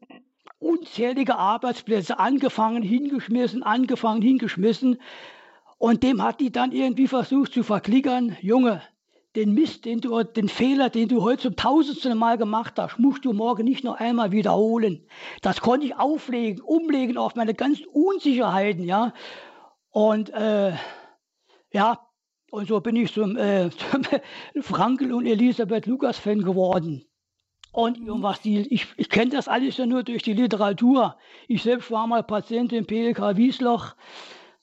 unzählige 0.60 1.38
Arbeitsplätze 1.38 2.18
angefangen, 2.18 2.82
hingeschmissen, 2.82 3.64
angefangen, 3.64 4.22
hingeschmissen. 4.22 5.00
Und 5.78 6.02
dem 6.02 6.24
hat 6.24 6.40
die 6.40 6.52
dann 6.52 6.72
irgendwie 6.72 7.08
versucht 7.08 7.54
zu 7.54 7.62
verklickern, 7.62 8.36
Junge, 8.42 8.82
den 9.36 9.54
Mist, 9.54 9.86
den 9.86 10.02
du, 10.02 10.24
den 10.24 10.50
Fehler, 10.50 10.90
den 10.90 11.10
du 11.10 11.22
heute 11.22 11.44
zum 11.44 11.56
tausendsten 11.56 12.18
Mal 12.18 12.40
gemacht 12.40 12.74
hast, 12.78 12.98
musst 12.98 13.24
du 13.24 13.34
morgen 13.34 13.66
nicht 13.66 13.84
noch 13.84 14.00
einmal 14.00 14.32
wiederholen. 14.32 15.06
Das 15.44 15.62
konnte 15.62 15.86
ich 15.86 15.96
auflegen, 15.96 16.62
umlegen 16.62 17.18
auf 17.18 17.36
meine 17.36 17.54
ganzen 17.54 17.86
Unsicherheiten, 17.86 18.84
ja. 18.84 19.14
Und 19.92 20.32
äh, 20.32 20.74
ja, 21.72 22.07
und 22.52 22.68
so 22.68 22.80
bin 22.80 22.96
ich 22.96 23.14
zum, 23.14 23.38
äh, 23.38 23.70
zum 24.54 24.64
Frankel 24.64 25.14
und 25.14 25.26
Elisabeth 25.26 25.86
Lukas 25.86 26.18
Fan 26.18 26.42
geworden. 26.42 27.06
Und 27.72 28.00
was 28.24 28.42
die, 28.42 28.62
ich, 28.74 28.88
ich 28.98 29.10
kenne 29.10 29.32
das 29.32 29.48
alles 29.48 29.78
ja 29.78 29.86
nur 29.86 30.02
durch 30.02 30.24
die 30.24 30.34
Literatur. 30.34 31.16
Ich 31.48 31.62
selbst 31.62 31.92
war 31.92 32.08
mal 32.08 32.24
Patient 32.24 32.74
im 32.74 32.88
PLK 32.88 33.38
Wiesloch 33.38 33.94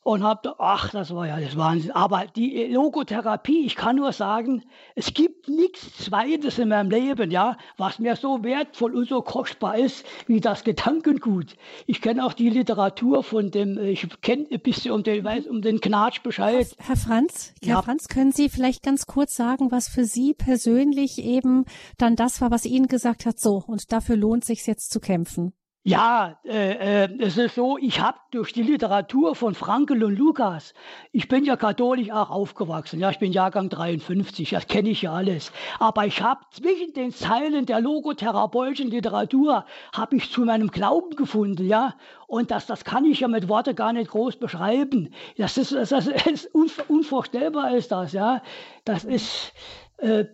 und 0.04 0.22
habe, 0.22 0.54
ach, 0.58 0.90
das 0.90 1.14
war 1.14 1.26
ja 1.26 1.40
das 1.40 1.56
Wahnsinn. 1.56 1.90
Aber 1.90 2.26
die 2.36 2.66
Logotherapie, 2.66 3.64
ich 3.64 3.74
kann 3.74 3.96
nur 3.96 4.12
sagen, 4.12 4.62
es 4.94 5.14
gibt 5.14 5.48
nichts 5.48 5.96
Zweites 5.96 6.58
in 6.58 6.68
meinem 6.68 6.90
Leben, 6.90 7.30
ja, 7.30 7.56
was 7.78 7.98
mir 7.98 8.14
so 8.14 8.44
wertvoll 8.44 8.94
und 8.94 9.08
so 9.08 9.22
kostbar 9.22 9.78
ist 9.78 10.04
wie 10.26 10.40
das 10.40 10.62
Gedankengut. 10.62 11.56
Ich 11.86 12.02
kenne 12.02 12.24
auch 12.24 12.34
die 12.34 12.50
Literatur 12.50 13.24
von 13.24 13.50
dem, 13.50 13.78
ich 13.78 14.06
kenne 14.20 14.46
ein 14.52 14.60
bisschen 14.60 14.92
um 14.92 15.02
den, 15.02 15.24
weiß, 15.24 15.46
um 15.46 15.62
den 15.62 15.80
Knatsch 15.80 16.22
Bescheid. 16.22 16.76
Herr 16.78 16.96
Franz, 16.96 17.54
Herr 17.62 17.76
ja. 17.76 17.82
Franz, 17.82 18.08
können 18.08 18.30
Sie 18.30 18.50
vielleicht 18.50 18.82
ganz 18.82 19.06
kurz 19.06 19.34
sagen, 19.34 19.72
was 19.72 19.88
für 19.88 20.04
Sie 20.04 20.34
persönlich 20.34 21.18
eben 21.18 21.64
dann 21.96 22.14
das 22.14 22.42
war, 22.42 22.50
was 22.50 22.66
Ihnen 22.66 22.88
gesagt 22.88 23.24
hat, 23.24 23.40
so 23.40 23.64
und 23.66 23.90
dafür 23.90 24.16
lohnt 24.16 24.44
sich 24.44 24.66
jetzt 24.66 24.92
zu 24.92 25.00
kämpfen? 25.00 25.54
Ja, 25.86 26.38
äh, 26.46 27.04
äh, 27.04 27.18
es 27.18 27.36
ist 27.36 27.56
so, 27.56 27.76
ich 27.76 28.00
habe 28.00 28.16
durch 28.30 28.54
die 28.54 28.62
Literatur 28.62 29.34
von 29.34 29.54
Frankel 29.54 30.02
und 30.02 30.16
Lukas, 30.16 30.72
ich 31.12 31.28
bin 31.28 31.44
ja 31.44 31.56
katholisch 31.56 32.10
auch 32.10 32.30
aufgewachsen, 32.30 33.00
ja, 33.00 33.10
ich 33.10 33.18
bin 33.18 33.32
Jahrgang 33.32 33.68
53, 33.68 34.48
das 34.48 34.66
kenne 34.66 34.88
ich 34.88 35.02
ja 35.02 35.12
alles. 35.12 35.52
Aber 35.78 36.06
ich 36.06 36.22
habe 36.22 36.40
zwischen 36.52 36.94
den 36.94 37.12
Zeilen 37.12 37.66
der 37.66 37.82
logotherapeutischen 37.82 38.88
Literatur, 38.90 39.66
habe 39.92 40.16
ich 40.16 40.30
zu 40.30 40.46
meinem 40.46 40.70
Glauben 40.70 41.16
gefunden, 41.16 41.66
ja. 41.66 41.94
Und 42.28 42.50
das, 42.50 42.64
das 42.64 42.84
kann 42.84 43.04
ich 43.04 43.20
ja 43.20 43.28
mit 43.28 43.50
Worte 43.50 43.74
gar 43.74 43.92
nicht 43.92 44.10
groß 44.10 44.36
beschreiben. 44.36 45.12
Das 45.36 45.58
ist, 45.58 45.72
das 45.72 46.06
ist 46.06 46.48
unvorstellbar 46.88 47.76
ist 47.76 47.92
das, 47.92 48.12
ja. 48.14 48.42
Das 48.86 49.04
ist... 49.04 49.52
Äh, 49.98 50.24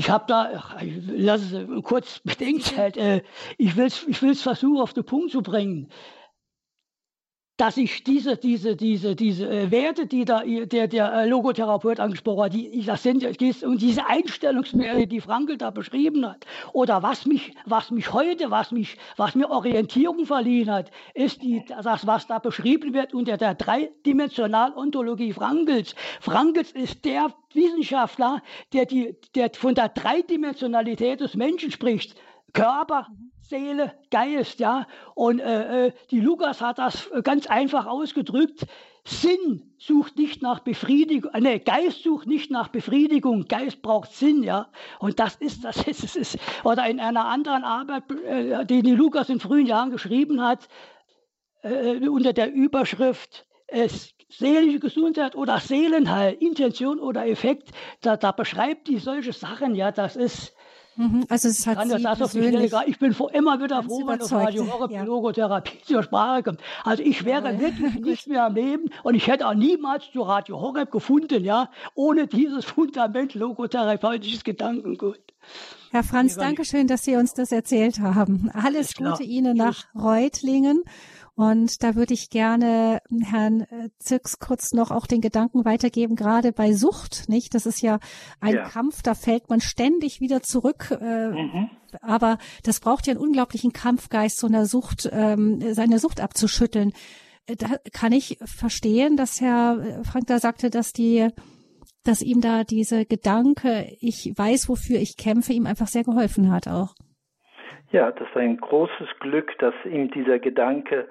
ich 0.00 0.08
habe 0.08 0.24
da, 0.28 0.62
lass 1.08 1.52
es 1.52 1.84
kurz 1.84 2.20
Bedenkzeit, 2.24 2.96
äh, 2.96 3.22
ich 3.58 3.76
will 3.76 3.84
es 3.84 4.06
ich 4.08 4.22
will's 4.22 4.40
versuchen 4.40 4.80
auf 4.80 4.94
den 4.94 5.04
Punkt 5.04 5.30
zu 5.30 5.42
bringen 5.42 5.90
dass 7.60 7.76
ich 7.76 8.04
diese, 8.04 8.38
diese, 8.38 8.74
diese, 8.74 9.14
diese 9.14 9.46
äh, 9.46 9.70
Werte, 9.70 10.06
die 10.06 10.24
da, 10.24 10.42
der, 10.42 10.88
der 10.88 11.12
äh, 11.12 11.28
Logotherapeut 11.28 12.00
angesprochen 12.00 12.44
hat, 12.44 12.54
die, 12.54 12.82
das 12.86 13.02
sind, 13.02 13.22
und 13.22 13.82
diese 13.82 14.06
Einstellungswerte, 14.06 15.06
die 15.06 15.20
Frankl 15.20 15.58
da 15.58 15.70
beschrieben 15.70 16.26
hat, 16.26 16.46
oder 16.72 17.02
was 17.02 17.26
mich, 17.26 17.54
was 17.66 17.90
mich 17.90 18.14
heute, 18.14 18.50
was 18.50 18.70
mich, 18.70 18.96
was 19.18 19.34
mir 19.34 19.50
Orientierung 19.50 20.24
verliehen 20.24 20.70
hat, 20.70 20.90
ist 21.12 21.42
die, 21.42 21.62
das, 21.68 22.06
was 22.06 22.26
da 22.26 22.38
beschrieben 22.38 22.94
wird 22.94 23.12
unter 23.12 23.36
der 23.36 23.54
Dreidimensionalontologie 23.54 25.34
Frankls. 25.34 25.94
Frankls 26.20 26.72
ist 26.72 27.04
der 27.04 27.34
Wissenschaftler, 27.52 28.42
der 28.72 28.86
die, 28.86 29.16
der 29.34 29.50
von 29.52 29.74
der 29.74 29.90
Dreidimensionalität 29.90 31.20
des 31.20 31.34
Menschen 31.34 31.70
spricht. 31.70 32.16
Körper, 32.52 33.08
Seele, 33.40 33.94
Geist, 34.10 34.60
ja. 34.60 34.86
Und 35.14 35.40
äh, 35.40 35.86
äh, 35.86 35.92
die 36.10 36.20
Lukas 36.20 36.60
hat 36.60 36.78
das 36.78 37.10
ganz 37.24 37.46
einfach 37.46 37.86
ausgedrückt. 37.86 38.66
Sinn 39.04 39.72
sucht 39.78 40.16
nicht 40.16 40.42
nach 40.42 40.60
Befriedigung, 40.60 41.32
äh, 41.32 41.40
nee, 41.40 41.58
Geist 41.58 42.02
sucht 42.02 42.26
nicht 42.26 42.50
nach 42.50 42.68
Befriedigung, 42.68 43.46
Geist 43.46 43.82
braucht 43.82 44.12
Sinn, 44.12 44.42
ja. 44.42 44.68
Und 44.98 45.18
das 45.18 45.36
ist, 45.36 45.64
das 45.64 45.76
ist, 45.88 46.04
das 46.04 46.16
ist, 46.16 46.38
oder 46.64 46.88
in 46.88 47.00
einer 47.00 47.26
anderen 47.26 47.64
Arbeit, 47.64 48.04
äh, 48.24 48.64
die 48.66 48.82
die 48.82 48.94
Lukas 48.94 49.28
in 49.28 49.40
frühen 49.40 49.66
Jahren 49.66 49.90
geschrieben 49.90 50.42
hat, 50.42 50.68
äh, 51.62 52.08
unter 52.08 52.32
der 52.32 52.52
Überschrift 52.52 53.46
äh, 53.66 53.88
seelische 54.28 54.80
Gesundheit 54.80 55.34
oder 55.34 55.58
Seelenheil, 55.58 56.34
Intention 56.34 57.00
oder 57.00 57.26
Effekt, 57.26 57.70
da, 58.00 58.16
da 58.16 58.32
beschreibt 58.32 58.86
die 58.88 58.98
solche 58.98 59.32
Sachen, 59.32 59.74
ja, 59.74 59.90
das 59.90 60.16
ist, 60.16 60.54
Mhm, 60.96 61.24
also 61.28 61.48
es 61.48 61.66
hat 61.66 61.78
das 61.78 62.18
persönlich 62.18 62.72
ich 62.86 62.98
bin 62.98 63.14
immer 63.32 63.62
wieder 63.62 63.82
froh, 63.82 64.06
wenn 64.06 64.18
das 64.18 64.32
Radio 64.32 64.66
ja. 64.90 65.04
Logotherapie 65.04 65.78
zur 65.84 66.02
Sprache 66.02 66.42
kommt. 66.42 66.60
Also 66.84 67.02
ich 67.02 67.24
wäre 67.24 67.52
ja, 67.52 67.60
wirklich 67.60 67.94
nicht 68.00 68.26
mehr 68.26 68.46
am 68.46 68.54
Leben 68.54 68.90
und 69.02 69.14
ich 69.14 69.26
hätte 69.26 69.46
auch 69.46 69.54
niemals 69.54 70.10
zu 70.12 70.22
Radio 70.22 70.60
Horeb 70.60 70.90
gefunden, 70.90 71.44
ja, 71.44 71.70
ohne 71.94 72.26
dieses 72.26 72.64
Fundament 72.64 73.34
logotherapeutisches 73.34 74.44
Gedankengut. 74.44 75.20
Herr 75.90 76.04
Franz, 76.04 76.36
danke 76.36 76.64
schön, 76.64 76.86
dass 76.86 77.02
Sie 77.02 77.16
uns 77.16 77.34
das 77.34 77.50
erzählt 77.50 77.98
haben. 77.98 78.50
Alles 78.52 78.94
Gute 78.94 79.24
Ihnen 79.24 79.56
nach 79.56 79.86
Reutlingen. 79.94 80.84
Und 81.40 81.82
da 81.82 81.94
würde 81.94 82.12
ich 82.12 82.28
gerne 82.28 83.00
Herrn 83.22 83.62
äh, 83.62 83.88
Zirks 83.98 84.40
kurz 84.40 84.74
noch 84.74 84.90
auch 84.90 85.06
den 85.06 85.22
Gedanken 85.22 85.64
weitergeben, 85.64 86.14
gerade 86.14 86.52
bei 86.52 86.74
Sucht, 86.74 87.30
nicht? 87.30 87.54
Das 87.54 87.64
ist 87.64 87.80
ja 87.80 87.98
ein 88.40 88.56
ja. 88.56 88.68
Kampf, 88.68 89.00
da 89.00 89.14
fällt 89.14 89.48
man 89.48 89.62
ständig 89.62 90.20
wieder 90.20 90.42
zurück. 90.42 90.94
Äh, 91.00 91.30
mhm. 91.30 91.70
Aber 92.02 92.36
das 92.62 92.80
braucht 92.80 93.06
ja 93.06 93.12
einen 93.12 93.22
unglaublichen 93.22 93.72
Kampfgeist, 93.72 94.38
so 94.38 94.48
einer 94.48 94.66
Sucht, 94.66 95.08
ähm, 95.10 95.72
seine 95.72 95.98
Sucht 95.98 96.20
abzuschütteln. 96.20 96.92
Äh, 97.46 97.56
da 97.56 97.78
kann 97.90 98.12
ich 98.12 98.36
verstehen, 98.44 99.16
dass 99.16 99.40
Herr 99.40 100.02
Frank 100.04 100.26
da 100.26 100.40
sagte, 100.40 100.68
dass 100.68 100.92
die 100.92 101.30
dass 102.02 102.20
ihm 102.20 102.42
da 102.42 102.64
diese 102.64 103.06
Gedanke, 103.06 103.96
ich 104.00 104.32
weiß, 104.36 104.68
wofür 104.68 104.98
ich 104.98 105.16
kämpfe, 105.16 105.54
ihm 105.54 105.64
einfach 105.64 105.88
sehr 105.88 106.04
geholfen 106.04 106.50
hat 106.50 106.68
auch. 106.68 106.94
Ja, 107.92 108.12
das 108.12 108.28
war 108.34 108.42
ein 108.42 108.56
großes 108.56 109.08
Glück, 109.18 109.58
dass 109.58 109.74
ihm 109.84 110.10
dieser 110.10 110.38
Gedanke 110.38 111.08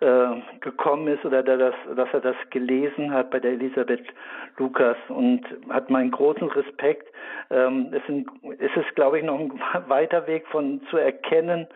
äh, 0.00 0.28
gekommen 0.60 1.08
ist 1.08 1.24
oder 1.24 1.42
dass, 1.42 1.74
dass 1.96 2.08
er 2.12 2.20
das 2.20 2.36
gelesen 2.50 3.12
hat 3.12 3.30
bei 3.30 3.40
der 3.40 3.52
Elisabeth 3.52 4.04
Lukas 4.56 4.96
und 5.08 5.44
hat 5.68 5.90
meinen 5.90 6.10
großen 6.10 6.48
Respekt. 6.50 7.12
Ähm, 7.50 7.92
es, 7.92 8.04
sind, 8.06 8.28
es 8.58 8.74
ist, 8.76 8.94
glaube 8.94 9.18
ich, 9.18 9.24
noch 9.24 9.38
ein 9.38 9.52
weiter 9.88 10.26
Weg 10.26 10.46
von 10.46 10.80
zu 10.88 10.96
erkennen, 10.96 11.66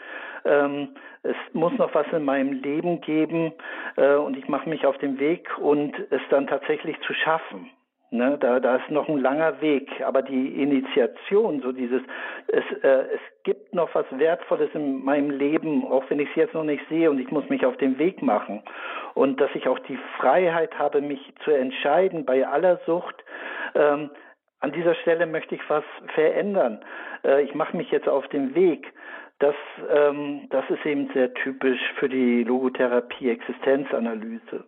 ähm, 0.44 0.88
es 1.22 1.36
muss 1.55 1.72
noch 1.78 1.94
was 1.94 2.07
in 2.12 2.24
meinem 2.24 2.52
Leben 2.52 3.00
geben 3.00 3.52
äh, 3.96 4.14
und 4.14 4.36
ich 4.36 4.46
mache 4.46 4.68
mich 4.68 4.86
auf 4.86 4.98
den 4.98 5.18
Weg 5.18 5.48
und 5.59 5.94
es 6.11 6.20
dann 6.28 6.46
tatsächlich 6.46 7.00
zu 7.00 7.14
schaffen. 7.14 7.70
Ne, 8.14 8.38
da, 8.38 8.60
da 8.60 8.76
ist 8.76 8.92
noch 8.92 9.08
ein 9.08 9.18
langer 9.18 9.60
Weg, 9.60 9.90
aber 10.06 10.22
die 10.22 10.62
Initiation, 10.62 11.60
so 11.62 11.72
dieses, 11.72 12.00
es, 12.46 12.62
äh, 12.84 13.06
es 13.12 13.20
gibt 13.42 13.74
noch 13.74 13.92
was 13.92 14.06
Wertvolles 14.12 14.70
in 14.72 15.04
meinem 15.04 15.30
Leben, 15.30 15.84
auch 15.84 16.08
wenn 16.08 16.20
ich 16.20 16.28
es 16.30 16.36
jetzt 16.36 16.54
noch 16.54 16.62
nicht 16.62 16.88
sehe 16.88 17.10
und 17.10 17.18
ich 17.18 17.32
muss 17.32 17.48
mich 17.48 17.66
auf 17.66 17.76
den 17.78 17.98
Weg 17.98 18.22
machen. 18.22 18.62
Und 19.14 19.40
dass 19.40 19.50
ich 19.54 19.66
auch 19.66 19.80
die 19.80 19.98
Freiheit 20.16 20.78
habe, 20.78 21.00
mich 21.00 21.34
zu 21.42 21.50
entscheiden 21.50 22.24
bei 22.24 22.46
aller 22.46 22.78
Sucht. 22.86 23.16
Ähm, 23.74 24.10
an 24.60 24.70
dieser 24.70 24.94
Stelle 24.94 25.26
möchte 25.26 25.56
ich 25.56 25.68
was 25.68 25.84
verändern. 26.14 26.84
Äh, 27.24 27.42
ich 27.42 27.56
mache 27.56 27.76
mich 27.76 27.90
jetzt 27.90 28.08
auf 28.08 28.28
den 28.28 28.54
Weg. 28.54 28.92
Das, 29.40 29.56
ähm, 29.90 30.46
das 30.50 30.64
ist 30.70 30.86
eben 30.86 31.10
sehr 31.14 31.34
typisch 31.34 31.80
für 31.98 32.08
die 32.08 32.44
Logotherapie, 32.44 33.30
Existenzanalyse. 33.30 34.62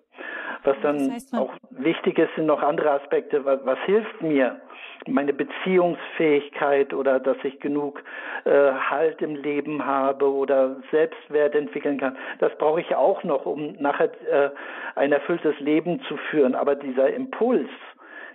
Was 0.64 0.76
dann 0.82 0.98
das 0.98 1.10
heißt 1.10 1.34
auch 1.34 1.52
wichtig 1.70 2.18
ist, 2.18 2.34
sind 2.34 2.46
noch 2.46 2.62
andere 2.62 2.90
Aspekte. 2.90 3.44
Was, 3.44 3.60
was, 3.64 3.78
hilft 3.86 4.20
mir? 4.20 4.60
Meine 5.06 5.32
Beziehungsfähigkeit 5.32 6.92
oder 6.92 7.20
dass 7.20 7.36
ich 7.44 7.60
genug 7.60 8.02
äh, 8.44 8.72
Halt 8.72 9.22
im 9.22 9.36
Leben 9.36 9.86
habe 9.86 10.28
oder 10.28 10.76
Selbstwert 10.90 11.54
entwickeln 11.54 11.98
kann. 11.98 12.16
Das 12.40 12.56
brauche 12.58 12.80
ich 12.80 12.96
auch 12.96 13.22
noch, 13.22 13.46
um 13.46 13.76
nachher 13.78 14.10
äh, 14.28 14.50
ein 14.96 15.12
erfülltes 15.12 15.58
Leben 15.60 16.00
zu 16.08 16.16
führen. 16.16 16.56
Aber 16.56 16.74
dieser 16.74 17.14
Impuls, 17.14 17.68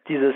dieses 0.08 0.36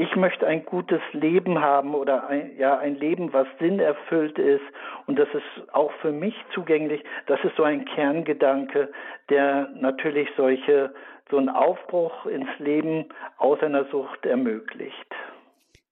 ich 0.00 0.16
möchte 0.16 0.46
ein 0.46 0.64
gutes 0.64 1.02
Leben 1.12 1.60
haben 1.60 1.94
oder 1.94 2.26
ein, 2.26 2.56
ja, 2.56 2.78
ein 2.78 2.94
Leben, 2.94 3.34
was 3.34 3.46
sinnerfüllt 3.58 4.38
ist. 4.38 4.64
Und 5.06 5.18
das 5.18 5.28
ist 5.34 5.74
auch 5.74 5.92
für 6.00 6.10
mich 6.10 6.34
zugänglich. 6.54 7.04
Das 7.26 7.38
ist 7.44 7.54
so 7.56 7.64
ein 7.64 7.84
Kerngedanke, 7.84 8.90
der 9.28 9.68
natürlich 9.74 10.26
solche, 10.38 10.94
so 11.30 11.36
einen 11.36 11.50
Aufbruch 11.50 12.24
ins 12.24 12.48
Leben 12.58 13.10
aus 13.36 13.60
einer 13.60 13.84
Sucht 13.90 14.24
ermöglicht. 14.24 15.14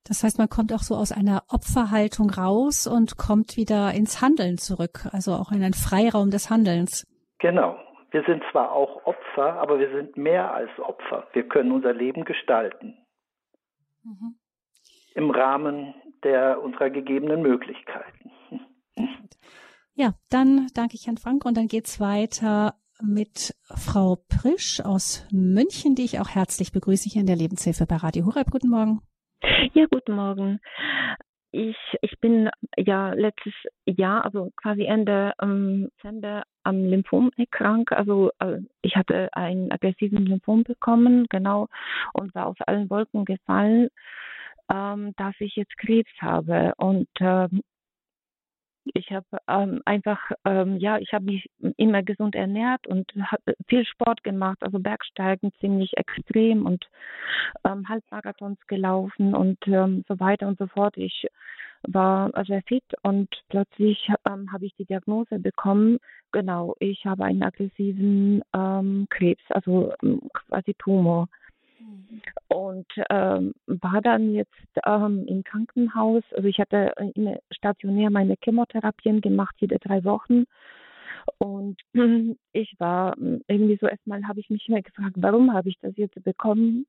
Das 0.06 0.24
heißt, 0.24 0.38
man 0.38 0.48
kommt 0.48 0.72
auch 0.72 0.82
so 0.82 0.94
aus 0.94 1.12
einer 1.12 1.42
Opferhaltung 1.52 2.30
raus 2.30 2.86
und 2.86 3.18
kommt 3.18 3.58
wieder 3.58 3.92
ins 3.92 4.22
Handeln 4.22 4.56
zurück, 4.56 5.04
also 5.12 5.32
auch 5.32 5.52
in 5.52 5.62
einen 5.62 5.74
Freiraum 5.74 6.30
des 6.30 6.48
Handelns. 6.48 7.06
Genau. 7.40 7.76
Wir 8.10 8.22
sind 8.24 8.42
zwar 8.50 8.72
auch 8.72 9.04
Opfer, 9.04 9.60
aber 9.60 9.78
wir 9.78 9.90
sind 9.90 10.16
mehr 10.16 10.54
als 10.54 10.70
Opfer. 10.78 11.26
Wir 11.34 11.46
können 11.46 11.72
unser 11.72 11.92
Leben 11.92 12.24
gestalten. 12.24 12.96
Mhm. 14.02 14.38
Im 15.14 15.30
Rahmen 15.30 15.94
der 16.22 16.62
unserer 16.62 16.90
gegebenen 16.90 17.42
Möglichkeiten. 17.42 18.30
Ja, 19.94 20.14
dann 20.30 20.68
danke 20.74 20.94
ich 20.94 21.06
Herrn 21.06 21.16
Frank 21.16 21.44
und 21.44 21.56
dann 21.56 21.66
geht's 21.66 22.00
weiter 22.00 22.74
mit 23.00 23.54
Frau 23.74 24.16
Prisch 24.28 24.80
aus 24.84 25.26
München, 25.32 25.94
die 25.94 26.04
ich 26.04 26.20
auch 26.20 26.28
herzlich 26.28 26.72
begrüße 26.72 27.08
hier 27.08 27.20
in 27.20 27.26
der 27.26 27.36
Lebenshilfe 27.36 27.86
bei 27.86 27.96
Radio 27.96 28.26
Horeb. 28.26 28.50
Guten 28.50 28.70
Morgen. 28.70 29.00
Ja, 29.72 29.86
guten 29.90 30.14
Morgen. 30.14 30.60
Ich, 31.50 31.76
ich 32.02 32.18
bin 32.20 32.50
ja 32.76 33.12
letztes 33.12 33.54
Jahr, 33.86 34.24
also 34.24 34.50
quasi 34.56 34.84
Ende 34.84 35.32
ähm, 35.40 35.88
Dezember 35.96 36.42
am 36.68 36.84
Lymphom 36.84 37.30
erkrankt. 37.36 37.92
Also 37.92 38.30
äh, 38.38 38.58
ich 38.82 38.96
hatte 38.96 39.28
einen 39.32 39.72
aggressiven 39.72 40.26
Lymphom 40.26 40.64
bekommen, 40.64 41.26
genau, 41.30 41.68
und 42.12 42.34
war 42.34 42.46
aus 42.46 42.56
allen 42.66 42.90
Wolken 42.90 43.24
gefallen, 43.24 43.88
ähm, 44.70 45.14
dass 45.16 45.34
ich 45.38 45.56
jetzt 45.56 45.76
Krebs 45.78 46.10
habe. 46.20 46.74
Und 46.76 47.08
ähm, 47.20 47.62
ich 48.94 49.10
habe 49.10 49.26
ähm, 49.48 49.82
einfach, 49.84 50.30
ähm, 50.44 50.76
ja, 50.78 50.98
ich 50.98 51.12
habe 51.12 51.26
mich 51.26 51.50
immer 51.76 52.02
gesund 52.02 52.34
ernährt 52.34 52.86
und 52.86 53.12
viel 53.68 53.84
Sport 53.86 54.22
gemacht, 54.22 54.58
also 54.60 54.78
Bergsteigen 54.78 55.52
ziemlich 55.60 55.96
extrem 55.96 56.66
und 56.66 56.86
ähm, 57.64 57.88
Halbmarathons 57.88 58.58
gelaufen 58.66 59.34
und 59.34 59.58
ähm, 59.66 60.04
so 60.08 60.20
weiter 60.20 60.46
und 60.48 60.58
so 60.58 60.66
fort. 60.66 60.96
Ich 60.96 61.26
war 61.82 62.30
sehr 62.46 62.62
fit 62.62 62.84
und 63.02 63.28
plötzlich 63.48 64.10
ähm, 64.26 64.52
habe 64.52 64.66
ich 64.66 64.74
die 64.76 64.84
Diagnose 64.84 65.38
bekommen, 65.38 65.98
genau, 66.32 66.74
ich 66.78 67.04
habe 67.06 67.24
einen 67.24 67.42
aggressiven 67.42 68.42
ähm, 68.54 69.06
Krebs, 69.10 69.42
also 69.50 69.92
ähm, 70.02 70.20
quasi 70.32 70.74
Tumor. 70.74 71.28
Und 72.48 72.86
ähm, 73.10 73.54
war 73.66 74.00
dann 74.02 74.34
jetzt 74.34 74.50
ähm, 74.84 75.24
im 75.26 75.44
Krankenhaus. 75.44 76.22
Also 76.34 76.48
ich 76.48 76.58
hatte 76.58 76.92
immer 77.14 77.38
stationär 77.52 78.10
meine 78.10 78.36
Chemotherapien 78.42 79.20
gemacht, 79.20 79.54
jede 79.58 79.78
drei 79.78 80.02
Wochen. 80.04 80.44
Und 81.38 81.80
ich 82.52 82.74
war 82.78 83.16
irgendwie 83.18 83.78
so, 83.80 83.86
erstmal 83.86 84.26
habe 84.26 84.40
ich 84.40 84.50
mich 84.50 84.68
immer 84.68 84.82
gefragt, 84.82 85.14
warum 85.16 85.52
habe 85.52 85.68
ich 85.68 85.78
das 85.80 85.96
jetzt 85.96 86.22
bekommen? 86.24 86.86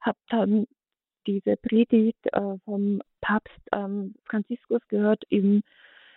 Habe 0.00 0.18
dann 0.28 0.66
diese 1.26 1.56
Predigt 1.56 2.26
äh, 2.32 2.58
vom 2.64 3.02
Papst 3.20 3.60
ähm, 3.72 4.14
Franziskus 4.24 4.80
gehört 4.88 5.24
im, 5.28 5.62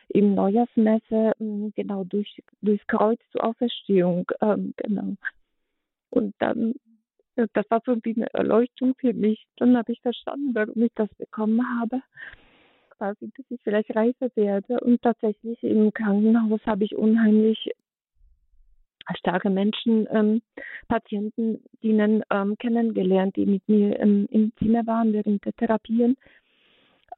im 0.09 0.35
Neujahrsmesse, 0.35 1.33
äh, 1.39 1.71
genau 1.75 2.03
durch, 2.03 2.41
durchs 2.61 2.85
Kreuz 2.87 3.19
zur 3.31 3.43
Auferstehung, 3.43 4.31
ähm, 4.41 4.73
genau. 4.77 5.15
Und 6.09 6.35
dann, 6.39 6.75
äh, 7.35 7.47
das 7.53 7.69
war 7.69 7.81
so 7.85 7.97
wie 8.03 8.15
eine 8.15 8.33
Erleuchtung 8.33 8.95
für 8.97 9.13
mich. 9.13 9.45
Dann 9.57 9.75
habe 9.75 9.91
ich 9.91 10.01
verstanden, 10.01 10.53
warum 10.53 10.81
ich 10.83 10.91
das 10.95 11.09
bekommen 11.15 11.61
habe. 11.79 12.01
Quasi, 12.97 13.31
dass 13.35 13.45
ich 13.49 13.59
vielleicht 13.63 13.95
reifer 13.95 14.29
werde. 14.35 14.79
Und 14.79 15.01
tatsächlich 15.01 15.61
im 15.63 15.91
Krankenhaus 15.91 16.61
habe 16.65 16.83
ich 16.83 16.95
unheimlich 16.95 17.71
starke 19.15 19.49
Menschen, 19.49 20.07
ähm, 20.11 20.41
Patienten, 20.87 21.63
dienen 21.81 22.23
ähm, 22.29 22.57
kennengelernt, 22.57 23.35
die 23.35 23.45
mit 23.45 23.67
mir 23.67 23.99
ähm, 23.99 24.27
im 24.31 24.53
Zimmer 24.57 24.85
waren 24.87 25.13
während 25.13 25.45
der 25.45 25.53
Therapien. 25.53 26.17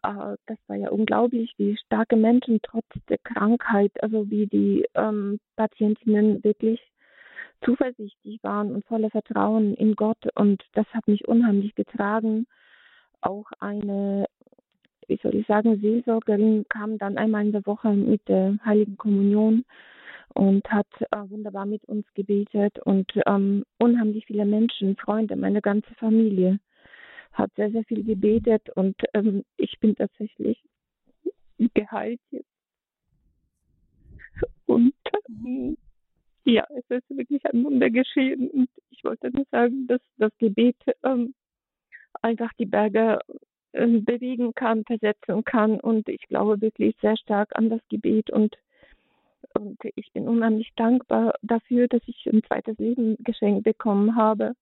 Äh, 0.04 0.36
das 0.46 0.58
war 0.68 0.76
ja 0.76 0.90
unglaublich, 0.90 1.54
wie 1.58 1.78
starke 1.78 2.16
Menschen 2.16 2.60
trotz 2.64 2.88
der 3.10 3.18
Krankheit, 3.20 3.92
also 4.02 4.30
wie 4.30 4.48
die 4.48 4.86
ähm, 4.96 5.40
Patientinnen 5.56 6.44
wirklich 6.44 6.80
zuversichtlich 7.64 8.44
waren 8.44 8.74
und 8.74 8.86
voller 8.86 9.10
Vertrauen 9.10 9.74
in 9.76 9.96
Gott. 9.96 10.28
Und 10.36 10.64
das 10.74 10.86
hat 10.94 11.08
mich 11.08 11.28
unheimlich 11.28 11.76
getragen. 11.76 12.48
Auch 13.22 13.52
eine, 13.60 14.26
wie 15.08 15.20
soll 15.22 15.36
ich 15.36 15.48
sagen, 15.48 15.80
Seelsorgerin 15.82 16.66
kam 16.70 16.98
dann 16.98 17.18
einmal 17.18 17.46
in 17.46 17.52
der 17.52 17.66
Woche 17.66 17.92
mit 17.92 18.28
der 18.28 18.58
Heiligen 18.66 18.98
Kommunion 18.98 19.66
und 20.36 20.70
hat 20.70 20.88
äh, 21.00 21.30
wunderbar 21.30 21.66
mit 21.66 21.84
uns 21.86 22.06
gebetet 22.14 22.78
und 22.80 23.12
ähm, 23.26 23.64
unheimlich 23.80 24.26
viele 24.26 24.46
Menschen, 24.46 24.98
Freunde, 24.98 25.36
meine 25.38 25.62
ganze 25.62 25.94
Familie 25.96 26.60
hat 27.32 27.52
sehr, 27.56 27.72
sehr 27.72 27.86
viel 27.86 28.04
gebetet 28.04 28.70
und 28.76 28.96
ähm, 29.14 29.44
ich 29.58 29.80
bin 29.80 29.96
tatsächlich 29.96 30.62
geheilt 31.74 32.20
jetzt. 32.32 32.50
Und 34.66 34.94
ähm, 35.30 35.78
ja, 36.44 36.68
es 36.78 36.84
ist 36.90 37.18
wirklich 37.18 37.46
ein 37.46 37.64
Wunder 37.64 37.90
geschehen 37.90 38.50
und 38.50 38.70
ich 38.90 39.04
wollte 39.06 39.32
nur 39.32 39.46
sagen, 39.52 39.88
dass 39.88 40.02
das 40.18 40.32
Gebet 40.38 40.76
ähm, 41.04 41.34
einfach 42.22 42.52
die 42.60 42.66
Berge 42.66 43.20
ähm, 43.72 44.04
bewegen 44.04 44.54
kann, 44.54 44.84
versetzen 44.84 45.46
kann 45.46 45.80
und 45.80 46.10
ich 46.10 46.22
glaube 46.28 46.60
wirklich 46.60 46.96
sehr 47.02 47.16
stark 47.16 47.56
an 47.56 47.70
das 47.70 47.82
Gebet 47.90 48.30
und 48.32 48.58
und 49.54 49.78
ich 49.96 50.12
bin 50.14 50.28
unheimlich 50.28 50.72
dankbar 50.76 51.36
dafür, 51.42 51.88
dass 51.88 52.02
ich 52.06 52.26
ein 52.28 52.44
zweites 52.44 52.78
Leben 52.78 53.18
geschenkt 53.20 53.64
bekommen 53.64 54.16
habe. 54.16 54.54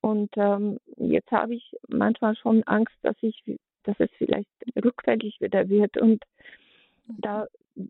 Und 0.00 0.30
ähm, 0.36 0.78
jetzt 0.96 1.30
habe 1.30 1.54
ich 1.54 1.76
manchmal 1.88 2.36
schon 2.36 2.62
Angst, 2.64 2.94
dass 3.02 3.16
ich, 3.20 3.42
dass 3.84 3.96
es 3.98 4.10
vielleicht 4.18 4.48
rückfällig 4.82 5.40
wieder 5.40 5.68
wird. 5.68 5.96
Und 5.96 6.24
da 7.06 7.46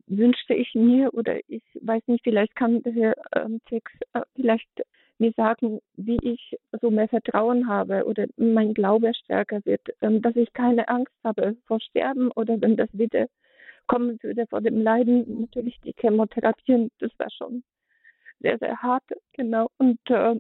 wünschte 0.07 0.55
ich 0.55 0.75
mir, 0.75 1.13
oder 1.15 1.39
ich 1.49 1.63
weiß 1.81 2.03
nicht, 2.07 2.25
vielleicht 2.25 2.55
kann 2.57 2.83
der 2.83 2.93
Herr 2.93 3.17
ähm, 3.35 3.61
Tex 3.67 3.93
äh, 4.13 4.23
vielleicht 4.35 4.69
mir 5.19 5.33
sagen, 5.33 5.81
wie 5.97 6.19
ich 6.23 6.57
so 6.81 6.91
mehr 6.91 7.09
Vertrauen 7.09 7.69
habe 7.69 8.05
oder 8.05 8.27
mein 8.37 8.75
Glaube 8.75 9.13
stärker 9.15 9.65
wird, 9.65 9.83
ähm, 10.01 10.23
dass 10.23 10.37
ich 10.37 10.53
keine 10.53 10.89
Angst 10.89 11.15
habe 11.25 11.57
vor 11.67 11.81
Sterben 11.81 12.31
oder 12.33 12.61
wenn 12.61 12.77
das 12.77 12.89
wieder 12.93 13.27
kommen 13.89 14.23
würde 14.23 14.47
vor 14.47 14.61
dem 14.61 14.81
Leiden. 14.81 15.41
Natürlich 15.41 15.81
die 15.81 15.95
Chemotherapien, 15.99 16.91
das 17.01 17.11
war 17.19 17.31
schon 17.31 17.65
sehr, 18.41 18.59
sehr 18.59 18.81
hart, 18.81 19.05
genau. 19.33 19.69
Und 19.79 19.99
äh, 20.11 20.37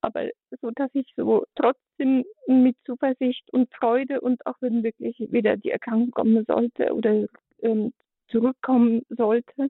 aber 0.00 0.28
so, 0.60 0.70
dass 0.70 0.90
ich 0.94 1.06
so 1.16 1.44
trotzdem 1.54 2.24
mit 2.46 2.76
Zuversicht 2.84 3.50
und 3.52 3.72
Freude 3.74 4.20
und 4.20 4.44
auch 4.46 4.56
wenn 4.60 4.82
wirklich 4.82 5.16
wieder 5.18 5.56
die 5.56 5.70
Erkrankung 5.70 6.10
kommen 6.10 6.44
sollte 6.46 6.92
oder 6.94 7.26
ähm, 7.62 7.92
zurückkommen 8.28 9.02
sollte, 9.08 9.68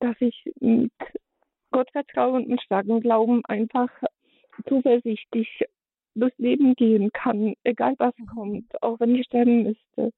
dass 0.00 0.16
ich 0.20 0.50
mit 0.60 0.92
Gottvertrauen 1.70 2.46
und 2.46 2.62
starken 2.62 3.00
Glauben 3.00 3.44
einfach 3.44 3.90
zuversichtlich 4.68 5.64
durchs 6.14 6.38
Leben 6.38 6.74
gehen 6.74 7.12
kann, 7.12 7.54
egal 7.64 7.94
was 7.98 8.14
kommt, 8.34 8.82
auch 8.82 8.98
wenn 9.00 9.14
ich 9.14 9.26
sterben 9.26 9.64
müsste. 9.64 10.12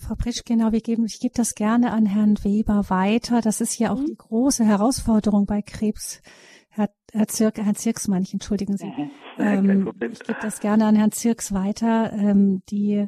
Frau 0.00 0.14
Pritsch, 0.14 0.42
genau, 0.44 0.72
wir 0.72 0.80
geben, 0.80 1.04
ich 1.04 1.20
gebe 1.20 1.34
das 1.34 1.54
gerne 1.54 1.92
an 1.92 2.06
Herrn 2.06 2.42
Weber 2.42 2.88
weiter. 2.88 3.40
Das 3.40 3.60
ist 3.60 3.78
ja 3.78 3.92
auch 3.92 4.00
mhm. 4.00 4.06
die 4.06 4.16
große 4.16 4.64
Herausforderung 4.64 5.46
bei 5.46 5.62
Krebs. 5.62 6.22
Herr, 6.70 6.90
Herr 7.12 7.28
Zirk, 7.28 7.58
Herrn 7.58 7.74
Zirks 7.74 8.08
meine 8.08 8.24
ich, 8.24 8.32
entschuldigen 8.32 8.76
Sie. 8.76 8.86
Mhm. 8.86 9.10
Ähm, 9.38 9.92
ich 10.12 10.20
gebe 10.20 10.38
das 10.40 10.60
gerne 10.60 10.86
an 10.86 10.96
Herrn 10.96 11.12
Zirks 11.12 11.52
weiter. 11.52 12.12
Ähm, 12.12 12.62
die, 12.70 13.06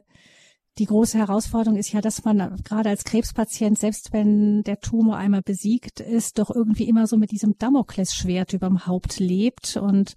die 0.78 0.86
große 0.86 1.18
Herausforderung 1.18 1.78
ist 1.78 1.92
ja, 1.92 2.00
dass 2.00 2.24
man 2.24 2.60
gerade 2.64 2.88
als 2.88 3.04
Krebspatient, 3.04 3.78
selbst 3.78 4.12
wenn 4.12 4.62
der 4.62 4.80
Tumor 4.80 5.16
einmal 5.16 5.42
besiegt 5.42 6.00
ist, 6.00 6.38
doch 6.38 6.50
irgendwie 6.50 6.88
immer 6.88 7.06
so 7.06 7.16
mit 7.16 7.30
diesem 7.30 7.56
Damoklesschwert 7.58 8.52
überm 8.52 8.86
Haupt 8.86 9.20
lebt 9.20 9.76
und 9.76 10.14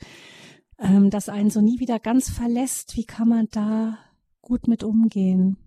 ähm, 0.80 1.10
das 1.10 1.30
einen 1.30 1.50
so 1.50 1.62
nie 1.62 1.80
wieder 1.80 2.00
ganz 2.00 2.30
verlässt. 2.30 2.96
Wie 2.98 3.06
kann 3.06 3.30
man 3.30 3.48
da 3.52 3.98
gut 4.42 4.68
mit 4.68 4.84
umgehen? 4.84 5.58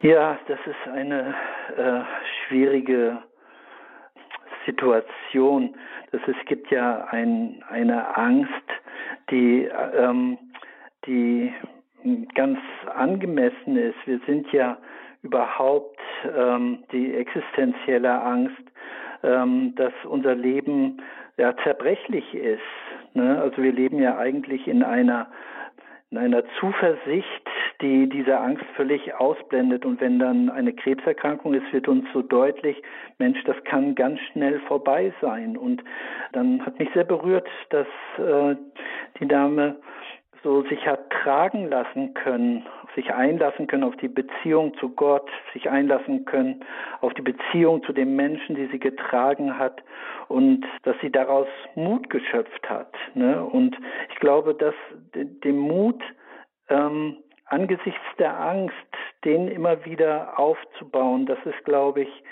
Ja, 0.00 0.38
das 0.46 0.60
ist 0.64 0.92
eine 0.92 1.34
äh, 1.76 2.00
schwierige 2.46 3.18
Situation. 4.64 5.74
Das, 6.12 6.20
es 6.28 6.36
gibt 6.46 6.70
ja 6.70 7.08
ein, 7.10 7.64
eine 7.68 8.16
Angst, 8.16 8.52
die, 9.30 9.64
ähm, 9.64 10.38
die 11.04 11.52
ganz 12.36 12.60
angemessen 12.94 13.76
ist. 13.76 13.96
Wir 14.06 14.20
sind 14.24 14.52
ja 14.52 14.78
überhaupt 15.22 15.98
ähm, 16.32 16.84
die 16.92 17.16
existenzielle 17.16 18.20
Angst, 18.22 18.62
ähm, 19.24 19.74
dass 19.74 19.92
unser 20.04 20.36
Leben 20.36 21.02
ja 21.38 21.56
zerbrechlich 21.64 22.36
ist. 22.36 22.62
Ne? 23.14 23.40
Also 23.42 23.60
wir 23.60 23.72
leben 23.72 24.00
ja 24.00 24.16
eigentlich 24.16 24.68
in 24.68 24.84
einer 24.84 25.26
in 26.10 26.16
einer 26.16 26.42
Zuversicht, 26.58 27.50
die 27.80 28.08
diese 28.08 28.38
Angst 28.38 28.64
völlig 28.74 29.14
ausblendet. 29.14 29.84
Und 29.84 30.00
wenn 30.00 30.18
dann 30.18 30.50
eine 30.50 30.72
Krebserkrankung 30.72 31.54
ist, 31.54 31.72
wird 31.72 31.88
uns 31.88 32.06
so 32.12 32.22
deutlich, 32.22 32.82
Mensch, 33.18 33.42
das 33.44 33.56
kann 33.64 33.94
ganz 33.94 34.18
schnell 34.32 34.60
vorbei 34.60 35.12
sein. 35.20 35.56
Und 35.56 35.82
dann 36.32 36.64
hat 36.64 36.78
mich 36.78 36.88
sehr 36.94 37.04
berührt, 37.04 37.48
dass 37.70 37.86
äh, 38.18 38.56
die 39.20 39.28
Dame 39.28 39.76
so 40.42 40.62
sich 40.62 40.86
hat 40.86 41.10
tragen 41.10 41.68
lassen 41.68 42.14
können, 42.14 42.64
sich 42.94 43.12
einlassen 43.12 43.66
können 43.66 43.84
auf 43.84 43.96
die 43.96 44.08
Beziehung 44.08 44.74
zu 44.78 44.90
Gott, 44.90 45.28
sich 45.52 45.68
einlassen 45.68 46.24
können 46.24 46.64
auf 47.00 47.12
die 47.14 47.22
Beziehung 47.22 47.82
zu 47.82 47.92
den 47.92 48.16
Menschen, 48.16 48.54
die 48.54 48.66
sie 48.66 48.78
getragen 48.78 49.58
hat 49.58 49.82
und 50.28 50.64
dass 50.84 50.96
sie 51.00 51.10
daraus 51.10 51.48
Mut 51.74 52.08
geschöpft 52.10 52.68
hat. 52.68 52.94
Ne? 53.14 53.44
Und 53.44 53.76
ich 54.10 54.16
glaube, 54.16 54.54
dass 54.54 54.74
dem 55.14 55.58
Mut 55.58 56.02
ähm, 56.68 57.16
angesichts 57.48 58.00
der 58.18 58.38
Angst, 58.38 58.74
den 59.24 59.48
immer 59.48 59.84
wieder 59.84 60.38
aufzubauen, 60.38 61.26
das 61.26 61.38
ist, 61.44 61.64
glaube 61.64 62.02
ich, 62.02 62.22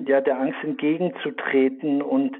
ja, 0.00 0.20
der 0.20 0.38
Angst 0.38 0.58
entgegenzutreten 0.62 2.02
und 2.02 2.36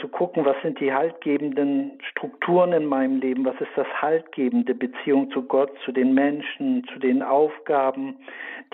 zu 0.00 0.08
gucken, 0.08 0.44
was 0.44 0.56
sind 0.62 0.80
die 0.80 0.92
haltgebenden 0.92 1.98
Strukturen 2.10 2.72
in 2.72 2.86
meinem 2.86 3.20
Leben, 3.20 3.44
was 3.44 3.60
ist 3.60 3.70
das 3.76 3.86
haltgebende 4.00 4.74
Beziehung 4.74 5.30
zu 5.30 5.42
Gott, 5.42 5.72
zu 5.84 5.92
den 5.92 6.14
Menschen, 6.14 6.84
zu 6.92 6.98
den 6.98 7.22
Aufgaben, 7.22 8.16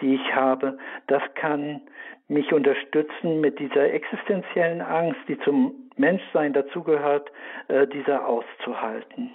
die 0.01 0.15
ich 0.15 0.35
habe, 0.35 0.79
das 1.07 1.23
kann 1.35 1.81
mich 2.29 2.53
unterstützen, 2.53 3.41
mit 3.41 3.59
dieser 3.59 3.93
existenziellen 3.93 4.81
Angst, 4.81 5.21
die 5.29 5.39
zum 5.41 5.73
Menschsein 5.97 6.53
dazugehört, 6.53 7.31
äh, 7.69 7.87
dieser 7.87 8.27
auszuhalten. 8.27 9.31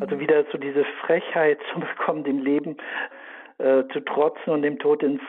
Also 0.00 0.18
wieder 0.18 0.44
so 0.50 0.58
diese 0.58 0.84
Frechheit 1.04 1.58
zu 1.72 1.80
bekommen, 1.80 2.24
dem 2.24 2.38
Leben 2.38 2.76
äh, 3.58 3.84
zu 3.92 4.00
trotzen 4.00 4.52
und 4.52 4.62
dem 4.62 4.78
Tod 4.78 5.02
ins 5.02 5.22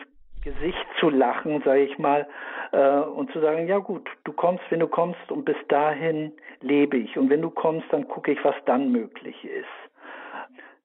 Gesicht 0.44 0.86
zu 1.00 1.10
lachen, 1.10 1.62
sage 1.64 1.84
ich 1.84 1.98
mal, 1.98 2.28
äh, 2.72 3.00
und 3.00 3.32
zu 3.32 3.40
sagen, 3.40 3.68
ja 3.68 3.78
gut, 3.78 4.10
du 4.26 4.34
kommst, 4.34 4.64
wenn 4.70 4.82
du 4.82 4.88
kommst 4.88 5.32
und 5.32 5.46
bis 5.46 5.56
dahin 5.70 6.34
lebe 6.60 6.98
ich 6.98 7.18
und 7.18 7.30
wenn 7.30 7.42
du 7.42 7.50
kommst, 7.50 7.88
dann 7.92 8.08
gucke 8.08 8.32
ich, 8.32 8.44
was 8.44 8.56
dann 8.66 8.92
möglich 8.92 9.46
ist. 9.46 9.66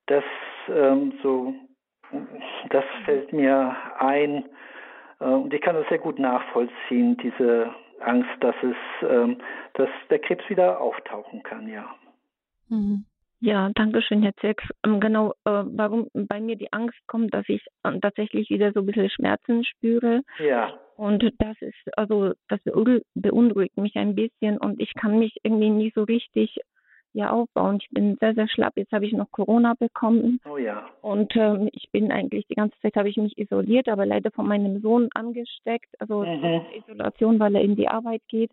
Das 0.06 0.24
ähm, 0.68 1.18
so, 1.22 1.54
das 2.70 2.84
fällt 3.04 3.32
mir 3.32 3.76
ein 3.98 4.44
äh, 5.20 5.24
und 5.24 5.52
ich 5.52 5.60
kann 5.60 5.74
das 5.74 5.88
sehr 5.88 5.98
gut 5.98 6.18
nachvollziehen, 6.18 7.16
diese 7.16 7.74
Angst, 8.00 8.30
dass 8.40 8.54
es, 8.62 9.08
ähm, 9.08 9.38
dass 9.74 9.88
der 10.08 10.20
Krebs 10.20 10.48
wieder 10.48 10.80
auftauchen 10.80 11.42
kann, 11.42 11.68
ja. 11.68 11.94
Mhm. 12.68 13.04
Ja, 13.40 13.70
danke 13.74 14.02
schön, 14.02 14.22
Herr 14.22 14.34
Zirks. 14.36 14.64
Ähm, 14.84 15.00
genau, 15.00 15.30
äh, 15.44 15.62
warum 15.64 16.08
bei 16.12 16.40
mir 16.40 16.56
die 16.56 16.72
Angst 16.72 16.98
kommt, 17.06 17.32
dass 17.32 17.48
ich 17.48 17.64
äh, 17.84 17.98
tatsächlich 18.00 18.50
wieder 18.50 18.72
so 18.72 18.80
ein 18.80 18.86
bisschen 18.86 19.10
Schmerzen 19.10 19.64
spüre. 19.64 20.22
Ja. 20.38 20.74
Und 20.96 21.22
das 21.38 21.56
ist, 21.60 21.76
also, 21.96 22.32
das 22.48 22.58
beunruhigt 23.14 23.76
mich 23.76 23.94
ein 23.94 24.16
bisschen 24.16 24.58
und 24.58 24.80
ich 24.80 24.92
kann 24.94 25.20
mich 25.20 25.36
irgendwie 25.44 25.70
nicht 25.70 25.94
so 25.94 26.02
richtig 26.02 26.58
ja 27.12 27.30
aufbauen. 27.30 27.78
Ich 27.80 27.88
bin 27.90 28.16
sehr, 28.20 28.34
sehr 28.34 28.48
schlapp. 28.48 28.76
Jetzt 28.76 28.92
habe 28.92 29.06
ich 29.06 29.12
noch 29.12 29.30
Corona 29.30 29.74
bekommen. 29.78 30.40
Oh 30.48 30.56
ja. 30.56 30.88
Und 31.00 31.34
ähm, 31.36 31.68
ich 31.72 31.88
bin 31.90 32.12
eigentlich 32.12 32.46
die 32.48 32.54
ganze 32.54 32.78
Zeit 32.80 32.96
habe 32.96 33.08
ich 33.08 33.16
mich 33.16 33.38
isoliert, 33.38 33.88
aber 33.88 34.06
leider 34.06 34.30
von 34.30 34.46
meinem 34.46 34.80
Sohn 34.80 35.08
angesteckt. 35.14 35.88
Also 36.00 36.24
mhm. 36.24 36.62
Isolation, 36.76 37.38
weil 37.38 37.54
er 37.54 37.62
in 37.62 37.76
die 37.76 37.88
Arbeit 37.88 38.22
geht. 38.28 38.50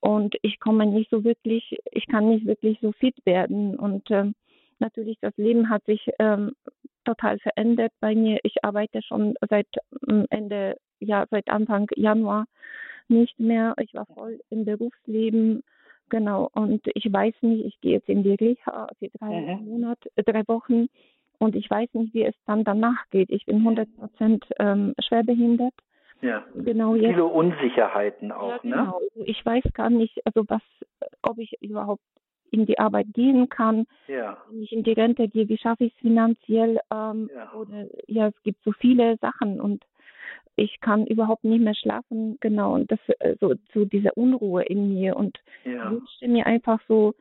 Und 0.00 0.36
ich 0.42 0.60
komme 0.60 0.86
nicht 0.86 1.10
so 1.10 1.24
wirklich, 1.24 1.78
ich 1.90 2.06
kann 2.06 2.28
nicht 2.28 2.46
wirklich 2.46 2.78
so 2.80 2.92
fit 2.92 3.16
werden. 3.24 3.76
Und 3.76 4.10
ähm, 4.10 4.34
natürlich, 4.78 5.18
das 5.20 5.36
Leben 5.36 5.70
hat 5.70 5.84
sich 5.84 6.08
ähm, 6.18 6.52
total 7.04 7.38
verändert 7.38 7.92
bei 8.00 8.14
mir. 8.14 8.38
Ich 8.42 8.64
arbeite 8.64 9.02
schon 9.02 9.34
seit 9.48 9.68
ähm, 10.08 10.26
Ende, 10.30 10.76
ja, 11.00 11.26
seit 11.30 11.48
Anfang 11.48 11.88
Januar 11.96 12.46
nicht 13.08 13.38
mehr. 13.38 13.74
Ich 13.80 13.94
war 13.94 14.06
voll 14.06 14.40
im 14.50 14.64
Berufsleben 14.64 15.62
Genau, 16.08 16.48
und 16.52 16.86
ich 16.94 17.12
weiß 17.12 17.34
nicht, 17.42 17.64
ich 17.64 17.80
gehe 17.80 17.94
jetzt 17.94 18.08
in 18.08 18.22
die 18.22 18.34
Reha 18.34 18.88
für 18.98 19.08
drei 19.18 19.40
mhm. 19.40 19.64
Monate, 19.64 20.08
äh, 20.14 20.22
drei 20.22 20.46
Wochen 20.46 20.86
und 21.38 21.56
ich 21.56 21.68
weiß 21.68 21.88
nicht, 21.94 22.14
wie 22.14 22.22
es 22.22 22.34
dann 22.46 22.62
danach 22.62 23.10
geht. 23.10 23.30
Ich 23.30 23.44
bin 23.44 23.56
100 23.56 23.96
Prozent 23.96 24.44
ähm, 24.58 24.94
schwerbehindert. 25.04 25.74
Ja. 26.20 26.44
Genau 26.54 26.94
jetzt. 26.94 27.06
Viele 27.06 27.24
Unsicherheiten 27.24 28.32
auch, 28.32 28.50
ja, 28.50 28.58
genau. 28.58 29.00
ne? 29.14 29.24
Ich 29.24 29.44
weiß 29.44 29.64
gar 29.74 29.90
nicht, 29.90 30.24
also 30.26 30.44
was, 30.48 30.62
ob 31.22 31.38
ich 31.38 31.60
überhaupt 31.60 32.02
in 32.50 32.66
die 32.66 32.78
Arbeit 32.78 33.06
gehen 33.12 33.48
kann. 33.48 33.86
Ja. 34.06 34.38
Wenn 34.48 34.62
ich 34.62 34.72
in 34.72 34.82
die 34.82 34.92
Rente 34.92 35.28
gehe, 35.28 35.48
wie 35.48 35.58
schaffe 35.58 35.84
ich 35.84 35.92
es 35.94 36.00
finanziell? 36.00 36.80
Ähm, 36.92 37.30
ja. 37.34 37.52
Oder 37.52 37.86
ja, 38.06 38.28
es 38.28 38.42
gibt 38.42 38.62
so 38.64 38.72
viele 38.72 39.16
Sachen 39.18 39.60
und 39.60 39.84
ich 40.56 40.80
kann 40.80 41.06
überhaupt 41.06 41.44
nicht 41.44 41.60
mehr 41.60 41.74
schlafen, 41.74 42.38
genau, 42.40 42.74
und 42.74 42.90
das 42.90 42.98
äh, 43.18 43.36
so 43.40 43.54
zu 43.72 43.84
dieser 43.84 44.16
Unruhe 44.16 44.62
in 44.62 44.94
mir 44.94 45.16
und 45.16 45.38
ja. 45.64 45.90
wünschte 45.90 46.28
mir 46.28 46.46
einfach 46.46 46.80
so 46.88 47.14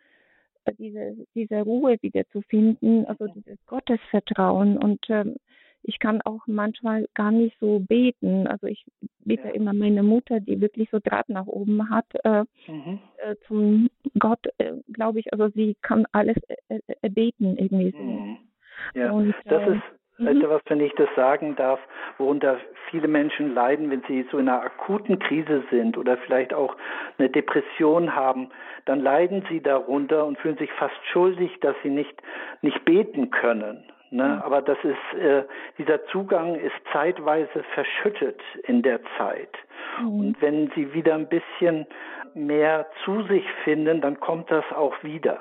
äh, 0.63 0.71
diese 0.77 1.17
diese 1.35 1.61
Ruhe 1.61 1.97
wieder 2.01 2.25
zu 2.29 2.41
finden, 2.41 3.05
also 3.05 3.27
dieses 3.27 3.57
Gottesvertrauen 3.65 4.77
und 4.77 5.05
ähm, 5.09 5.35
ich 5.87 5.99
kann 5.99 6.21
auch 6.23 6.41
manchmal 6.47 7.07
gar 7.13 7.31
nicht 7.31 7.55
so 7.59 7.79
beten. 7.79 8.47
Also 8.47 8.67
ich 8.67 8.85
bete 9.19 9.47
ja. 9.47 9.53
immer 9.53 9.73
meine 9.73 10.03
Mutter, 10.03 10.39
die 10.39 10.59
wirklich 10.59 10.89
so 10.91 10.99
Draht 10.99 11.29
nach 11.29 11.45
oben 11.45 11.89
hat, 11.89 12.05
äh, 12.23 12.43
mhm. 12.67 12.99
äh, 13.17 13.35
zum 13.47 13.89
Gott, 14.19 14.39
äh, 14.57 14.73
glaube 14.91 15.19
ich. 15.19 15.31
Also 15.31 15.49
sie 15.49 15.75
kann 15.81 16.05
alles 16.11 16.37
äh, 16.69 16.79
äh, 17.01 17.09
beten 17.09 17.57
irgendwie 17.57 17.91
so. 17.91 18.03
Mhm. 18.03 18.37
Ja, 18.93 19.11
und, 19.11 19.33
das 19.45 19.67
ist 19.67 19.83
Weißt 20.17 20.41
du 20.41 20.47
mhm. 20.47 20.49
was, 20.49 20.61
wenn 20.67 20.79
ich 20.79 20.93
das 20.93 21.09
sagen 21.17 21.57
darf, 21.57 21.79
worunter 22.17 22.57
viele 22.89 23.09
Menschen 23.09 23.53
leiden, 23.53 23.91
wenn 23.91 24.01
sie 24.07 24.25
so 24.31 24.37
in 24.37 24.47
einer 24.47 24.61
akuten 24.61 25.19
Krise 25.19 25.61
sind 25.69 25.97
oder 25.97 26.15
vielleicht 26.17 26.53
auch 26.53 26.77
eine 27.17 27.29
Depression 27.29 28.15
haben, 28.15 28.49
dann 28.85 29.01
leiden 29.01 29.45
sie 29.49 29.59
darunter 29.59 30.25
und 30.25 30.37
fühlen 30.37 30.57
sich 30.57 30.71
fast 30.71 30.95
schuldig, 31.11 31.51
dass 31.59 31.75
sie 31.83 31.89
nicht, 31.89 32.15
nicht 32.61 32.85
beten 32.85 33.29
können. 33.29 33.83
Ne? 34.15 34.41
Aber 34.43 34.61
das 34.61 34.77
ist, 34.83 35.19
äh, 35.19 35.43
dieser 35.77 36.05
Zugang 36.05 36.55
ist 36.55 36.75
zeitweise 36.93 37.63
verschüttet 37.73 38.41
in 38.63 38.81
der 38.81 39.01
Zeit. 39.17 39.51
Mhm. 40.01 40.19
Und 40.19 40.41
wenn 40.41 40.71
sie 40.75 40.93
wieder 40.93 41.15
ein 41.15 41.27
bisschen 41.27 41.85
mehr 42.33 42.87
zu 43.03 43.23
sich 43.23 43.45
finden, 43.63 44.01
dann 44.01 44.19
kommt 44.19 44.49
das 44.51 44.65
auch 44.71 45.03
wieder. 45.03 45.39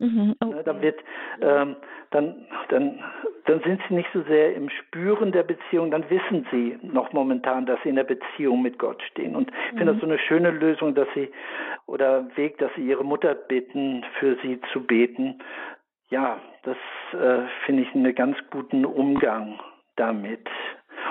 Mhm, 0.00 0.34
okay. 0.40 0.54
Ne, 0.54 0.62
dann 0.64 0.82
wird, 0.82 1.00
ähm, 1.40 1.76
dann, 2.10 2.46
dann, 2.68 3.00
dann 3.46 3.60
sind 3.62 3.80
sie 3.88 3.94
nicht 3.94 4.08
so 4.12 4.22
sehr 4.22 4.54
im 4.54 4.70
Spüren 4.70 5.32
der 5.32 5.42
Beziehung, 5.42 5.90
dann 5.90 6.08
wissen 6.08 6.46
sie 6.52 6.78
noch 6.82 7.12
momentan, 7.12 7.66
dass 7.66 7.82
sie 7.82 7.88
in 7.88 7.96
der 7.96 8.04
Beziehung 8.04 8.62
mit 8.62 8.78
Gott 8.78 9.02
stehen. 9.10 9.34
Und 9.34 9.50
ich 9.50 9.72
mhm. 9.72 9.78
finde 9.78 9.92
das 9.92 10.00
so 10.00 10.06
eine 10.06 10.18
schöne 10.18 10.50
Lösung, 10.50 10.94
dass 10.94 11.08
sie, 11.14 11.30
oder 11.86 12.28
Weg, 12.36 12.58
dass 12.58 12.70
sie 12.76 12.82
ihre 12.82 13.04
Mutter 13.04 13.34
bitten, 13.34 14.04
für 14.18 14.36
sie 14.42 14.60
zu 14.72 14.84
beten. 14.84 15.40
Ja, 16.10 16.38
das 16.62 16.76
äh, 17.12 17.46
finde 17.66 17.82
ich 17.82 17.94
einen 17.94 18.14
ganz 18.14 18.36
guten 18.50 18.84
Umgang 18.84 19.60
damit. 19.96 20.48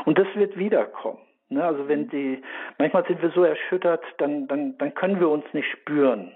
Und 0.06 0.18
das 0.18 0.28
wird 0.36 0.58
wiederkommen. 0.58 1.20
Ne? 1.50 1.64
Also 1.64 1.88
wenn 1.88 2.10
die, 2.10 2.42
manchmal 2.78 3.06
sind 3.06 3.22
wir 3.22 3.30
so 3.30 3.44
erschüttert, 3.44 4.04
dann, 4.18 4.48
dann, 4.48 4.78
dann 4.78 4.94
können 4.96 5.20
wir 5.20 5.30
uns 5.30 5.46
nicht 5.54 5.70
spüren. 5.72 6.32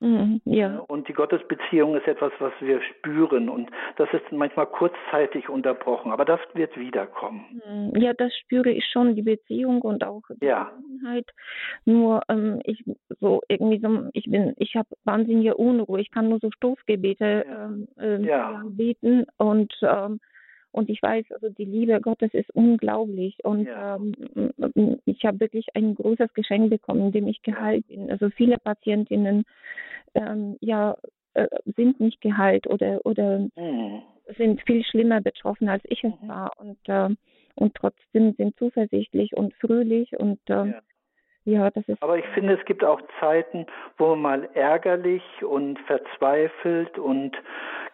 Mhm, 0.00 0.42
ja. 0.44 0.78
Und 0.88 1.08
die 1.08 1.14
Gottesbeziehung 1.14 1.96
ist 1.96 2.06
etwas, 2.06 2.32
was 2.38 2.52
wir 2.60 2.82
spüren 2.82 3.48
und 3.48 3.70
das 3.96 4.08
ist 4.12 4.30
manchmal 4.30 4.66
kurzzeitig 4.66 5.48
unterbrochen, 5.48 6.12
aber 6.12 6.26
das 6.26 6.40
wird 6.52 6.76
wiederkommen. 6.78 7.62
Mhm, 7.66 7.98
ja, 8.00 8.12
das 8.12 8.34
spüre 8.36 8.70
ich 8.70 8.84
schon, 8.92 9.14
die 9.14 9.22
Beziehung 9.22 9.80
und 9.80 10.04
auch 10.04 10.22
die 10.40 10.46
ja. 10.46 10.70
Nur 11.84 12.22
ähm, 12.28 12.60
ich 12.64 12.84
so 13.20 13.40
irgendwie 13.48 13.78
so, 13.80 14.10
ich 14.12 14.24
bin, 14.30 14.54
ich 14.58 14.76
habe 14.76 14.88
wahnsinnige 15.04 15.56
Unruhe. 15.56 16.00
Ich 16.00 16.10
kann 16.10 16.28
nur 16.28 16.40
so 16.40 16.50
Stoßgebete 16.50 17.44
ja. 17.46 17.64
Ähm, 17.64 17.88
äh, 17.98 18.26
ja. 18.26 18.62
beten 18.66 19.26
und 19.38 19.72
ähm, 19.82 20.20
und 20.76 20.90
ich 20.90 21.02
weiß, 21.02 21.24
also 21.32 21.48
die 21.48 21.64
Liebe 21.64 22.00
Gottes 22.02 22.34
ist 22.34 22.50
unglaublich. 22.54 23.38
Und 23.42 23.66
ja. 23.66 23.96
ähm, 23.96 25.00
ich 25.06 25.24
habe 25.24 25.40
wirklich 25.40 25.68
ein 25.74 25.94
großes 25.94 26.34
Geschenk 26.34 26.68
bekommen, 26.68 27.06
in 27.06 27.12
dem 27.12 27.28
ich 27.28 27.42
geheilt 27.42 27.88
bin. 27.88 28.10
Also 28.10 28.28
viele 28.28 28.58
Patientinnen 28.58 29.44
ähm, 30.14 30.58
ja, 30.60 30.96
äh, 31.32 31.48
sind 31.76 31.98
nicht 31.98 32.20
geheilt 32.20 32.66
oder, 32.66 33.00
oder 33.04 33.38
mhm. 33.56 34.02
sind 34.36 34.60
viel 34.66 34.84
schlimmer 34.84 35.22
betroffen, 35.22 35.70
als 35.70 35.82
ich 35.86 36.04
es 36.04 36.12
mhm. 36.20 36.28
war. 36.28 36.52
Und, 36.58 36.78
äh, 36.88 37.08
und 37.54 37.74
trotzdem 37.74 38.34
sind 38.34 38.54
zuversichtlich 38.58 39.34
und 39.34 39.54
fröhlich 39.54 40.18
und 40.18 40.40
äh, 40.48 40.66
ja. 40.66 40.80
Ja, 41.48 41.70
das 41.70 41.86
ist. 41.86 42.02
Aber 42.02 42.18
ich 42.18 42.26
finde, 42.34 42.54
es 42.54 42.64
gibt 42.64 42.82
auch 42.82 43.00
Zeiten, 43.20 43.66
wo 43.98 44.16
man 44.16 44.40
mal 44.40 44.48
ärgerlich 44.54 45.22
und 45.44 45.78
verzweifelt 45.86 46.98
und 46.98 47.36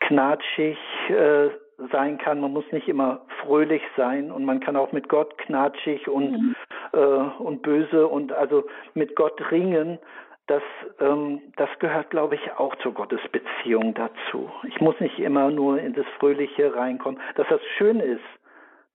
knatschig 0.01 0.79
äh, 1.11 1.51
sein 1.91 2.19
kann. 2.19 2.41
Man 2.41 2.53
muss 2.53 2.65
nicht 2.73 2.89
immer 2.89 3.23
fröhlich 3.43 3.83
sein 3.97 4.31
und 4.31 4.45
man 4.45 4.61
kann 4.61 4.77
auch 4.77 4.93
mit 4.93 5.09
Gott 5.09 5.37
knatschig 5.39 6.09
und, 6.09 6.33
mhm. 6.33 6.57
äh, 6.93 6.99
und 6.99 7.63
böse 7.63 8.07
und 8.07 8.33
also 8.33 8.65
mit 8.95 9.17
Gott 9.17 9.51
ringen. 9.51 9.99
Das, 10.47 10.63
ähm, 11.01 11.41
das 11.57 11.71
gehört, 11.79 12.11
glaube 12.11 12.35
ich, 12.35 12.53
auch 12.59 12.75
zur 12.77 12.93
Gottesbeziehung 12.93 13.95
dazu. 13.95 14.51
Ich 14.69 14.81
muss 14.81 14.99
nicht 15.01 15.19
immer 15.19 15.51
nur 15.51 15.79
in 15.79 15.95
das 15.95 16.07
Fröhliche 16.19 16.75
reinkommen. 16.75 17.21
Dass 17.37 17.47
das 17.49 17.61
schön 17.79 18.01
ist, 18.01 18.25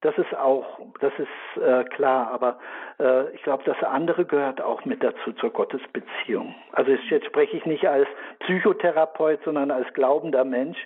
das 0.02 0.16
ist 0.20 0.36
auch, 0.36 0.80
das 1.00 1.12
ist 1.18 1.62
äh, 1.62 1.84
klar, 1.86 2.30
aber 2.32 2.60
äh, 3.00 3.32
ich 3.34 3.42
glaube, 3.42 3.64
das 3.66 3.82
andere 3.82 4.26
gehört 4.26 4.62
auch 4.62 4.86
mit 4.86 5.04
dazu 5.04 5.34
zur 5.34 5.50
Gottesbeziehung. 5.50 6.54
Also 6.72 6.92
jetzt 6.92 7.26
spreche 7.26 7.58
ich 7.58 7.66
nicht 7.66 7.88
als 7.88 8.08
Psychotherapeut, 8.42 9.40
sondern 9.44 9.72
als 9.72 9.92
glaubender 9.94 10.46
Mensch, 10.46 10.78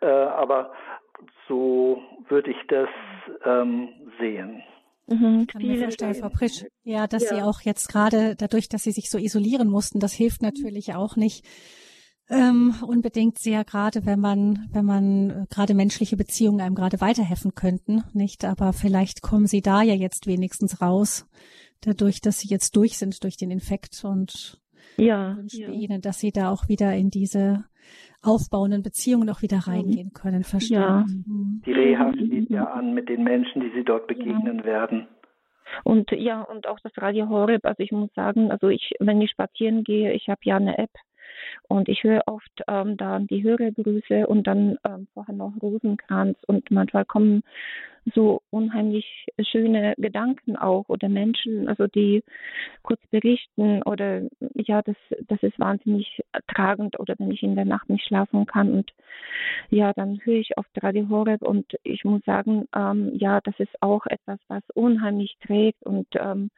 äh, 0.00 0.06
aber 0.06 0.72
so 1.48 2.00
würde 2.28 2.50
ich 2.50 2.56
das 2.68 2.88
ähm, 3.44 3.88
sehen. 4.18 4.62
Mhm, 5.06 5.46
kann 5.46 5.62
mir 5.62 5.78
vorstellen, 5.78 6.14
Frau 6.14 6.30
Prisch, 6.30 6.64
ja, 6.82 7.06
dass 7.06 7.22
ja. 7.24 7.36
Sie 7.36 7.42
auch 7.42 7.60
jetzt 7.60 7.88
gerade 7.88 8.34
dadurch, 8.34 8.68
dass 8.68 8.82
Sie 8.82 8.90
sich 8.90 9.08
so 9.08 9.18
isolieren 9.18 9.68
mussten, 9.68 10.00
das 10.00 10.12
hilft 10.12 10.42
natürlich 10.42 10.94
auch 10.94 11.16
nicht 11.16 11.46
ähm, 12.28 12.74
unbedingt 12.84 13.38
sehr, 13.38 13.64
gerade 13.64 14.04
wenn 14.04 14.18
man, 14.18 14.68
wenn 14.72 14.84
man 14.84 15.30
äh, 15.30 15.46
gerade 15.48 15.74
menschliche 15.74 16.16
Beziehungen 16.16 16.60
einem 16.60 16.74
gerade 16.74 17.00
weiterhelfen 17.00 17.54
könnten, 17.54 18.02
nicht? 18.14 18.44
Aber 18.44 18.72
vielleicht 18.72 19.22
kommen 19.22 19.46
Sie 19.46 19.62
da 19.62 19.82
ja 19.82 19.94
jetzt 19.94 20.26
wenigstens 20.26 20.80
raus, 20.80 21.26
dadurch, 21.82 22.20
dass 22.20 22.40
Sie 22.40 22.48
jetzt 22.48 22.74
durch 22.74 22.98
sind 22.98 23.22
durch 23.22 23.36
den 23.36 23.52
Infekt 23.52 24.04
und 24.04 24.60
ja, 24.96 25.36
wünschen 25.36 25.60
ja. 25.60 25.70
Ihnen, 25.70 26.00
dass 26.00 26.20
Sie 26.20 26.32
da 26.32 26.50
auch 26.50 26.68
wieder 26.68 26.94
in 26.94 27.10
diese 27.10 27.64
aufbauenden 28.22 28.82
Beziehungen 28.82 29.30
auch 29.30 29.42
wieder 29.42 29.58
reingehen 29.58 30.12
können. 30.12 30.42
Verstehen. 30.42 30.80
Ja. 30.80 31.04
Mhm. 31.06 31.62
Die 31.64 31.72
Reha 31.72 32.12
steht 32.12 32.50
ja 32.50 32.64
an 32.64 32.94
mit 32.94 33.08
den 33.08 33.24
Menschen, 33.24 33.60
die 33.60 33.70
Sie 33.74 33.84
dort 33.84 34.06
begegnen 34.06 34.58
ja. 34.58 34.64
werden. 34.64 35.08
Und 35.84 36.10
ja, 36.12 36.42
und 36.42 36.66
auch 36.66 36.78
das 36.80 36.92
Radio 36.96 37.28
Horeb, 37.28 37.64
also 37.64 37.82
ich 37.82 37.92
muss 37.92 38.12
sagen, 38.14 38.50
also 38.50 38.68
ich, 38.68 38.92
wenn 39.00 39.20
ich 39.20 39.30
spazieren 39.30 39.84
gehe, 39.84 40.12
ich 40.12 40.28
habe 40.28 40.40
ja 40.44 40.56
eine 40.56 40.78
App, 40.78 40.90
und 41.68 41.88
ich 41.88 42.02
höre 42.04 42.22
oft 42.26 42.62
ähm, 42.68 42.96
dann 42.96 43.26
die 43.26 43.42
Hörergrüße 43.42 44.26
und 44.26 44.46
dann 44.46 44.78
ähm, 44.84 45.06
vorher 45.14 45.34
noch 45.34 45.52
Rosenkranz. 45.60 46.38
Und 46.46 46.70
manchmal 46.70 47.04
kommen 47.04 47.42
so 48.14 48.42
unheimlich 48.50 49.26
schöne 49.40 49.94
Gedanken 49.96 50.56
auch 50.56 50.88
oder 50.88 51.08
Menschen, 51.08 51.68
also 51.68 51.86
die 51.86 52.22
kurz 52.82 53.00
berichten 53.10 53.82
oder 53.82 54.22
ja, 54.54 54.82
das, 54.82 54.96
das 55.26 55.42
ist 55.42 55.58
wahnsinnig 55.58 56.22
tragend 56.46 57.00
oder 57.00 57.14
wenn 57.18 57.30
ich 57.32 57.42
in 57.42 57.56
der 57.56 57.64
Nacht 57.64 57.90
nicht 57.90 58.06
schlafen 58.06 58.46
kann. 58.46 58.72
Und 58.72 58.92
ja, 59.70 59.92
dann 59.92 60.20
höre 60.22 60.38
ich 60.38 60.56
oft 60.56 60.70
Radio 60.82 61.08
Horeb 61.08 61.42
und 61.42 61.66
ich 61.82 62.04
muss 62.04 62.22
sagen, 62.24 62.68
ähm, 62.74 63.10
ja, 63.14 63.40
das 63.40 63.58
ist 63.58 63.74
auch 63.80 64.06
etwas, 64.06 64.38
was 64.48 64.62
unheimlich 64.74 65.36
trägt. 65.44 65.82
Und 65.82 66.06
ähm, 66.14 66.50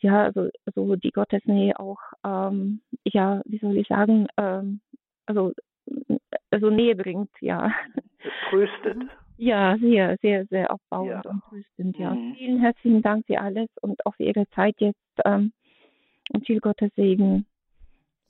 ja, 0.00 0.24
also, 0.24 0.48
also 0.66 0.96
die 0.96 1.10
Gottesnähe 1.10 1.78
auch, 1.78 1.98
ähm, 2.24 2.80
ja, 3.04 3.42
wie 3.44 3.58
soll 3.58 3.76
ich 3.76 3.88
sagen, 3.88 4.28
ähm, 4.36 4.80
also 5.26 5.52
also 6.50 6.70
Nähe 6.70 6.96
bringt, 6.96 7.30
ja. 7.40 7.72
Es 8.18 8.32
tröstet. 8.50 9.02
Ja, 9.36 9.76
sehr, 9.78 10.16
sehr, 10.20 10.46
sehr 10.46 10.72
aufbauend 10.72 11.24
ja. 11.24 11.30
und 11.30 11.42
tröstend, 11.48 11.96
ja. 11.98 12.14
Mhm. 12.14 12.34
Vielen 12.34 12.60
herzlichen 12.60 13.02
Dank 13.02 13.26
für 13.26 13.40
alles 13.40 13.68
und 13.80 14.04
auch 14.04 14.14
für 14.16 14.24
Ihre 14.24 14.48
Zeit 14.50 14.74
jetzt 14.78 14.98
ähm, 15.24 15.52
und 16.32 16.44
viel 16.46 16.60
Gottes 16.60 16.90
Segen. 16.96 17.46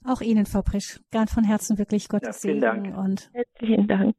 Auch 0.05 0.21
Ihnen, 0.21 0.45
Frau 0.45 0.61
Prisch, 0.61 0.99
ganz 1.11 1.33
von 1.33 1.43
Herzen 1.43 1.77
wirklich 1.77 2.07
Gottes 2.07 2.43
ja, 2.43 2.53
Segen 2.53 2.61
Dank. 2.61 2.97
und 2.97 3.29
herzlichen 3.33 3.87
Dank 3.87 4.15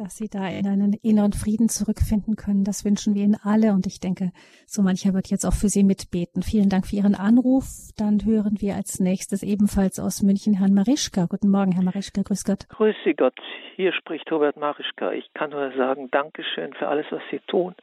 dass 0.00 0.16
sie 0.16 0.28
da 0.28 0.48
in 0.48 0.66
einen 0.66 0.94
inneren 1.02 1.34
Frieden 1.34 1.68
zurückfinden 1.68 2.34
können. 2.34 2.64
Das 2.64 2.86
wünschen 2.86 3.14
wir 3.14 3.22
Ihnen 3.22 3.36
alle 3.44 3.72
und 3.72 3.86
ich 3.86 4.00
denke, 4.00 4.32
so 4.66 4.80
mancher 4.80 5.12
wird 5.12 5.28
jetzt 5.28 5.44
auch 5.44 5.52
für 5.52 5.68
Sie 5.68 5.84
mitbeten. 5.84 6.42
Vielen 6.42 6.70
Dank 6.70 6.86
für 6.86 6.96
Ihren 6.96 7.14
Anruf. 7.14 7.64
Dann 7.98 8.24
hören 8.24 8.56
wir 8.60 8.76
als 8.76 8.98
nächstes 8.98 9.42
ebenfalls 9.42 10.00
aus 10.00 10.22
München 10.22 10.54
Herrn 10.54 10.72
Marischka. 10.72 11.26
Guten 11.28 11.50
Morgen, 11.50 11.72
Herr 11.72 11.84
Marischka. 11.84 12.22
Grüß 12.22 12.44
Gott. 12.44 12.66
Grüß 12.70 12.96
Sie 13.04 13.12
Gott. 13.12 13.38
Hier 13.76 13.92
spricht 13.92 14.32
Robert 14.32 14.56
Marischka. 14.56 15.12
Ich 15.12 15.30
kann 15.34 15.50
nur 15.50 15.70
sagen, 15.76 16.08
Dankeschön 16.10 16.72
für 16.72 16.88
alles, 16.88 17.04
was 17.10 17.22
Sie 17.30 17.40
tun. 17.46 17.74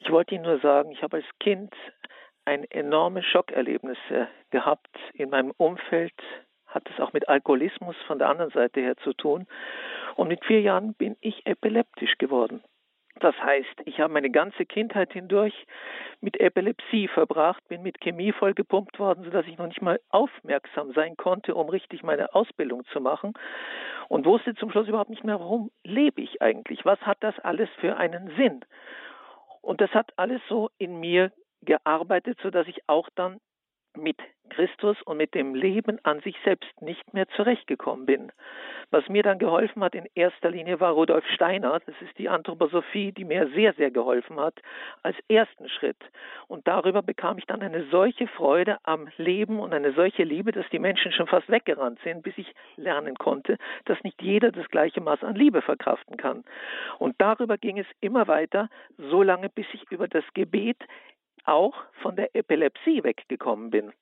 Ich 0.00 0.10
wollte 0.10 0.34
Ihnen 0.34 0.44
nur 0.44 0.58
sagen, 0.58 0.90
ich 0.90 1.02
habe 1.02 1.18
als 1.18 1.26
Kind 1.38 1.72
ein 2.44 2.64
enorme 2.70 3.22
Schockerlebnisse 3.22 4.26
gehabt 4.50 4.90
in 5.14 5.30
meinem 5.30 5.52
Umfeld, 5.58 6.14
hat 6.76 6.88
es 6.90 7.00
auch 7.00 7.12
mit 7.12 7.28
Alkoholismus 7.28 7.96
von 8.06 8.18
der 8.18 8.28
anderen 8.28 8.52
Seite 8.52 8.80
her 8.80 8.96
zu 8.98 9.12
tun. 9.14 9.46
Und 10.14 10.28
mit 10.28 10.44
vier 10.44 10.60
Jahren 10.60 10.94
bin 10.94 11.16
ich 11.20 11.46
epileptisch 11.46 12.16
geworden. 12.18 12.62
Das 13.18 13.34
heißt, 13.40 13.80
ich 13.86 13.98
habe 13.98 14.12
meine 14.12 14.30
ganze 14.30 14.66
Kindheit 14.66 15.14
hindurch 15.14 15.54
mit 16.20 16.38
Epilepsie 16.38 17.08
verbracht, 17.08 17.66
bin 17.68 17.82
mit 17.82 17.98
Chemie 18.02 18.32
vollgepumpt 18.32 18.98
worden, 18.98 19.24
sodass 19.24 19.46
ich 19.46 19.56
noch 19.56 19.66
nicht 19.66 19.80
mal 19.80 19.98
aufmerksam 20.10 20.92
sein 20.92 21.16
konnte, 21.16 21.54
um 21.54 21.70
richtig 21.70 22.02
meine 22.02 22.34
Ausbildung 22.34 22.84
zu 22.92 23.00
machen 23.00 23.32
und 24.08 24.26
wusste 24.26 24.54
zum 24.54 24.70
Schluss 24.70 24.88
überhaupt 24.88 25.08
nicht 25.08 25.24
mehr, 25.24 25.40
warum 25.40 25.70
lebe 25.82 26.20
ich 26.20 26.42
eigentlich? 26.42 26.84
Was 26.84 27.00
hat 27.00 27.16
das 27.20 27.38
alles 27.38 27.70
für 27.80 27.96
einen 27.96 28.30
Sinn? 28.36 28.60
Und 29.62 29.80
das 29.80 29.90
hat 29.92 30.12
alles 30.16 30.42
so 30.48 30.68
in 30.76 31.00
mir 31.00 31.32
gearbeitet, 31.62 32.38
sodass 32.42 32.68
ich 32.68 32.86
auch 32.86 33.08
dann 33.14 33.40
mit 33.96 34.16
Christus 34.50 34.96
und 35.02 35.16
mit 35.16 35.34
dem 35.34 35.54
Leben 35.54 35.98
an 36.04 36.20
sich 36.20 36.36
selbst 36.44 36.80
nicht 36.80 37.12
mehr 37.12 37.28
zurechtgekommen 37.28 38.06
bin. 38.06 38.32
Was 38.90 39.08
mir 39.08 39.22
dann 39.22 39.38
geholfen 39.38 39.82
hat 39.82 39.94
in 39.94 40.06
erster 40.14 40.50
Linie 40.50 40.78
war 40.78 40.92
Rudolf 40.92 41.24
Steiner. 41.34 41.80
Das 41.84 41.94
ist 42.00 42.16
die 42.18 42.28
Anthroposophie, 42.28 43.12
die 43.12 43.24
mir 43.24 43.48
sehr, 43.54 43.72
sehr 43.74 43.90
geholfen 43.90 44.38
hat 44.38 44.54
als 45.02 45.16
ersten 45.28 45.68
Schritt. 45.68 45.96
Und 46.46 46.68
darüber 46.68 47.02
bekam 47.02 47.38
ich 47.38 47.46
dann 47.46 47.62
eine 47.62 47.84
solche 47.90 48.28
Freude 48.28 48.78
am 48.84 49.08
Leben 49.16 49.58
und 49.58 49.74
eine 49.74 49.92
solche 49.92 50.22
Liebe, 50.22 50.52
dass 50.52 50.68
die 50.70 50.78
Menschen 50.78 51.10
schon 51.12 51.26
fast 51.26 51.50
weggerannt 51.50 51.98
sind, 52.04 52.22
bis 52.22 52.38
ich 52.38 52.54
lernen 52.76 53.16
konnte, 53.16 53.58
dass 53.86 54.02
nicht 54.04 54.22
jeder 54.22 54.52
das 54.52 54.68
gleiche 54.68 55.00
Maß 55.00 55.24
an 55.24 55.34
Liebe 55.34 55.62
verkraften 55.62 56.16
kann. 56.16 56.44
Und 56.98 57.16
darüber 57.18 57.58
ging 57.58 57.78
es 57.78 57.86
immer 58.00 58.28
weiter, 58.28 58.68
so 58.98 59.22
lange 59.22 59.48
bis 59.48 59.66
ich 59.72 59.90
über 59.90 60.06
das 60.06 60.24
Gebet 60.34 60.78
auch 61.46 61.74
von 62.02 62.16
der 62.16 62.34
Epilepsie 62.34 63.02
weggekommen 63.04 63.70
bin. 63.70 63.92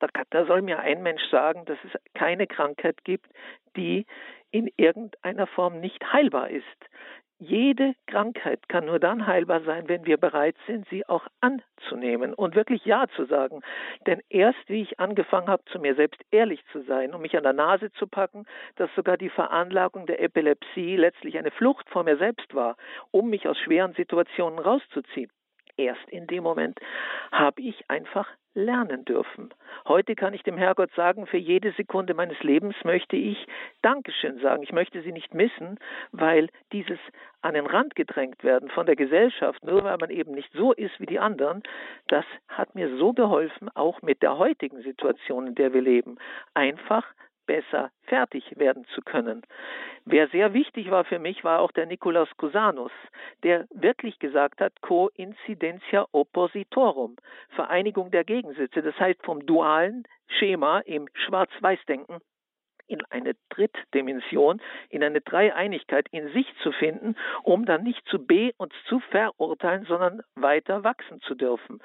Da, 0.00 0.08
da 0.30 0.44
soll 0.46 0.62
mir 0.62 0.80
ein 0.80 1.02
Mensch 1.02 1.24
sagen, 1.30 1.64
dass 1.64 1.78
es 1.84 1.98
keine 2.14 2.46
Krankheit 2.46 3.04
gibt, 3.04 3.26
die 3.76 4.06
in 4.50 4.70
irgendeiner 4.76 5.46
Form 5.46 5.80
nicht 5.80 6.12
heilbar 6.12 6.50
ist. 6.50 6.64
Jede 7.40 7.94
Krankheit 8.06 8.68
kann 8.68 8.86
nur 8.86 9.00
dann 9.00 9.26
heilbar 9.26 9.62
sein, 9.62 9.88
wenn 9.88 10.06
wir 10.06 10.16
bereit 10.18 10.56
sind, 10.66 10.88
sie 10.88 11.06
auch 11.08 11.26
anzunehmen 11.40 12.32
und 12.32 12.54
wirklich 12.54 12.84
Ja 12.84 13.06
zu 13.08 13.24
sagen. 13.24 13.60
Denn 14.06 14.20
erst 14.28 14.68
wie 14.68 14.82
ich 14.82 15.00
angefangen 15.00 15.48
habe, 15.48 15.64
zu 15.64 15.80
mir 15.80 15.96
selbst 15.96 16.22
ehrlich 16.30 16.64
zu 16.70 16.82
sein 16.82 17.12
und 17.12 17.22
mich 17.22 17.36
an 17.36 17.42
der 17.42 17.52
Nase 17.52 17.90
zu 17.92 18.06
packen, 18.06 18.46
dass 18.76 18.88
sogar 18.94 19.16
die 19.16 19.30
Veranlagung 19.30 20.06
der 20.06 20.22
Epilepsie 20.22 20.96
letztlich 20.96 21.36
eine 21.36 21.50
Flucht 21.50 21.90
vor 21.90 22.04
mir 22.04 22.16
selbst 22.16 22.54
war, 22.54 22.76
um 23.10 23.30
mich 23.30 23.48
aus 23.48 23.58
schweren 23.58 23.94
Situationen 23.94 24.60
rauszuziehen, 24.60 25.30
erst 25.76 26.08
in 26.08 26.26
dem 26.26 26.42
Moment 26.42 26.78
habe 27.32 27.60
ich 27.60 27.88
einfach 27.88 28.28
lernen 28.54 29.04
dürfen. 29.04 29.52
Heute 29.86 30.14
kann 30.14 30.32
ich 30.32 30.42
dem 30.42 30.56
Herrgott 30.56 30.92
sagen, 30.94 31.26
für 31.26 31.38
jede 31.38 31.72
Sekunde 31.72 32.14
meines 32.14 32.40
Lebens 32.42 32.76
möchte 32.84 33.16
ich 33.16 33.46
Dankeschön 33.82 34.38
sagen. 34.38 34.62
Ich 34.62 34.72
möchte 34.72 35.02
sie 35.02 35.12
nicht 35.12 35.34
missen, 35.34 35.78
weil 36.12 36.48
dieses 36.72 36.98
an 37.42 37.54
den 37.54 37.66
Rand 37.66 37.96
gedrängt 37.96 38.44
werden 38.44 38.70
von 38.70 38.86
der 38.86 38.96
Gesellschaft, 38.96 39.64
nur 39.64 39.82
weil 39.84 39.98
man 39.98 40.10
eben 40.10 40.32
nicht 40.32 40.50
so 40.52 40.72
ist 40.72 40.98
wie 41.00 41.06
die 41.06 41.18
anderen, 41.18 41.62
das 42.06 42.24
hat 42.48 42.74
mir 42.74 42.96
so 42.96 43.12
geholfen, 43.12 43.68
auch 43.74 44.00
mit 44.02 44.22
der 44.22 44.38
heutigen 44.38 44.82
Situation, 44.82 45.48
in 45.48 45.54
der 45.54 45.74
wir 45.74 45.82
leben, 45.82 46.16
einfach 46.54 47.04
besser 47.46 47.90
fertig 48.04 48.58
werden 48.58 48.84
zu 48.94 49.00
können. 49.02 49.42
Wer 50.04 50.28
sehr 50.28 50.52
wichtig 50.52 50.90
war 50.90 51.04
für 51.04 51.18
mich, 51.18 51.44
war 51.44 51.60
auch 51.60 51.72
der 51.72 51.86
Nikolaus 51.86 52.28
Cusanus, 52.36 52.92
der 53.42 53.66
wirklich 53.70 54.18
gesagt 54.18 54.60
hat, 54.60 54.80
coincidentia 54.82 56.06
oppositorum, 56.12 57.16
Vereinigung 57.50 58.10
der 58.10 58.24
Gegensätze. 58.24 58.82
Das 58.82 58.98
heißt, 58.98 59.22
vom 59.24 59.44
dualen 59.46 60.04
Schema 60.28 60.80
im 60.80 61.08
Schwarz-Weiß-Denken 61.14 62.20
in 62.86 63.02
eine 63.10 63.34
Drittdimension, 63.50 64.60
in 64.90 65.02
eine 65.02 65.20
Dreieinigkeit 65.20 66.06
in 66.10 66.32
sich 66.32 66.46
zu 66.62 66.72
finden, 66.72 67.16
um 67.42 67.64
dann 67.64 67.82
nicht 67.82 68.06
zu 68.08 68.24
be- 68.24 68.52
und 68.56 68.72
zu 68.88 69.00
verurteilen, 69.10 69.84
sondern 69.86 70.22
weiter 70.34 70.84
wachsen 70.84 71.20
zu 71.22 71.34
dürfen. 71.34 71.80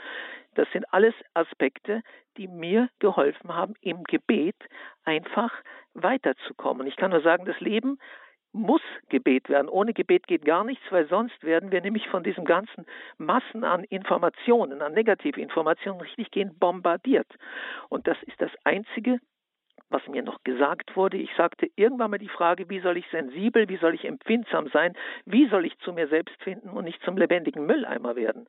Das 0.55 0.67
sind 0.71 0.85
alles 0.93 1.13
Aspekte, 1.33 2.01
die 2.37 2.47
mir 2.47 2.89
geholfen 2.99 3.53
haben, 3.53 3.75
im 3.81 4.03
Gebet 4.03 4.55
einfach 5.03 5.53
weiterzukommen. 5.93 6.87
Ich 6.87 6.95
kann 6.95 7.11
nur 7.11 7.21
sagen, 7.21 7.45
das 7.45 7.59
Leben 7.59 7.99
muss 8.51 8.81
Gebet 9.09 9.47
werden. 9.49 9.69
Ohne 9.69 9.93
Gebet 9.93 10.27
geht 10.27 10.43
gar 10.43 10.63
nichts, 10.63 10.83
weil 10.89 11.07
sonst 11.07 11.43
werden 11.43 11.71
wir 11.71 11.81
nämlich 11.81 12.07
von 12.07 12.23
diesen 12.23 12.45
ganzen 12.45 12.85
Massen 13.17 13.63
an 13.63 13.83
Informationen, 13.83 14.81
an 14.81 14.93
Negativinformationen 14.93 16.01
richtig 16.01 16.31
gehen 16.31 16.57
bombardiert. 16.57 17.27
Und 17.89 18.07
das 18.07 18.17
ist 18.23 18.41
das 18.41 18.51
Einzige, 18.63 19.19
was 19.89 20.07
mir 20.07 20.23
noch 20.23 20.43
gesagt 20.43 20.95
wurde. 20.95 21.17
Ich 21.17 21.31
sagte 21.35 21.69
irgendwann 21.75 22.11
mal 22.11 22.17
die 22.17 22.29
Frage, 22.29 22.69
wie 22.69 22.79
soll 22.79 22.97
ich 22.97 23.07
sensibel, 23.09 23.69
wie 23.69 23.77
soll 23.77 23.95
ich 23.95 24.05
empfindsam 24.05 24.67
sein, 24.69 24.93
wie 25.25 25.47
soll 25.49 25.65
ich 25.65 25.77
zu 25.79 25.93
mir 25.93 26.07
selbst 26.07 26.41
finden 26.43 26.69
und 26.69 26.85
nicht 26.85 27.01
zum 27.03 27.17
lebendigen 27.17 27.65
Mülleimer 27.65 28.15
werden. 28.15 28.47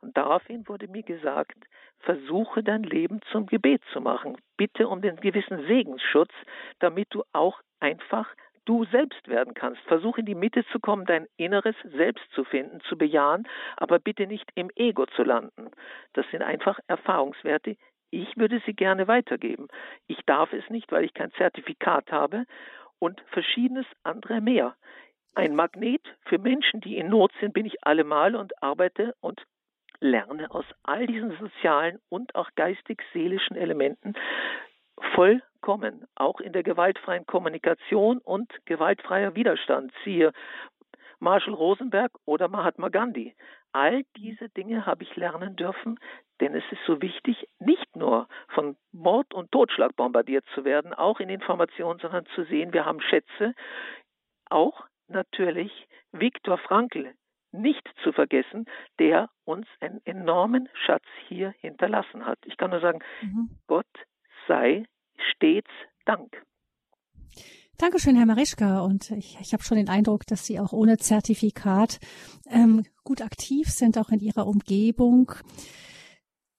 Und 0.00 0.16
daraufhin 0.16 0.68
wurde 0.68 0.88
mir 0.88 1.02
gesagt, 1.02 1.56
versuche 2.00 2.62
dein 2.62 2.82
Leben 2.82 3.20
zum 3.30 3.46
Gebet 3.46 3.82
zu 3.92 4.00
machen. 4.00 4.36
Bitte 4.56 4.88
um 4.88 5.02
den 5.02 5.16
gewissen 5.16 5.66
Segensschutz, 5.66 6.32
damit 6.80 7.08
du 7.10 7.22
auch 7.32 7.60
einfach 7.80 8.28
du 8.64 8.84
selbst 8.86 9.28
werden 9.28 9.54
kannst. 9.54 9.80
Versuch 9.82 10.18
in 10.18 10.26
die 10.26 10.34
Mitte 10.34 10.64
zu 10.66 10.78
kommen, 10.78 11.04
dein 11.04 11.26
inneres 11.36 11.74
Selbst 11.96 12.24
zu 12.32 12.44
finden, 12.44 12.80
zu 12.82 12.96
bejahen, 12.96 13.48
aber 13.76 13.98
bitte 13.98 14.26
nicht 14.26 14.48
im 14.54 14.70
Ego 14.76 15.06
zu 15.06 15.24
landen. 15.24 15.70
Das 16.12 16.26
sind 16.30 16.42
einfach 16.42 16.78
Erfahrungswerte, 16.86 17.76
ich 18.12 18.36
würde 18.36 18.62
sie 18.66 18.74
gerne 18.74 19.08
weitergeben. 19.08 19.68
Ich 20.06 20.20
darf 20.26 20.52
es 20.52 20.68
nicht, 20.70 20.92
weil 20.92 21.04
ich 21.04 21.14
kein 21.14 21.32
Zertifikat 21.32 22.12
habe 22.12 22.44
und 22.98 23.20
verschiedenes 23.32 23.86
andere 24.04 24.40
mehr. 24.40 24.76
Ein 25.34 25.56
Magnet 25.56 26.02
für 26.26 26.38
Menschen, 26.38 26.80
die 26.82 26.98
in 26.98 27.08
Not 27.08 27.32
sind, 27.40 27.54
bin 27.54 27.64
ich 27.64 27.84
allemal 27.84 28.36
und 28.36 28.62
arbeite 28.62 29.14
und 29.20 29.42
lerne 29.98 30.50
aus 30.50 30.66
all 30.82 31.06
diesen 31.06 31.36
sozialen 31.38 31.98
und 32.10 32.34
auch 32.34 32.50
geistig-seelischen 32.54 33.56
Elementen 33.56 34.14
vollkommen, 35.14 36.06
auch 36.14 36.40
in 36.40 36.52
der 36.52 36.62
gewaltfreien 36.62 37.24
Kommunikation 37.24 38.18
und 38.18 38.52
gewaltfreier 38.66 39.34
Widerstand. 39.34 39.90
Siehe 40.04 40.32
Marshall 41.18 41.54
Rosenberg 41.54 42.12
oder 42.26 42.48
Mahatma 42.48 42.88
Gandhi. 42.88 43.34
All 43.72 44.04
diese 44.16 44.48
Dinge 44.50 44.86
habe 44.86 45.02
ich 45.02 45.16
lernen 45.16 45.56
dürfen, 45.56 45.98
denn 46.40 46.54
es 46.54 46.64
ist 46.70 46.82
so 46.86 47.00
wichtig, 47.00 47.48
nicht 47.58 47.96
nur 47.96 48.28
von 48.48 48.76
Mord 48.92 49.32
und 49.32 49.50
Totschlag 49.50 49.96
bombardiert 49.96 50.44
zu 50.54 50.64
werden, 50.64 50.92
auch 50.92 51.20
in 51.20 51.28
Informationen, 51.28 51.98
sondern 52.00 52.26
zu 52.34 52.44
sehen, 52.44 52.72
wir 52.72 52.84
haben 52.84 53.00
Schätze, 53.00 53.54
auch 54.50 54.84
natürlich 55.08 55.88
Viktor 56.12 56.58
Frankl 56.58 57.14
nicht 57.52 57.86
zu 58.02 58.12
vergessen, 58.12 58.66
der 58.98 59.30
uns 59.44 59.66
einen 59.80 60.00
enormen 60.04 60.68
Schatz 60.72 61.04
hier 61.28 61.54
hinterlassen 61.60 62.26
hat. 62.26 62.38
Ich 62.44 62.56
kann 62.56 62.70
nur 62.70 62.80
sagen, 62.80 63.00
mhm. 63.20 63.50
Gott 63.66 63.86
sei 64.48 64.86
stets 65.16 65.70
Dank. 66.04 66.42
Dankeschön, 67.82 68.14
Herr 68.14 68.26
Marischka. 68.26 68.78
Und 68.82 69.10
ich, 69.10 69.36
ich 69.40 69.52
habe 69.52 69.64
schon 69.64 69.76
den 69.76 69.88
Eindruck, 69.88 70.24
dass 70.28 70.46
Sie 70.46 70.60
auch 70.60 70.72
ohne 70.72 70.98
Zertifikat 70.98 71.98
ähm, 72.48 72.84
gut 73.02 73.20
aktiv 73.20 73.66
sind, 73.66 73.98
auch 73.98 74.10
in 74.10 74.20
Ihrer 74.20 74.46
Umgebung. 74.46 75.32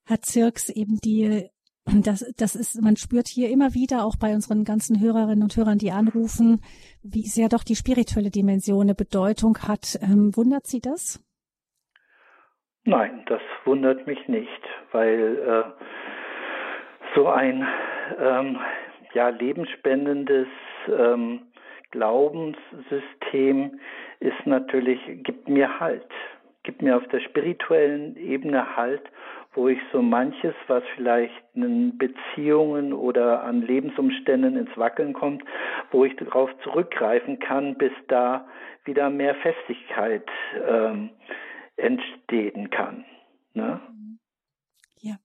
Herr 0.06 0.20
Zirks, 0.20 0.68
eben 0.68 0.98
die, 1.02 1.48
das, 1.86 2.30
das 2.36 2.56
ist, 2.56 2.82
man 2.82 2.98
spürt 2.98 3.30
hier 3.30 3.50
immer 3.52 3.74
wieder, 3.74 4.04
auch 4.04 4.18
bei 4.20 4.34
unseren 4.34 4.66
ganzen 4.66 5.00
Hörerinnen 5.00 5.44
und 5.44 5.56
Hörern, 5.56 5.78
die 5.78 5.92
anrufen, 5.92 6.60
wie 7.04 7.26
sehr 7.26 7.48
doch 7.48 7.64
die 7.64 7.78
spirituelle 7.78 8.30
Dimension 8.30 8.82
eine 8.82 8.94
Bedeutung 8.94 9.58
hat. 9.60 9.98
Ähm, 10.02 10.36
wundert 10.36 10.68
Sie 10.68 10.82
das? 10.82 11.24
Nein, 12.84 13.24
das 13.28 13.42
wundert 13.64 14.06
mich 14.08 14.28
nicht, 14.28 14.62
weil 14.92 15.38
äh, 15.38 15.84
so 17.16 17.30
ein 17.30 17.66
ähm, 18.20 18.58
ja, 19.14 19.30
lebensspendendes 19.30 20.48
ähm, 20.88 21.42
Glaubenssystem 21.92 23.80
ist 24.20 24.46
natürlich, 24.46 25.00
gibt 25.24 25.48
mir 25.48 25.80
Halt, 25.80 26.10
gibt 26.64 26.82
mir 26.82 26.98
auf 26.98 27.08
der 27.10 27.20
spirituellen 27.20 28.16
Ebene 28.18 28.76
Halt, 28.76 29.04
wo 29.54 29.68
ich 29.68 29.80
so 29.92 30.02
manches, 30.02 30.56
was 30.68 30.84
vielleicht 30.96 31.44
in 31.54 31.98
Beziehungen 31.98 32.94
oder 32.94 33.44
an 33.44 33.62
Lebensumständen 33.62 34.58
ins 34.58 34.76
Wackeln 34.78 35.14
kommt, 35.14 35.44
wo 35.92 36.06
ich 36.06 36.16
darauf 36.16 36.50
zurückgreifen 36.64 37.40
kann, 37.40 37.76
bis 37.76 37.92
da 38.08 38.48
wieder 38.86 39.10
mehr 39.10 39.36
Festigkeit 39.36 40.28
ähm, 40.68 41.12
entstehen 41.76 42.70
kann. 42.72 43.06
Ne? 43.54 43.80
Ja. 45.02 45.16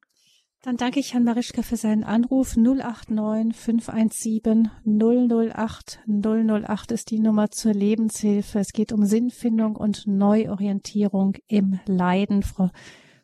Dann 0.63 0.77
danke 0.77 0.99
ich 0.99 1.15
Herrn 1.15 1.23
Marischka 1.23 1.63
für 1.63 1.77
seinen 1.77 2.03
Anruf. 2.03 2.57
089 2.57 3.57
517 3.57 4.71
008 4.85 6.01
008 6.07 6.91
ist 6.91 7.11
die 7.13 7.21
Nummer 7.21 7.53
zur 7.53 7.73
Lebenshilfe. 7.73 8.59
Es 8.59 8.73
geht 8.73 8.93
um 8.93 9.07
Sinnfindung 9.07 9.77
und 9.77 10.09
Neuorientierung 10.09 11.37
im 11.47 11.79
Leiden. 11.87 12.43
Frau 12.43 12.71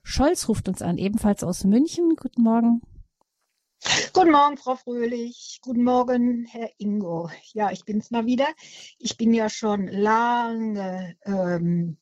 Scholz 0.04 0.48
ruft 0.48 0.68
uns 0.68 0.80
an, 0.80 0.96
ebenfalls 0.96 1.42
aus 1.42 1.64
München. 1.64 2.14
Guten 2.14 2.42
Morgen. 2.42 2.82
Guten 4.12 4.30
Morgen, 4.30 4.56
Frau 4.56 4.76
Fröhlich. 4.76 5.58
Guten 5.60 5.82
Morgen, 5.82 6.44
Herr 6.44 6.70
Ingo. 6.78 7.30
Ja, 7.52 7.72
ich 7.72 7.84
bin's 7.84 8.12
mal 8.12 8.26
wieder. 8.26 8.46
Ich 8.98 9.16
bin 9.16 9.34
ja 9.34 9.50
schon 9.50 9.88
lange 9.88 11.16
ähm, 11.24 11.96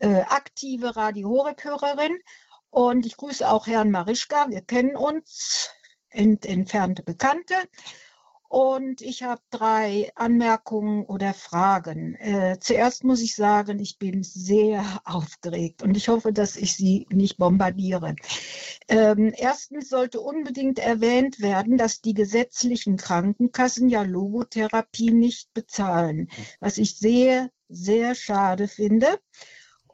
äh, 0.00 0.20
aktive 0.20 0.96
Radio 0.96 1.30
Horeb-Hörerin 1.30 2.18
und 2.72 3.04
ich 3.04 3.18
grüße 3.18 3.48
auch 3.48 3.66
Herrn 3.66 3.90
Marischka. 3.90 4.46
Wir 4.48 4.62
kennen 4.62 4.96
uns, 4.96 5.68
ent 6.08 6.46
entfernte 6.46 7.02
Bekannte. 7.02 7.54
Und 8.48 9.02
ich 9.02 9.22
habe 9.22 9.40
drei 9.50 10.10
Anmerkungen 10.14 11.04
oder 11.04 11.34
Fragen. 11.34 12.14
Äh, 12.16 12.58
zuerst 12.60 13.04
muss 13.04 13.20
ich 13.20 13.34
sagen, 13.34 13.78
ich 13.78 13.98
bin 13.98 14.22
sehr 14.22 14.84
aufgeregt 15.04 15.82
und 15.82 15.96
ich 15.96 16.08
hoffe, 16.08 16.32
dass 16.32 16.56
ich 16.56 16.74
Sie 16.74 17.06
nicht 17.10 17.36
bombardiere. 17.36 18.16
Ähm, 18.88 19.34
erstens 19.36 19.90
sollte 19.90 20.20
unbedingt 20.20 20.78
erwähnt 20.78 21.40
werden, 21.40 21.76
dass 21.76 22.00
die 22.00 22.14
gesetzlichen 22.14 22.96
Krankenkassen 22.96 23.90
ja 23.90 24.02
Logotherapie 24.02 25.10
nicht 25.12 25.52
bezahlen, 25.52 26.28
was 26.60 26.78
ich 26.78 26.96
sehr, 26.96 27.50
sehr 27.68 28.14
schade 28.14 28.66
finde. 28.66 29.18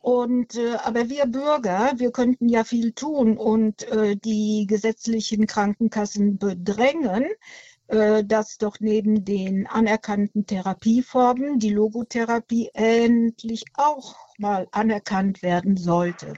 Und 0.00 0.56
äh, 0.56 0.74
aber 0.84 1.08
wir 1.08 1.26
Bürger, 1.26 1.92
wir 1.96 2.12
könnten 2.12 2.48
ja 2.48 2.64
viel 2.64 2.92
tun 2.92 3.36
und 3.36 3.82
äh, 3.88 4.16
die 4.16 4.66
gesetzlichen 4.68 5.46
Krankenkassen 5.46 6.38
bedrängen, 6.38 7.26
äh, 7.88 8.22
dass 8.24 8.58
doch 8.58 8.80
neben 8.80 9.24
den 9.24 9.66
anerkannten 9.66 10.46
Therapieformen 10.46 11.58
die 11.58 11.70
Logotherapie 11.70 12.70
endlich 12.74 13.64
auch 13.74 14.14
mal 14.38 14.68
anerkannt 14.72 15.42
werden 15.42 15.76
sollte. 15.76 16.34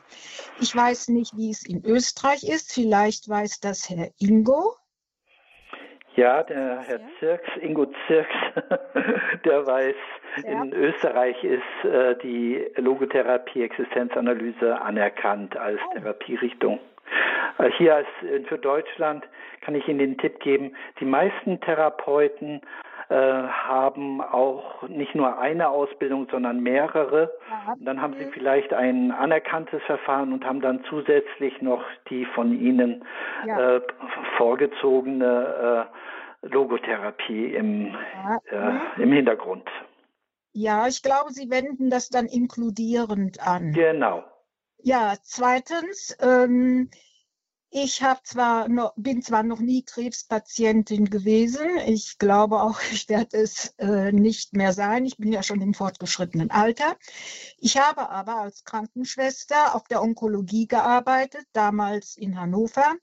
Ich 0.60 0.74
weiß 0.74 1.08
nicht, 1.08 1.36
wie 1.36 1.50
es 1.50 1.64
in 1.64 1.84
Österreich 1.84 2.44
ist. 2.44 2.72
Vielleicht 2.72 3.28
weiß 3.28 3.60
das 3.60 3.90
Herr 3.90 4.10
Ingo. 4.18 4.76
Ja, 6.16 6.42
der 6.42 6.80
Herr 6.80 7.00
Zirks, 7.18 7.48
Ingo 7.60 7.86
Zirks, 8.06 8.34
der 9.44 9.66
weiß, 9.66 9.94
ja. 10.44 10.62
in 10.62 10.72
Österreich 10.72 11.42
ist 11.44 11.84
äh, 11.84 12.16
die 12.16 12.66
Logotherapie-Existenzanalyse 12.76 14.80
anerkannt 14.80 15.54
als 15.56 15.78
oh. 15.88 15.92
Therapierichtung. 15.94 16.80
Äh, 17.58 17.70
hier 17.78 17.96
als, 17.96 18.08
äh, 18.22 18.40
für 18.40 18.58
Deutschland 18.58 19.24
kann 19.60 19.76
ich 19.76 19.86
Ihnen 19.86 19.98
den 19.98 20.16
Tipp 20.18 20.40
geben, 20.40 20.74
die 20.98 21.04
meisten 21.04 21.60
Therapeuten 21.60 22.62
äh, 23.10 23.14
haben 23.14 24.20
auch 24.20 24.82
nicht 24.88 25.16
nur 25.16 25.38
eine 25.38 25.68
Ausbildung, 25.68 26.28
sondern 26.30 26.60
mehrere. 26.60 27.32
Ja. 27.50 27.74
Dann 27.80 28.00
haben 28.00 28.14
sie 28.16 28.26
mhm. 28.26 28.30
vielleicht 28.30 28.72
ein 28.72 29.10
anerkanntes 29.10 29.82
Verfahren 29.82 30.32
und 30.32 30.44
haben 30.44 30.60
dann 30.60 30.84
zusätzlich 30.88 31.60
noch 31.60 31.82
die 32.08 32.24
von 32.24 32.52
Ihnen 32.52 33.04
ja. 33.46 33.76
äh, 33.76 33.80
vorgezogene 34.36 35.88
äh, 36.42 36.46
Logotherapie 36.46 37.52
im. 37.52 37.96
Äh, 38.48 38.56
mhm. 38.56 38.80
im 38.98 39.12
Hintergrund. 39.12 39.68
Ja, 40.52 40.86
ich 40.86 41.02
glaube, 41.02 41.30
Sie 41.30 41.50
wenden 41.50 41.90
das 41.90 42.10
dann 42.10 42.26
inkludierend 42.26 43.44
an. 43.44 43.72
Genau. 43.72 44.24
Ja, 44.78 45.14
zweitens, 45.22 46.16
ähm, 46.20 46.90
ich 47.70 48.02
habe 48.02 48.20
zwar 48.24 48.68
noch, 48.68 48.92
bin 48.96 49.22
zwar 49.22 49.44
noch 49.44 49.60
nie 49.60 49.84
Krebspatientin 49.84 51.08
gewesen. 51.08 51.78
Ich 51.86 52.18
glaube 52.18 52.60
auch, 52.62 52.80
ich 52.92 53.08
werde 53.08 53.38
es 53.38 53.74
äh, 53.78 54.12
nicht 54.12 54.54
mehr 54.54 54.72
sein. 54.72 55.04
Ich 55.04 55.16
bin 55.16 55.32
ja 55.32 55.42
schon 55.42 55.60
im 55.60 55.74
fortgeschrittenen 55.74 56.50
Alter. 56.50 56.96
Ich 57.58 57.78
habe 57.78 58.10
aber 58.10 58.40
als 58.40 58.64
Krankenschwester 58.64 59.74
auf 59.74 59.84
der 59.84 60.02
Onkologie 60.02 60.66
gearbeitet, 60.66 61.46
damals 61.52 62.16
in 62.16 62.38
Hannover. 62.38 62.96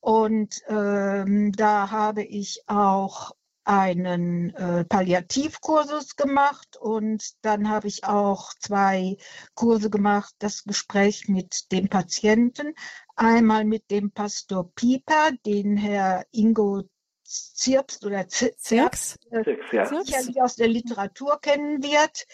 Und 0.00 0.60
ähm, 0.68 1.52
da 1.52 1.90
habe 1.90 2.22
ich 2.22 2.62
auch 2.66 3.32
einen 3.64 4.54
äh, 4.54 4.84
Palliativkursus 4.84 6.16
gemacht 6.16 6.76
und 6.78 7.32
dann 7.42 7.68
habe 7.68 7.88
ich 7.88 8.04
auch 8.04 8.52
zwei 8.60 9.16
Kurse 9.54 9.90
gemacht, 9.90 10.34
das 10.38 10.64
Gespräch 10.64 11.28
mit 11.28 11.72
dem 11.72 11.88
Patienten, 11.88 12.74
einmal 13.16 13.64
mit 13.64 13.90
dem 13.90 14.10
Pastor 14.10 14.70
Pieper, 14.74 15.30
den 15.44 15.76
Herr 15.76 16.24
Ingo 16.30 16.82
Zirps 17.24 18.04
oder 18.04 18.28
Zirks, 18.28 19.16
äh, 19.30 19.56
sicherlich 20.04 20.42
aus 20.42 20.56
der 20.56 20.68
Literatur 20.68 21.40
kennen 21.40 21.82
wird. 21.82 22.26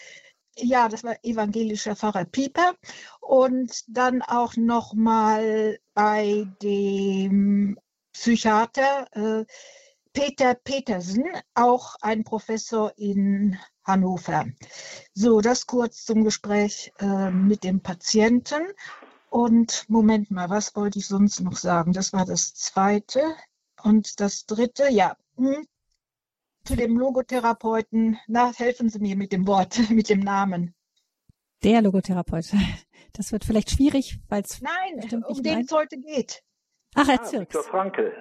Ja, 0.57 0.89
das 0.89 1.03
war 1.03 1.15
evangelischer 1.23 1.95
Pfarrer 1.95 2.25
Pieper. 2.25 2.75
Und 3.21 3.83
dann 3.87 4.21
auch 4.21 4.57
noch 4.57 4.93
mal 4.93 5.79
bei 5.93 6.45
dem 6.61 7.79
Psychiater 8.11 9.07
äh, 9.13 9.45
Peter 10.13 10.55
Petersen, 10.55 11.23
auch 11.53 11.95
ein 12.01 12.23
Professor 12.23 12.91
in 12.97 13.57
Hannover. 13.83 14.45
So, 15.13 15.41
das 15.41 15.65
kurz 15.65 16.05
zum 16.05 16.23
Gespräch 16.23 16.91
äh, 16.99 17.31
mit 17.31 17.63
dem 17.63 17.81
Patienten. 17.81 18.67
Und 19.29 19.85
Moment 19.87 20.29
mal, 20.29 20.49
was 20.49 20.75
wollte 20.75 20.99
ich 20.99 21.07
sonst 21.07 21.39
noch 21.39 21.55
sagen? 21.55 21.93
Das 21.93 22.11
war 22.11 22.25
das 22.25 22.53
zweite. 22.53 23.21
Und 23.81 24.19
das 24.19 24.45
dritte, 24.45 24.89
ja, 24.89 25.15
hm, 25.37 25.65
zu 26.65 26.75
dem 26.75 26.97
Logotherapeuten. 26.97 28.19
Na, 28.27 28.51
helfen 28.53 28.89
Sie 28.89 28.99
mir 28.99 29.15
mit 29.15 29.31
dem 29.31 29.47
Wort, 29.47 29.79
mit 29.89 30.09
dem 30.09 30.19
Namen. 30.19 30.75
Der 31.63 31.81
Logotherapeut. 31.81 32.51
Das 33.13 33.33
wird 33.33 33.43
vielleicht 33.43 33.71
schwierig, 33.71 34.21
weil 34.29 34.41
es. 34.41 34.61
Nein, 34.61 35.23
um 35.25 35.43
den 35.43 35.65
es 35.65 35.71
heute 35.73 35.97
geht. 35.97 36.41
Ach, 36.95 37.05
Herr 37.05 37.19
ah, 37.19 37.23
Zirks. 37.25 37.55
Viktor 37.55 37.63
Frankl. 37.69 38.13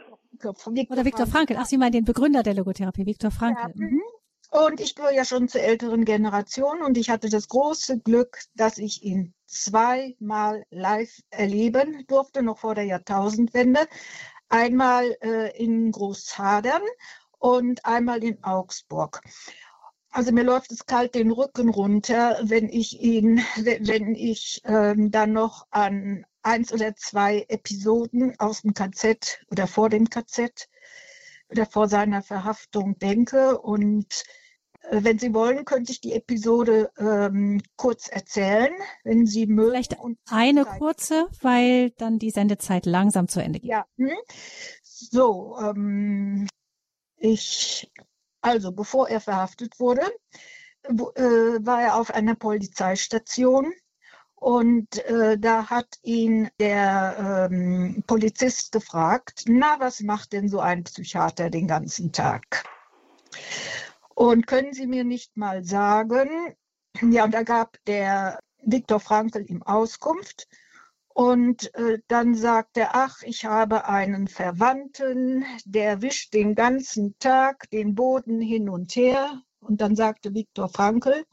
Viktor 0.42 0.54
Oder 0.90 1.04
Viktor 1.04 1.26
Frankl. 1.26 1.56
Ach, 1.58 1.66
Sie 1.66 1.78
meinen 1.78 1.92
den 1.92 2.04
Begründer 2.04 2.42
der 2.42 2.54
Logotherapie, 2.54 3.06
Viktor 3.06 3.30
Frankl. 3.30 3.62
Ja, 3.62 3.70
mhm. 3.74 4.02
Und 4.50 4.80
ich 4.80 4.96
gehöre 4.96 5.12
ja 5.12 5.24
schon 5.24 5.48
zur 5.48 5.60
älteren 5.60 6.04
Generation 6.04 6.82
und 6.82 6.98
ich 6.98 7.08
hatte 7.08 7.28
das 7.28 7.46
große 7.46 8.00
Glück, 8.00 8.40
dass 8.56 8.78
ich 8.78 9.04
ihn 9.04 9.32
zweimal 9.46 10.64
live 10.70 11.20
erleben 11.30 12.04
durfte, 12.08 12.42
noch 12.42 12.58
vor 12.58 12.74
der 12.74 12.84
Jahrtausendwende. 12.84 13.86
Einmal 14.48 15.16
äh, 15.22 15.56
in 15.56 15.92
Großhadern 15.92 16.82
und 17.38 17.84
einmal 17.86 18.24
in 18.24 18.42
Augsburg. 18.42 19.20
Also 20.10 20.32
mir 20.32 20.42
läuft 20.42 20.72
es 20.72 20.84
kalt 20.84 21.14
den 21.14 21.30
Rücken 21.30 21.68
runter, 21.68 22.40
wenn 22.42 22.68
ich 22.68 23.00
ihn, 23.00 23.44
wenn 23.56 24.16
ich 24.16 24.60
ähm, 24.64 25.12
dann 25.12 25.32
noch 25.32 25.68
an 25.70 26.26
eins 26.42 26.72
oder 26.72 26.94
zwei 26.96 27.44
Episoden 27.48 28.38
aus 28.38 28.62
dem 28.62 28.74
KZ 28.74 29.40
oder 29.50 29.66
vor 29.66 29.88
dem 29.88 30.08
KZ 30.08 30.68
oder 31.50 31.66
vor 31.66 31.88
seiner 31.88 32.22
Verhaftung 32.22 32.98
denke 32.98 33.58
und 33.60 34.24
äh, 34.82 35.02
wenn 35.02 35.18
Sie 35.18 35.34
wollen, 35.34 35.64
könnte 35.64 35.92
ich 35.92 36.00
die 36.00 36.12
Episode 36.12 36.90
ähm, 36.98 37.60
kurz 37.76 38.08
erzählen, 38.08 38.72
wenn 39.04 39.26
Sie 39.26 39.46
mögen. 39.46 39.70
Vielleicht 39.70 39.96
eine 40.30 40.64
kurze, 40.64 41.28
weil 41.40 41.90
dann 41.90 42.18
die 42.18 42.30
Sendezeit 42.30 42.86
langsam 42.86 43.28
zu 43.28 43.40
Ende 43.40 43.60
geht. 43.60 43.70
Ja. 43.70 43.86
Hm? 43.96 44.12
So, 44.82 45.56
ähm, 45.60 46.46
ich, 47.16 47.90
also 48.40 48.72
bevor 48.72 49.08
er 49.08 49.20
verhaftet 49.20 49.78
wurde, 49.78 50.02
äh, 50.84 50.94
war 51.64 51.82
er 51.82 51.96
auf 51.96 52.12
einer 52.12 52.34
Polizeistation 52.34 53.72
und 54.40 55.04
äh, 55.04 55.38
da 55.38 55.68
hat 55.68 55.98
ihn 56.02 56.48
der 56.58 57.48
ähm, 57.52 58.02
Polizist 58.06 58.72
gefragt, 58.72 59.44
na, 59.46 59.76
was 59.78 60.00
macht 60.00 60.32
denn 60.32 60.48
so 60.48 60.60
ein 60.60 60.82
Psychiater 60.82 61.50
den 61.50 61.68
ganzen 61.68 62.10
Tag? 62.10 62.64
Und 64.14 64.46
können 64.46 64.72
Sie 64.72 64.86
mir 64.86 65.04
nicht 65.04 65.36
mal 65.36 65.62
sagen, 65.62 66.54
ja, 67.02 67.24
und 67.24 67.34
da 67.34 67.42
gab 67.42 67.76
der 67.86 68.40
Viktor 68.62 68.98
Frankl 68.98 69.44
ihm 69.46 69.62
Auskunft. 69.62 70.48
Und 71.08 71.74
äh, 71.74 71.98
dann 72.08 72.34
sagt 72.34 72.78
er, 72.78 72.94
ach, 72.94 73.20
ich 73.22 73.44
habe 73.44 73.86
einen 73.88 74.26
Verwandten, 74.26 75.44
der 75.66 76.00
wischt 76.00 76.32
den 76.32 76.54
ganzen 76.54 77.14
Tag 77.18 77.68
den 77.70 77.94
Boden 77.94 78.40
hin 78.40 78.70
und 78.70 78.96
her 78.96 79.42
Und 79.60 79.82
dann 79.82 79.96
sagte 79.96 80.32
Viktor 80.34 80.70
Frankl, 80.70 81.26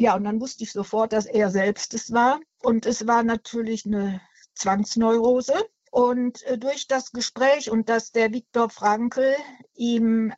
ja, 0.00 0.16
und 0.16 0.24
dann 0.24 0.40
wusste 0.40 0.64
ich 0.64 0.72
sofort, 0.72 1.12
dass 1.12 1.26
er 1.26 1.50
selbst 1.50 1.92
es 1.92 2.10
war. 2.10 2.40
Und 2.62 2.86
es 2.86 3.06
war 3.06 3.22
natürlich 3.22 3.84
eine 3.84 4.22
Zwangsneurose. 4.54 5.52
Und 5.90 6.42
äh, 6.44 6.56
durch 6.56 6.86
das 6.86 7.12
Gespräch 7.12 7.70
und 7.70 7.90
dass 7.90 8.10
der 8.10 8.32
Viktor 8.32 8.70
Frankl 8.70 9.34
ihm, 9.74 10.32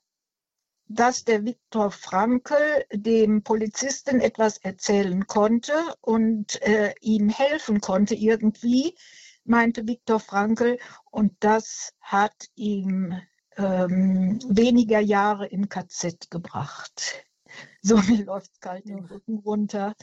dass 0.89 1.25
der 1.25 1.45
Viktor 1.45 1.93
Frankl 1.93 2.85
dem 2.93 3.45
Polizisten 3.45 4.21
etwas 4.21 4.59
erzählen 4.59 5.29
konnte 5.29 5.75
und 6.01 6.61
äh, 6.63 6.93
ihm 7.01 7.29
helfen 7.29 7.81
konnte 7.81 8.17
irgendwie, 8.17 8.97
meinte 9.45 9.87
Viktor 9.87 10.19
Frankl. 10.19 10.77
Und 11.13 11.35
das 11.39 11.93
hat 12.01 12.47
ihm 12.57 13.15
ähm, 13.57 14.41
weniger 14.49 14.99
Jahre 14.99 15.47
im 15.47 15.69
KZ 15.69 16.33
gebracht. 16.33 17.25
So 17.83 17.97
mir 17.97 18.25
läuft 18.25 18.53
es 18.53 18.61
kalt 18.61 18.89
den 18.89 19.05
Rücken 19.05 19.39
runter. 19.39 19.95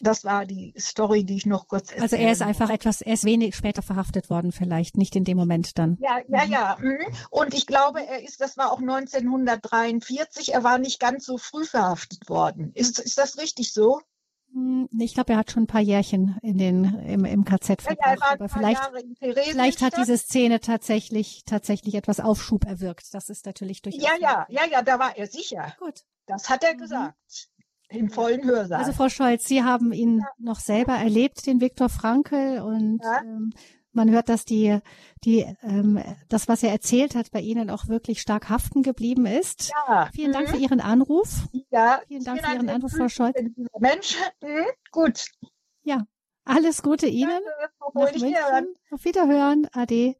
Das 0.00 0.24
war 0.24 0.44
die 0.44 0.74
Story, 0.76 1.24
die 1.24 1.36
ich 1.36 1.46
noch 1.46 1.68
kurz 1.68 1.90
erzählen 1.90 2.02
Also 2.02 2.16
er 2.16 2.32
ist 2.32 2.42
einfach 2.42 2.70
etwas, 2.70 3.00
er 3.00 3.14
ist 3.14 3.24
wenig 3.24 3.54
später 3.54 3.82
verhaftet 3.82 4.28
worden, 4.30 4.52
vielleicht 4.52 4.96
nicht 4.96 5.14
in 5.16 5.24
dem 5.24 5.36
Moment 5.36 5.78
dann. 5.78 5.96
Ja, 6.00 6.18
ja, 6.28 6.44
ja. 6.44 6.76
Mhm. 6.80 6.98
Und 7.30 7.54
ich 7.54 7.66
glaube, 7.66 8.04
er 8.04 8.22
ist, 8.22 8.40
das 8.40 8.56
war 8.56 8.72
auch 8.72 8.80
1943, 8.80 10.54
er 10.54 10.64
war 10.64 10.78
nicht 10.78 11.00
ganz 11.00 11.24
so 11.24 11.38
früh 11.38 11.64
verhaftet 11.64 12.28
worden. 12.28 12.72
Ist, 12.74 12.98
ist 12.98 13.18
das 13.18 13.38
richtig 13.38 13.72
so? 13.72 14.00
Hm, 14.52 14.88
ich 14.98 15.14
glaube, 15.14 15.32
er 15.32 15.38
hat 15.38 15.50
schon 15.50 15.64
ein 15.64 15.68
paar 15.68 15.80
Jährchen 15.80 16.38
in 16.42 16.58
den, 16.58 16.84
im, 17.00 17.24
im 17.24 17.44
KZ 17.44 17.82
verbracht. 17.82 18.18
Ja, 18.20 18.26
er 18.26 18.32
aber 18.32 18.48
vielleicht, 18.48 18.82
vielleicht 19.18 19.82
hat 19.82 19.96
diese 19.96 20.16
Szene 20.16 20.60
tatsächlich, 20.60 21.42
tatsächlich 21.44 21.94
etwas 21.94 22.20
Aufschub 22.20 22.64
erwirkt. 22.64 23.12
Das 23.14 23.30
ist 23.30 23.46
natürlich 23.46 23.82
durchaus. 23.82 24.02
Ja, 24.02 24.12
ja, 24.20 24.46
ja, 24.48 24.62
ja, 24.70 24.82
da 24.82 24.98
war 24.98 25.16
er 25.16 25.26
sicher. 25.26 25.74
Gut. 25.78 26.04
Das 26.26 26.48
hat 26.48 26.64
er 26.64 26.74
mhm. 26.74 26.78
gesagt. 26.78 27.48
Im 27.90 28.10
vollen 28.10 28.44
Hörsaal. 28.44 28.80
Also 28.80 28.92
Frau 28.92 29.08
Scholz, 29.08 29.46
Sie 29.46 29.62
haben 29.62 29.92
ihn 29.92 30.18
ja. 30.18 30.26
noch 30.38 30.58
selber 30.58 30.94
erlebt, 30.94 31.46
den 31.46 31.60
Viktor 31.60 31.88
Frankl, 31.88 32.60
und 32.60 33.00
ja. 33.02 33.20
ähm, 33.20 33.52
man 33.92 34.10
hört, 34.10 34.28
dass 34.28 34.44
die, 34.44 34.78
die, 35.24 35.46
ähm, 35.62 36.02
das, 36.28 36.48
was 36.48 36.62
er 36.62 36.72
erzählt 36.72 37.14
hat, 37.14 37.30
bei 37.30 37.40
Ihnen 37.40 37.70
auch 37.70 37.86
wirklich 37.86 38.20
stark 38.20 38.48
haften 38.48 38.82
geblieben 38.82 39.26
ist. 39.26 39.70
Ja. 39.86 40.08
Vielen 40.12 40.32
Dank 40.32 40.48
für 40.48 40.56
mhm. 40.56 40.62
Ihren 40.62 40.80
Anruf. 40.80 41.46
Ja. 41.70 42.00
Vielen 42.08 42.24
Dank 42.24 42.44
für 42.44 42.52
Ihren 42.52 42.68
Anruf, 42.68 42.92
Frau 42.92 43.08
Scholz. 43.08 43.36
Mensch, 43.78 44.16
mhm. 44.42 44.64
gut. 44.90 45.26
Ja. 45.84 46.06
Alles 46.46 46.82
Gute 46.82 47.06
Ihnen. 47.06 47.30
Danke, 47.30 47.48
Nach 47.80 48.92
Auf 48.92 49.04
Wiederhören. 49.04 49.66
Ade. 49.72 50.16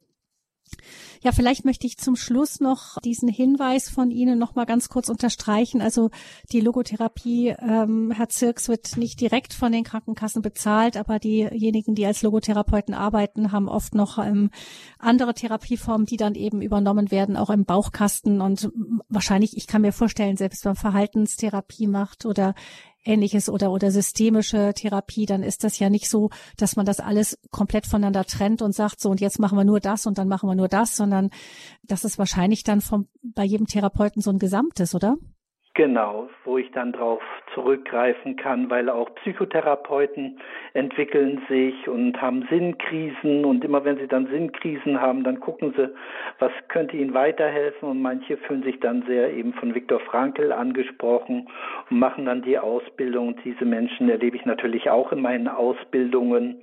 Ja, 1.21 1.31
vielleicht 1.31 1.65
möchte 1.65 1.87
ich 1.87 1.97
zum 1.97 2.15
Schluss 2.15 2.59
noch 2.59 2.99
diesen 3.03 3.27
Hinweis 3.27 3.89
von 3.89 4.11
Ihnen 4.11 4.37
noch 4.37 4.53
mal 4.53 4.65
ganz 4.65 4.89
kurz 4.89 5.09
unterstreichen. 5.09 5.81
Also 5.81 6.11
die 6.51 6.61
Logotherapie, 6.61 7.55
ähm, 7.59 8.11
Herr 8.11 8.29
Zirks, 8.29 8.67
wird 8.69 8.95
nicht 8.97 9.19
direkt 9.21 9.53
von 9.53 9.71
den 9.71 9.83
Krankenkassen 9.83 10.43
bezahlt, 10.43 10.97
aber 10.97 11.17
diejenigen, 11.17 11.95
die 11.95 12.05
als 12.05 12.21
Logotherapeuten 12.21 12.93
arbeiten, 12.93 13.51
haben 13.51 13.67
oft 13.67 13.95
noch 13.95 14.19
ähm, 14.19 14.51
andere 14.99 15.33
Therapieformen, 15.33 16.05
die 16.05 16.17
dann 16.17 16.35
eben 16.35 16.61
übernommen 16.61 17.09
werden, 17.09 17.37
auch 17.37 17.49
im 17.49 17.65
Bauchkasten. 17.65 18.41
Und 18.41 18.69
wahrscheinlich, 19.09 19.57
ich 19.57 19.65
kann 19.65 19.81
mir 19.81 19.93
vorstellen, 19.93 20.37
selbst 20.37 20.63
wenn 20.63 20.71
man 20.71 20.75
Verhaltenstherapie 20.75 21.87
macht 21.87 22.25
oder 22.25 22.53
ähnliches 23.05 23.49
oder, 23.49 23.71
oder 23.71 23.91
systemische 23.91 24.73
Therapie, 24.75 25.25
dann 25.25 25.43
ist 25.43 25.63
das 25.63 25.79
ja 25.79 25.89
nicht 25.89 26.09
so, 26.09 26.29
dass 26.57 26.75
man 26.75 26.85
das 26.85 26.99
alles 26.99 27.37
komplett 27.51 27.85
voneinander 27.85 28.25
trennt 28.25 28.61
und 28.61 28.73
sagt, 28.73 28.99
so 28.99 29.09
und 29.09 29.21
jetzt 29.21 29.39
machen 29.39 29.57
wir 29.57 29.63
nur 29.63 29.79
das 29.79 30.05
und 30.05 30.17
dann 30.17 30.27
machen 30.27 30.49
wir 30.49 30.55
nur 30.55 30.67
das, 30.67 30.95
sondern 30.95 31.29
das 31.83 32.03
ist 32.03 32.17
wahrscheinlich 32.17 32.63
dann 32.63 32.81
vom, 32.81 33.07
bei 33.21 33.43
jedem 33.43 33.67
Therapeuten 33.67 34.21
so 34.21 34.31
ein 34.31 34.39
Gesamtes, 34.39 34.95
oder? 34.95 35.15
Genau, 35.77 36.29
wo 36.45 36.57
ich 36.57 36.71
dann 36.71 36.93
drauf 36.93 37.21
zurückgreifen 37.53 38.37
kann, 38.37 38.69
weil 38.69 38.89
auch 38.89 39.13
Psychotherapeuten 39.15 40.39
entwickeln 40.73 41.41
sich 41.49 41.89
und 41.89 42.21
haben 42.21 42.47
Sinnkrisen 42.49 43.43
und 43.43 43.61
immer 43.65 43.83
wenn 43.83 43.97
sie 43.97 44.07
dann 44.07 44.27
Sinnkrisen 44.27 45.01
haben, 45.01 45.25
dann 45.25 45.41
gucken 45.41 45.73
sie, 45.75 45.93
was 46.39 46.53
könnte 46.69 46.95
ihnen 46.95 47.13
weiterhelfen 47.13 47.89
und 47.89 48.01
manche 48.01 48.37
fühlen 48.37 48.63
sich 48.63 48.79
dann 48.79 49.03
sehr 49.05 49.33
eben 49.33 49.51
von 49.51 49.75
Viktor 49.75 49.99
Frankl 49.99 50.53
angesprochen 50.53 51.49
und 51.89 51.99
machen 51.99 52.25
dann 52.25 52.41
die 52.41 52.57
Ausbildung 52.57 53.27
und 53.27 53.43
diese 53.43 53.65
Menschen 53.65 54.07
erlebe 54.07 54.37
ich 54.37 54.45
natürlich 54.45 54.89
auch 54.89 55.11
in 55.11 55.21
meinen 55.21 55.49
Ausbildungen 55.49 56.61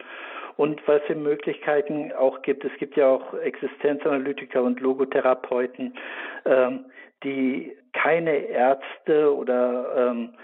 und 0.57 0.81
was 0.89 1.03
für 1.03 1.17
Möglichkeiten 1.17 2.13
auch 2.13 2.41
gibt. 2.41 2.65
Es 2.65 2.73
gibt 2.79 2.97
ja 2.97 3.09
auch 3.09 3.35
Existenzanalytiker 3.35 4.63
und 4.63 4.81
Logotherapeuten, 4.81 5.93
ähm, 6.47 6.87
die 7.25 7.77
keine 7.93 8.35
Ärzte 8.37 9.35
oder 9.35 10.11
ähm, 10.11 10.35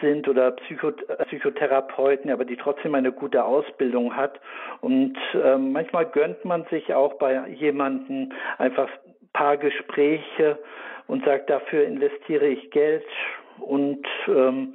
sind 0.00 0.28
oder 0.28 0.50
Psycho 0.52 0.92
Psychotherapeuten, 1.26 2.30
aber 2.30 2.44
die 2.44 2.56
trotzdem 2.56 2.94
eine 2.94 3.12
gute 3.12 3.44
Ausbildung 3.44 4.14
hat. 4.14 4.40
Und 4.80 5.16
ähm, 5.34 5.72
manchmal 5.72 6.06
gönnt 6.06 6.44
man 6.44 6.64
sich 6.66 6.92
auch 6.94 7.14
bei 7.14 7.48
jemanden 7.48 8.34
einfach 8.58 8.88
ein 8.88 9.28
paar 9.32 9.56
Gespräche 9.56 10.58
und 11.06 11.24
sagt, 11.24 11.50
dafür 11.50 11.84
investiere 11.84 12.46
ich 12.46 12.70
Geld 12.70 13.06
und 13.60 14.06
ähm, 14.28 14.74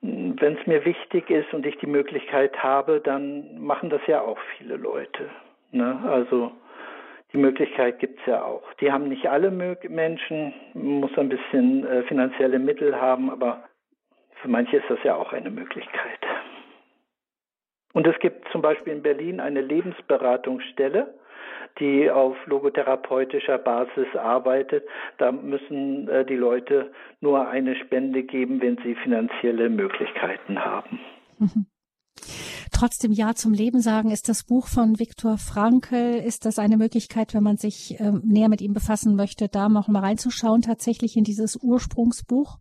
wenn 0.00 0.56
es 0.56 0.66
mir 0.66 0.84
wichtig 0.84 1.28
ist 1.28 1.52
und 1.52 1.66
ich 1.66 1.76
die 1.78 1.88
Möglichkeit 1.88 2.62
habe, 2.62 3.00
dann 3.00 3.60
machen 3.60 3.90
das 3.90 4.00
ja 4.06 4.20
auch 4.20 4.38
viele 4.56 4.76
Leute. 4.76 5.28
Ne? 5.72 5.98
Also 6.06 6.52
die 7.32 7.38
Möglichkeit 7.38 7.98
gibt's 7.98 8.22
ja 8.26 8.42
auch. 8.42 8.62
Die 8.80 8.90
haben 8.90 9.08
nicht 9.08 9.26
alle 9.28 9.50
Menschen, 9.50 10.54
man 10.74 11.00
muss 11.00 11.18
ein 11.18 11.28
bisschen 11.28 11.86
äh, 11.86 12.02
finanzielle 12.04 12.58
Mittel 12.58 12.98
haben, 12.98 13.30
aber 13.30 13.64
für 14.40 14.48
manche 14.48 14.78
ist 14.78 14.88
das 14.88 14.98
ja 15.04 15.14
auch 15.14 15.32
eine 15.32 15.50
Möglichkeit. 15.50 16.20
Und 17.92 18.06
es 18.06 18.18
gibt 18.20 18.48
zum 18.50 18.62
Beispiel 18.62 18.92
in 18.92 19.02
Berlin 19.02 19.40
eine 19.40 19.60
Lebensberatungsstelle, 19.60 21.14
die 21.78 22.10
auf 22.10 22.36
logotherapeutischer 22.46 23.58
Basis 23.58 24.14
arbeitet. 24.14 24.86
Da 25.18 25.32
müssen 25.32 26.08
äh, 26.08 26.24
die 26.24 26.36
Leute 26.36 26.92
nur 27.20 27.48
eine 27.48 27.76
Spende 27.76 28.22
geben, 28.22 28.60
wenn 28.62 28.78
sie 28.78 28.94
finanzielle 28.94 29.68
Möglichkeiten 29.68 30.64
haben. 30.64 31.00
Mhm. 31.38 31.66
Trotzdem 32.72 33.12
Ja 33.12 33.34
zum 33.34 33.52
Leben 33.52 33.80
sagen, 33.80 34.10
ist 34.10 34.28
das 34.28 34.44
Buch 34.44 34.66
von 34.66 34.98
Viktor 34.98 35.36
Frankl, 35.38 36.22
ist 36.24 36.44
das 36.44 36.58
eine 36.58 36.76
Möglichkeit, 36.76 37.34
wenn 37.34 37.42
man 37.42 37.56
sich 37.56 37.98
äh, 38.00 38.12
näher 38.22 38.48
mit 38.48 38.60
ihm 38.60 38.72
befassen 38.72 39.16
möchte, 39.16 39.48
da 39.48 39.68
noch 39.68 39.88
mal 39.88 40.00
reinzuschauen, 40.00 40.62
tatsächlich 40.62 41.16
in 41.16 41.24
dieses 41.24 41.56
Ursprungsbuch? 41.62 42.58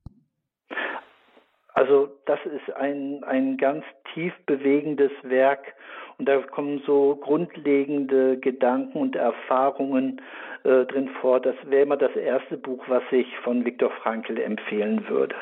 Also 1.73 2.09
das 2.25 2.39
ist 2.45 2.75
ein, 2.75 3.23
ein 3.23 3.57
ganz 3.57 3.83
tief 4.13 4.33
bewegendes 4.47 5.11
Werk 5.21 5.75
und 6.17 6.27
da 6.27 6.41
kommen 6.41 6.81
so 6.87 7.15
grundlegende 7.15 8.39
Gedanken 8.39 8.97
und 8.97 9.15
Erfahrungen 9.15 10.19
äh, 10.63 10.85
drin 10.85 11.09
vor. 11.21 11.39
Das 11.39 11.55
wäre 11.65 11.83
immer 11.83 11.97
das 11.97 12.15
erste 12.15 12.57
Buch, 12.57 12.83
was 12.87 13.03
ich 13.11 13.27
von 13.43 13.63
Viktor 13.63 13.91
Frankl 14.01 14.39
empfehlen 14.39 15.07
würde. 15.07 15.35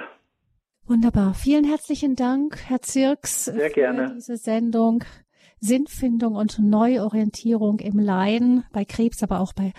Wunderbar. 0.88 1.34
Vielen 1.34 1.64
herzlichen 1.64 2.16
Dank, 2.16 2.60
Herr 2.68 2.80
Zirks, 2.80 3.46
Sehr 3.46 3.72
gerne. 3.72 4.10
für 4.10 4.14
diese 4.16 4.38
Sendung. 4.38 5.04
Sinnfindung 5.60 6.36
und 6.36 6.60
Neuorientierung 6.60 7.80
im 7.80 7.98
Leiden, 7.98 8.66
bei 8.72 8.86
Krebs, 8.86 9.24
aber 9.24 9.40
auch 9.40 9.54
bei 9.54 9.74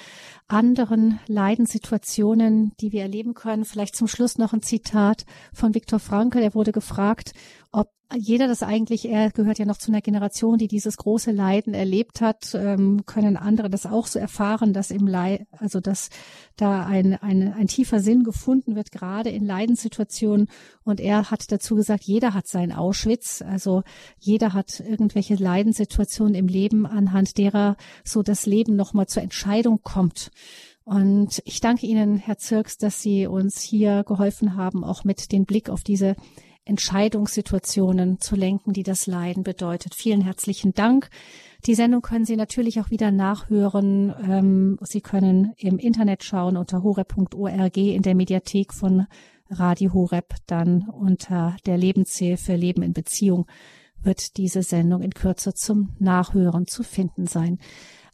anderen 0.49 1.21
Leidenssituationen, 1.29 2.73
die 2.81 2.91
wir 2.91 3.03
erleben 3.03 3.35
können. 3.35 3.65
Vielleicht 3.65 3.95
zum 3.95 4.09
Schluss 4.09 4.37
noch 4.37 4.53
ein 4.53 4.63
Zitat 4.63 5.27
von 5.53 5.75
Viktor 5.77 6.01
Frankl. 6.01 6.39
Er 6.39 6.55
wurde 6.55 6.73
gefragt, 6.73 7.35
ob 7.77 7.91
jeder 8.17 8.49
das 8.49 8.63
eigentlich, 8.63 9.07
er 9.07 9.31
gehört 9.31 9.59
ja 9.59 9.67
noch 9.67 9.77
zu 9.77 9.91
einer 9.91 10.01
Generation, 10.01 10.57
die 10.57 10.67
dieses 10.67 10.97
große 10.97 11.31
Leiden 11.31 11.75
erlebt 11.75 12.23
hat, 12.23 12.55
ähm, 12.55 13.05
können 13.05 13.37
andere 13.37 13.69
das 13.69 13.85
auch 13.85 14.07
so 14.07 14.19
erfahren, 14.19 14.73
dass 14.73 14.91
im 14.91 15.07
Leid, 15.07 15.47
also 15.51 15.81
dass 15.81 16.09
da 16.57 16.87
ein, 16.87 17.15
ein, 17.21 17.53
ein 17.53 17.67
tiefer 17.67 18.01
Sinn 18.01 18.25
gefunden 18.25 18.77
wird, 18.77 18.93
gerade 18.93 19.29
in 19.29 19.45
Leidenssituationen. 19.45 20.49
Und 20.85 21.01
er 21.01 21.31
hat 21.31 21.53
dazu 21.53 21.75
gesagt, 21.75 22.05
jeder 22.05 22.33
hat 22.33 22.47
sein 22.47 22.73
Auschwitz, 22.73 23.43
also 23.43 23.83
jeder 24.19 24.55
hat 24.55 24.81
irgendwelche 24.81 25.35
Leidenssituationen 25.35 26.35
im 26.35 26.49
Leben, 26.49 26.87
anhand 26.87 27.37
derer 27.37 27.77
so 28.05 28.23
das 28.23 28.47
Leben 28.47 28.75
nochmal 28.77 29.07
zur 29.07 29.23
Entscheidung 29.23 29.81
kommt. 29.83 30.31
Und 30.85 31.43
ich 31.45 31.61
danke 31.61 31.85
Ihnen, 31.85 32.17
Herr 32.17 32.39
Zirks, 32.39 32.79
dass 32.79 33.03
Sie 33.03 33.27
uns 33.27 33.61
hier 33.61 34.03
geholfen 34.05 34.57
haben, 34.57 34.83
auch 34.83 35.05
mit 35.05 35.31
den 35.33 35.45
Blick 35.45 35.69
auf 35.69 35.83
diese 35.83 36.17
Entscheidungssituationen 36.67 38.21
zu 38.21 38.37
lenken, 38.37 38.73
die 38.73 38.83
das 38.83 39.07
Leiden 39.07 39.43
bedeutet. 39.43 39.95
Vielen 39.95 40.21
herzlichen 40.21 40.75
Dank. 40.75 41.09
Die 41.65 41.75
Sendung 41.75 42.03
können 42.03 42.27
Sie 42.27 42.37
natürlich 42.37 42.81
auch 42.81 42.91
wieder 42.91 43.11
nachhören. 43.11 44.15
Ähm, 44.23 44.79
Sie 44.83 45.01
können 45.01 45.55
im 45.57 45.79
Internet 45.79 46.23
schauen 46.23 46.57
unter 46.57 46.83
horeb.org 46.83 47.77
in 47.77 48.03
der 48.03 48.15
Mediathek 48.15 48.75
von 48.75 49.07
Radio 49.49 49.93
Horeb, 49.95 50.35
dann 50.47 50.89
unter 50.89 51.57
der 51.67 51.79
Lebenshilfe 51.79 52.57
Leben 52.57 52.83
in 52.83 52.93
Beziehung 52.93 53.47
wird 54.03 54.37
diese 54.37 54.63
Sendung 54.63 55.03
in 55.03 55.13
Kürze 55.13 55.55
zum 55.55 55.95
Nachhören 55.99 56.67
zu 56.67 56.83
finden 56.83 57.27
sein. 57.27 57.59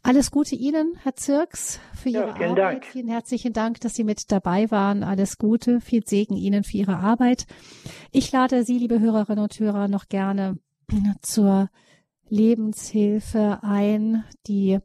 Alles 0.05 0.31
Gute 0.31 0.55
Ihnen, 0.55 0.97
Herr 1.01 1.15
Zirks, 1.15 1.79
für 1.95 2.09
Ja, 2.09 2.25
Ihre 2.25 2.35
vielen 2.35 2.49
Arbeit. 2.51 2.57
Dank. 2.73 2.85
Vielen 2.85 3.07
herzlichen 3.07 3.53
Dank, 3.53 3.79
dass 3.79 3.95
Sie 3.95 4.03
mit 4.03 4.31
dabei 4.33 4.69
waren. 4.69 5.01
Alles 5.01 5.37
Gute, 5.37 5.79
viel 5.79 6.05
Segen 6.05 6.35
Ihnen 6.35 6.65
für 6.65 6.75
Ihre 6.75 6.97
Arbeit. 6.97 7.45
Ich 8.11 8.29
lade 8.33 8.65
Sie, 8.65 8.77
liebe 8.77 8.99
Hörerinnen 8.99 9.41
und 9.41 9.57
Hörer, 9.57 9.87
noch 9.87 10.09
gerne 10.09 10.57
zur 11.21 11.69
Lebenshilfe 12.27 13.59
ein, 13.61 14.25
die 14.45 14.79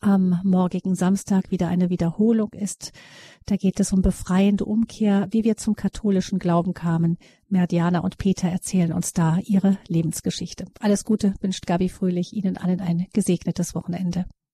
am 0.00 0.40
morgigen 0.44 0.94
Samstag 0.94 1.50
wieder 1.50 1.68
eine 1.68 1.90
Wiederholung 1.90 2.52
ist. 2.52 2.92
Da 3.46 3.56
geht 3.56 3.80
es 3.80 3.92
um 3.92 4.02
befreiende 4.02 4.64
Umkehr, 4.64 5.28
wie 5.30 5.44
wir 5.44 5.56
zum 5.56 5.74
katholischen 5.74 6.38
Glauben 6.38 6.74
kamen. 6.74 7.18
Merdiana 7.48 8.00
und 8.00 8.18
Peter 8.18 8.48
erzählen 8.48 8.92
uns 8.92 9.12
da 9.12 9.38
ihre 9.44 9.78
Lebensgeschichte. 9.88 10.66
Alles 10.80 11.04
Gute 11.04 11.34
wünscht 11.40 11.66
Gabi 11.66 11.88
Fröhlich 11.88 12.32
Ihnen 12.32 12.56
allen 12.56 12.80
ein 12.80 13.06
gesegnetes 13.12 13.74
Wochenende. 13.74 14.26